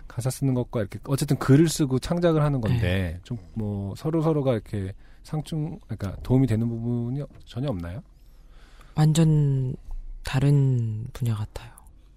[0.09, 4.93] 가사 쓰는 것과 이렇게 어쨌든 글을 쓰고 창작을 하는 건데 좀 뭐 서로 서로가 이렇게
[5.23, 8.03] 상충, 그러니까 도움이 되는 부분이 전혀 없나요?
[8.95, 9.75] 완전
[10.25, 11.71] 다른 분야 같아요.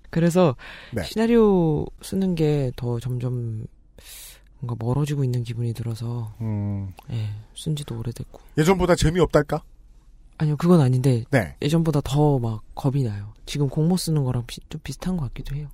[0.10, 0.56] 그래서
[0.94, 1.03] 네.
[1.03, 3.66] 시나리오 쓰는 게 더 점점
[4.60, 6.91] 뭔가 멀어지고 있는 기분이 들어서 음.
[7.11, 9.61] 예, 쓴지도 오래됐고 예전보다 재미없달까?
[10.38, 11.56] 아니요 그건 아닌데 네.
[11.61, 13.34] 예전보다 더 막 겁이 나요.
[13.45, 15.68] 지금 공모 쓰는 거랑 비- 좀 비슷한 것 같기도 해요.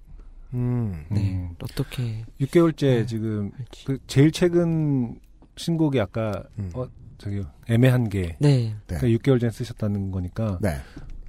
[0.54, 1.06] 음.
[1.10, 3.52] 네 어떻게 6개월째 지금
[3.86, 5.20] 그 제일 최근
[5.58, 6.44] 신곡이 아까
[6.74, 8.76] 어 저기 애매한 게 네.
[8.88, 10.78] 그러니까 6개월 전에 쓰셨다는 거니까 네.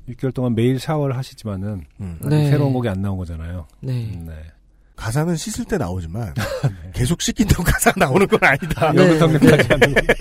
[0.09, 2.19] 6개월 동안 매일 샤워를 하시지만은 음.
[2.23, 2.51] 네.
[2.51, 3.67] 새로운 곡이 안 나온 거잖아요.
[3.81, 4.13] 네.
[4.15, 4.35] 음, 네.
[4.95, 6.35] 가사는 씻을 때 나오지만
[6.95, 8.93] 계속 씻긴다고 가사가 나오는 건 아니다.
[8.93, 9.03] 네.
[9.03, 10.01] 여기서까지 하는 거.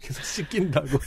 [0.00, 0.88] 계속 씻긴다고.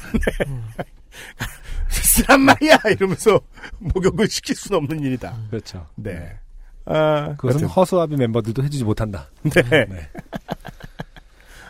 [2.11, 3.39] 쓰란 말이야 이러면서
[3.79, 5.33] 목욕을 시킬 수는 없는 일이다.
[5.49, 5.87] 그렇죠.
[5.95, 6.37] 네.
[6.85, 7.67] 아, 그것은.
[7.67, 9.29] 허수아비 멤버들도 해주지 못한다.
[9.43, 9.87] 네.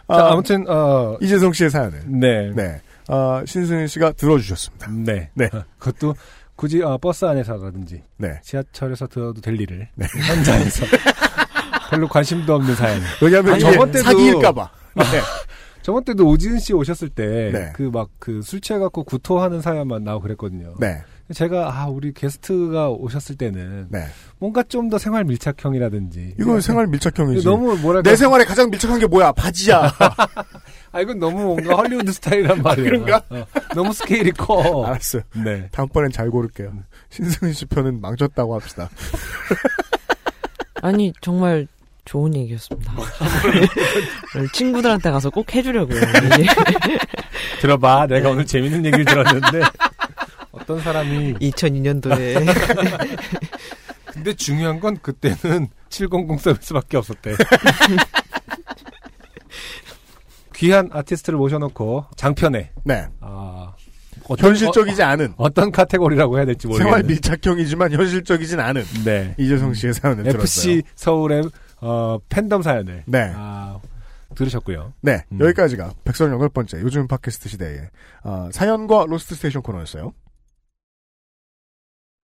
[0.07, 2.51] 자, 아, 아무튼 어 이재성 씨의 사연은 네.
[2.55, 2.81] 네.
[3.07, 4.87] 아, 신승현 씨가 들어주셨습니다.
[4.91, 5.29] 네.
[5.35, 5.45] 네.
[5.53, 6.15] 어, 그것도
[6.55, 8.39] 굳이 어, 버스 안에서라든지 네.
[8.43, 9.87] 지하철에서 들어도 될 일을
[10.27, 10.85] 현장에서
[11.89, 13.01] 별로 관심도 없는 사연.
[13.21, 14.69] 왜냐하면 이게 사기일까봐.
[14.95, 15.03] 네.
[15.81, 17.71] 저번 때도 오지은 씨 오셨을 때 네.
[17.73, 20.75] 그막그술 취해갖고 구토하는 사연만 나오고 그랬거든요.
[20.79, 21.01] 네.
[21.33, 24.05] 제가 아 우리 게스트가 오셨을 때는 네.
[24.37, 27.45] 뭔가 좀 더 생활 밀착형이라든지 이건 생활 밀착형이지.
[27.45, 29.31] 너무 뭐랄까 내 생활에 가장 밀착한 게 뭐야?
[29.31, 29.89] 바지야.
[30.91, 32.83] 아 이건 너무 뭔가 헐리우드 스타일이란 말이야.
[32.83, 33.23] 그런가?
[33.29, 34.85] 어, 너무 스케일이 커.
[34.85, 35.21] 알았어요.
[35.45, 35.69] 네.
[35.71, 36.73] 다음번엔 잘 고를게요.
[37.11, 38.89] 신승현 씨 편은 망쳤다고 합시다.
[40.81, 41.67] 아니 정말
[42.11, 42.91] 좋은 얘기였습니다.
[44.35, 46.01] 오늘 친구들한테 가서 꼭 해주려고요.
[47.61, 48.07] 들어봐.
[48.07, 49.61] 내가 오늘 재밌는 얘기를 들었는데
[50.51, 52.45] 어떤 사람이 2002년도에
[54.11, 57.33] 근데 중요한 건 그때는 700 서비스밖에 없었대.
[60.55, 63.07] 귀한 아티스트를 모셔놓고 장편에 네.
[63.21, 63.71] 아,
[64.37, 66.89] 현실적이지 않은 어떤 카테고리라고 해야 될지 모르겠네.
[66.89, 69.33] 생활 밀착형이지만 현실적이진 않은 네.
[69.37, 70.81] 이재성 씨의 사연을 FC 들었어요.
[70.95, 71.43] 서울의
[71.81, 73.31] 어, 팬덤 사연을 네.
[73.35, 73.79] 아,
[74.35, 74.93] 들으셨고요.
[75.01, 75.39] 네, 음.
[75.39, 77.89] 여기까지가 백설 여덟 번째 요즘 팟캐스트 시대의
[78.23, 80.13] 어, 사연과 로스트 스테이션 코너였어요.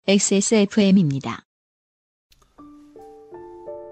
[0.08, 1.44] XSFM입니다.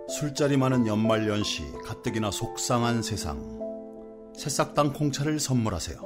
[0.09, 3.59] 술자리 많은 연말 연시 가뜩이나 속상한 세상
[4.37, 5.99] 새싹당 콩차를 선물하세요.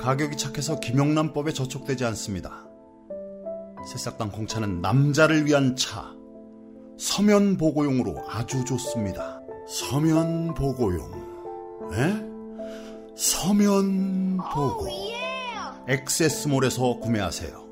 [0.00, 2.66] 가격이 착해서 김영란법에 저촉되지 않습니다.
[3.86, 6.17] 새싹당 콩차는 남자를 위한 차
[6.98, 9.40] 서면 보고용으로 아주 좋습니다.
[9.68, 11.12] 서면 보고용
[11.94, 12.12] 에?
[13.16, 14.88] 서면 보고
[15.86, 17.68] 엑세스몰에서 구매하세요.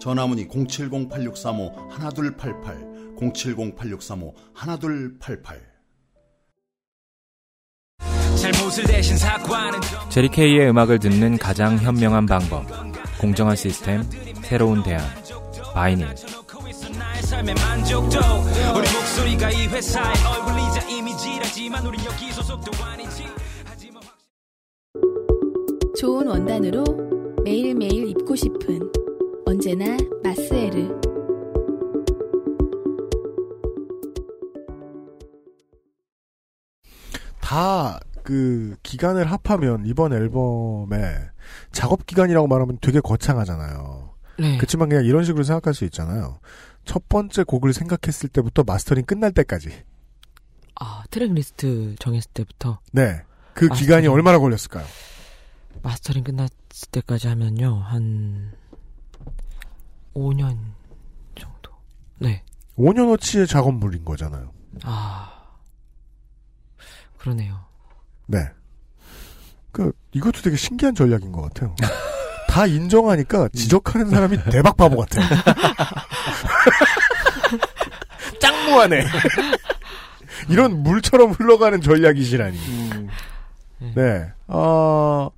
[0.00, 5.68] 전화문의 070-8635-1288 070-8635-1288
[10.08, 12.64] 제리케이의 음악을 듣는 가장 현명한 방법.
[13.20, 14.02] 공정한 시스템,
[14.42, 15.02] 새로운 대안.
[15.74, 16.08] 바이닐.
[17.00, 18.18] 나의 삶의 만족도
[18.76, 23.24] 우리 목소리가 이 회사의 얼굴이자 이미지라지만 우린 여기 소속도 아니지
[25.98, 26.84] 좋은 원단으로
[27.42, 28.80] 매일매일 입고 싶은
[29.46, 31.00] 언제나 마스에르.
[37.40, 41.30] 다 그 기간을 합하면 이번 앨범의
[41.72, 44.10] 작업 기간이라고 말하면 되게 거창하잖아요.
[44.38, 44.56] 네.
[44.56, 46.38] 그렇지만 그냥 이런 식으로 생각할 수 있잖아요.
[46.84, 49.70] 첫 번째 곡을 생각했을 때부터 마스터링 끝날 때까지.
[50.76, 53.22] 아, 트랙 리스트 정했을 때부터 네.
[53.54, 53.74] 그 마스터링.
[53.80, 54.84] 기간이 얼마나 걸렸을까요?
[55.82, 56.50] 마스터링 끝났을
[56.90, 57.76] 때까지 하면요.
[57.80, 58.52] 한
[60.14, 60.58] 5년
[61.38, 61.70] 정도.
[62.18, 62.42] 네.
[62.76, 64.52] 5년어치의 작업물인 거잖아요.
[64.84, 65.36] 아.
[67.18, 67.60] 그러네요.
[68.26, 68.38] 네.
[69.72, 71.76] 그 이것도 되게 신기한 전략인 것 같아요.
[72.50, 75.24] 다 인정하니까 지적하는 사람이 대박 바보 같아요.
[78.40, 79.04] 짱무하네.
[80.50, 82.58] 이런 물처럼 흘러가는 전략이시라니.
[83.94, 84.32] 네.
[84.48, 85.30] 어,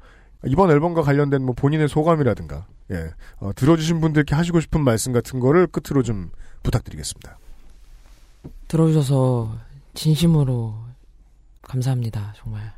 [0.46, 3.10] 이번 앨범과 관련된 뭐 본인의 소감이라든가, 예,
[3.40, 6.30] 어, 들어주신 분들께 하시고 싶은 말씀 같은 거를 끝으로 좀
[6.62, 7.36] 부탁드리겠습니다.
[8.68, 9.54] 들어주셔서
[9.92, 10.74] 진심으로
[11.60, 12.32] 감사합니다.
[12.38, 12.72] 정말.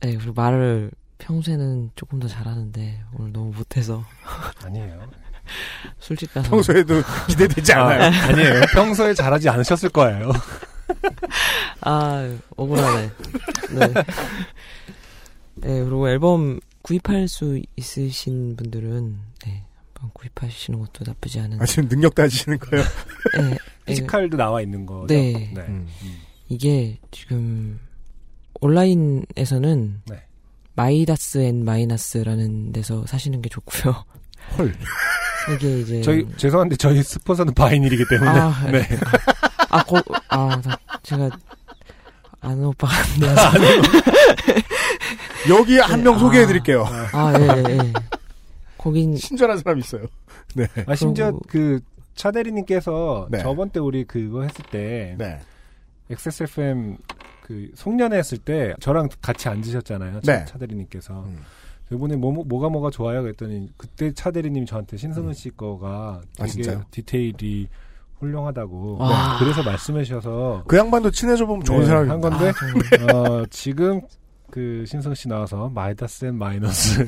[0.00, 0.90] 네, 그리고 말을
[1.20, 4.04] 평소에는 조금 더 잘하는데 오늘 너무 못해서
[4.64, 5.08] 아니에요.
[5.98, 8.02] 술집 가서 평소에도 기대되지 않아요.
[8.02, 8.60] 아, 아니에요.
[8.72, 10.32] 평소에 잘하지 않으셨을 거예요.
[11.82, 13.10] 아, 억울하네.
[13.74, 13.94] 네.
[15.56, 19.64] 네, 그리고 앨범 구입할 수 있으신 분들은, 네,
[19.94, 21.60] 한번 구입하시는 것도 나쁘지 않은.
[21.60, 22.84] 아, 지금 능력 따지시는 거예요?
[23.38, 23.58] 네.
[23.86, 25.06] 피지컬도 나와 있는 거죠.
[25.06, 25.52] 네.
[25.54, 25.60] 네.
[25.62, 25.86] 음.
[26.48, 27.78] 이게 지금
[28.60, 30.22] 온라인에서는 네.
[30.80, 34.02] 마이다스 앤 마이너스라는 데서 사시는 게 좋고요.
[34.56, 34.74] 헐.
[35.54, 38.30] 이게 이제 저희 죄송한데 저희 스폰서는 바이닐이기 때문에.
[38.30, 38.88] 아, 네.
[39.68, 41.28] 아, 거, 아, 나, 제가
[42.40, 43.60] 아는 오빠가 안
[45.50, 46.86] 여기 한명 소개해 드릴게요.
[47.12, 47.92] 아, 예, 예.
[48.78, 50.06] 거긴 친절한 사람 있어요.
[50.54, 50.66] 네.
[50.86, 51.80] 아, 심지어 그리고- 그
[52.14, 53.38] 차대리님께서 네.
[53.42, 55.40] 저번 때 우리 그거 했을 때 네.
[56.10, 56.96] XSFM
[57.50, 60.20] 그 송년회 했을 때 저랑 같이 앉으셨잖아요.
[60.22, 60.44] 네.
[60.44, 61.40] 차, 대리님께서 음.
[61.92, 66.50] 이번에 뭐, 뭐- 뭐가 뭐가 좋아요 그랬더니 그때 차대리님이 저한테 신승훈 씨 거가 아, 되게
[66.52, 66.84] 진짜요?
[66.92, 67.66] 디테일이
[68.20, 69.32] 훌륭하다고 와.
[69.40, 72.52] 네, 그래서 말씀해 주셔서 그 양반도 친해져 보면 좋은 네, 사람이 한 건데
[73.08, 74.00] 아, 어, 지금
[74.52, 77.04] 그 신승은 씨 나와서 마이너스 앤 마이너스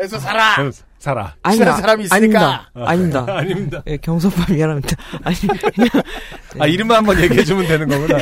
[0.00, 0.56] 에서 사라.
[0.98, 1.72] 사라 아닙니다.
[1.72, 2.66] 친한 사람이 있으니까.
[2.72, 2.72] 아닙니다.
[2.74, 3.26] 아닙니다.
[3.36, 3.82] 아닙니다.
[3.86, 4.96] 예, 경소빠 미안합니다.
[5.22, 5.88] 아니, 그냥,
[6.58, 8.18] 아 이름만 한번 얘기해 주면 되는 거구나.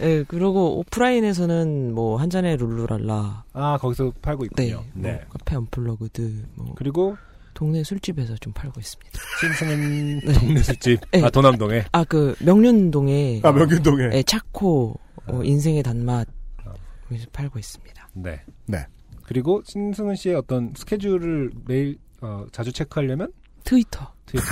[0.00, 3.44] 예, 그리고 오프라인에서는 뭐, 한 잔의 룰루랄라.
[3.52, 4.66] 아 거기서 팔고 네.
[4.66, 4.84] 있군요.
[4.94, 7.16] 뭐 카페 언플러그드, 뭐, 그리고
[7.54, 9.20] 동네 술집에서 좀 팔고 있습니다.
[9.40, 10.32] 신승은 네.
[10.32, 11.22] 동네 술집 네.
[11.22, 13.40] 아 도남동에 아, 그, 명륜동에.
[13.44, 14.10] 아, 명륜동에.
[14.12, 16.26] 예, 차코, 어, 인생의 단맛.
[16.64, 16.72] 아.
[17.10, 18.08] 여기서 팔고 있습니다.
[18.14, 18.40] 네.
[18.66, 18.78] 네.
[19.22, 23.32] 그리고 신승은 씨의 어떤 스케줄을 매일 어, 자주 체크하려면
[23.64, 24.12] 트위터.
[24.26, 24.46] 트위터.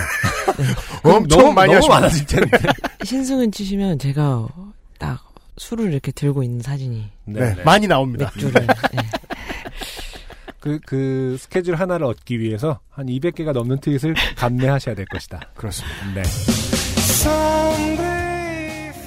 [1.05, 1.89] 엄청 너무, 많이 너무.
[1.89, 2.59] 많아질 텐데.
[3.05, 4.49] 신승은 치시면 제가
[4.99, 8.31] 딱 술을 이렇게 들고 있는 사진이 네, 많이 나옵니다.
[8.35, 9.01] 맥주를 예.
[10.61, 15.41] 그, 그 스케줄 하나를 얻기 위해서 한 200개가 넘는 트윗을 감내하셔야 될 것이다.
[15.55, 15.97] 그렇습니다.
[16.15, 16.23] 네.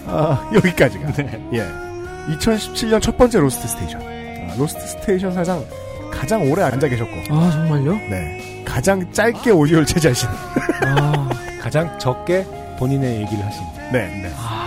[0.08, 1.14] 아, 여기까지가.
[1.54, 1.66] 예.
[2.36, 4.02] 2017년 첫 번째 로스트 스테이션.
[4.02, 5.66] 아, 로스트 스테이션 사상
[6.12, 7.34] 가장 오래 앉아 계셨고.
[7.34, 7.94] 아, 정말요?
[8.10, 8.64] 네.
[8.66, 10.28] 가장 짧게 오디오를 차지하신.
[10.88, 11.30] 아,
[11.62, 12.46] 가장 적게
[12.78, 13.64] 본인의 얘기를 하신.
[13.92, 14.22] 네.
[14.22, 14.32] 네.
[14.36, 14.65] 아,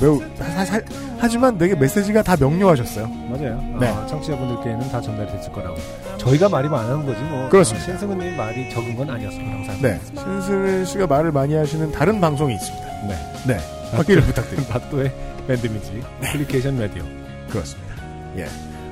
[0.00, 0.80] 매우, 사- 사-
[1.18, 3.06] 하지만 되게 메시지가 다 명료하셨어요.
[3.08, 3.62] 맞아요.
[3.80, 3.88] 네.
[3.88, 5.76] 어, 청취자분들께는 다 전달됐을 거라고.
[6.18, 7.48] 저희가 말이 많은 거지 뭐.
[7.48, 7.84] 그렇습니다.
[7.84, 9.50] 어, 신승은님 말이 적은 건 아니었습니다.
[9.52, 9.82] 항상.
[9.82, 10.00] 네.
[10.14, 12.86] 신승은 씨가 말을 많이 하시는 다른 방송이 있습니다.
[13.08, 13.16] 네.
[13.46, 13.58] 네.
[13.96, 14.74] 확인을 부탁드립니다.
[14.78, 15.12] 박도의
[15.46, 17.04] 밴드뮤직 애플리케이션 라디오.
[17.50, 17.94] 그렇습니다.
[18.36, 18.46] 예.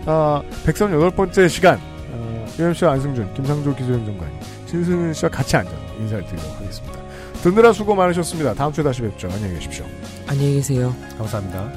[0.07, 1.79] 아, 138번째 시간.
[2.13, 4.33] 어, UMC와 안승준, 김상조 기술행정관이
[4.67, 6.99] 신승은 씨와 같이 앉아서 인사를 드리도록 하겠습니다.
[7.45, 8.55] 듣느라 수고 많으셨습니다.
[8.55, 9.29] 다음 주에 다시 뵙죠.
[9.31, 9.85] 안녕히 계십시오.
[10.27, 10.97] 안녕히 계세요.
[11.19, 11.71] 감사합니다.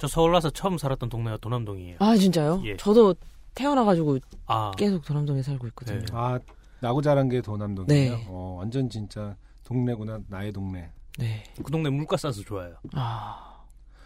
[0.00, 1.96] 저 서울 와서 처음 살았던 동네가 도남동이에요.
[1.98, 2.62] 아, 진짜요?
[2.64, 2.74] 예.
[2.78, 3.14] 저도
[3.54, 4.70] 태어나가지고 아.
[4.78, 6.00] 계속 도남동에 살고 있거든요.
[6.12, 6.38] 아,
[6.80, 8.16] 나고 자란 게 도남동이에요.
[8.16, 8.24] 네.
[8.26, 10.20] 어, 완전 진짜 동네구나.
[10.28, 10.90] 나의 동네.
[11.18, 11.44] 네.
[11.62, 12.76] 그 동네 물가 싸서 좋아요.
[12.94, 13.58] 아.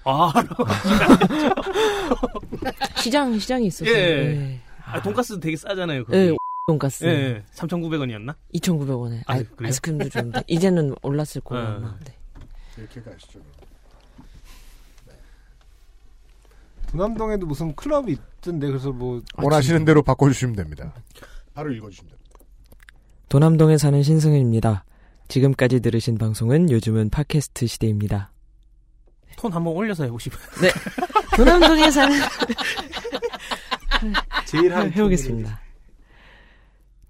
[0.02, 0.32] 아,
[2.98, 3.88] 시장, 시장이 있어서.
[3.88, 3.94] 예.
[3.94, 4.60] 네.
[4.84, 6.06] 아, 돈가스 되게 싸잖아요.
[6.06, 6.18] 거기.
[6.18, 6.34] 네,
[6.66, 7.04] 돈가스.
[7.04, 7.44] 예, 예.
[7.54, 8.34] 3,900원이었나?
[8.54, 9.20] 2,900원에.
[9.28, 9.42] 아, 아?
[9.62, 10.32] 아이스크림도 좀.
[10.48, 11.68] 이제는 올랐을 거예요.
[11.68, 11.74] 네.
[11.76, 11.96] 아마.
[12.04, 12.14] 네.
[12.76, 13.38] 이렇게 가시죠.
[17.04, 20.92] 도남동에도 무슨 클럽이 있던데 그래서 뭐 원하시는 대로 바꿔주시면 됩니다.
[21.52, 22.30] 바로 읽어주시면 됩니다.
[23.28, 24.84] 도남동에 사는 신승현입니다.
[25.26, 28.30] 지금까지 들으신 방송은 요즘은 팟캐스트 시대입니다.
[29.36, 30.38] 톤 한번 올려서 해보시면.
[30.62, 30.70] 네.
[31.36, 32.16] 도남동에 사는
[34.46, 35.60] 제일 해- 해보겠습니다.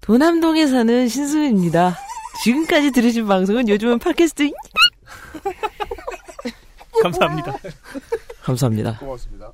[0.01, 1.95] 도남동에 사는 신승현입니다.
[2.43, 4.51] 지금까지 들으신 방송은 요즘은 팟캐스트
[7.03, 7.53] 감사합니다.
[8.41, 8.97] 감사합니다.
[8.97, 9.53] 고맙습니다.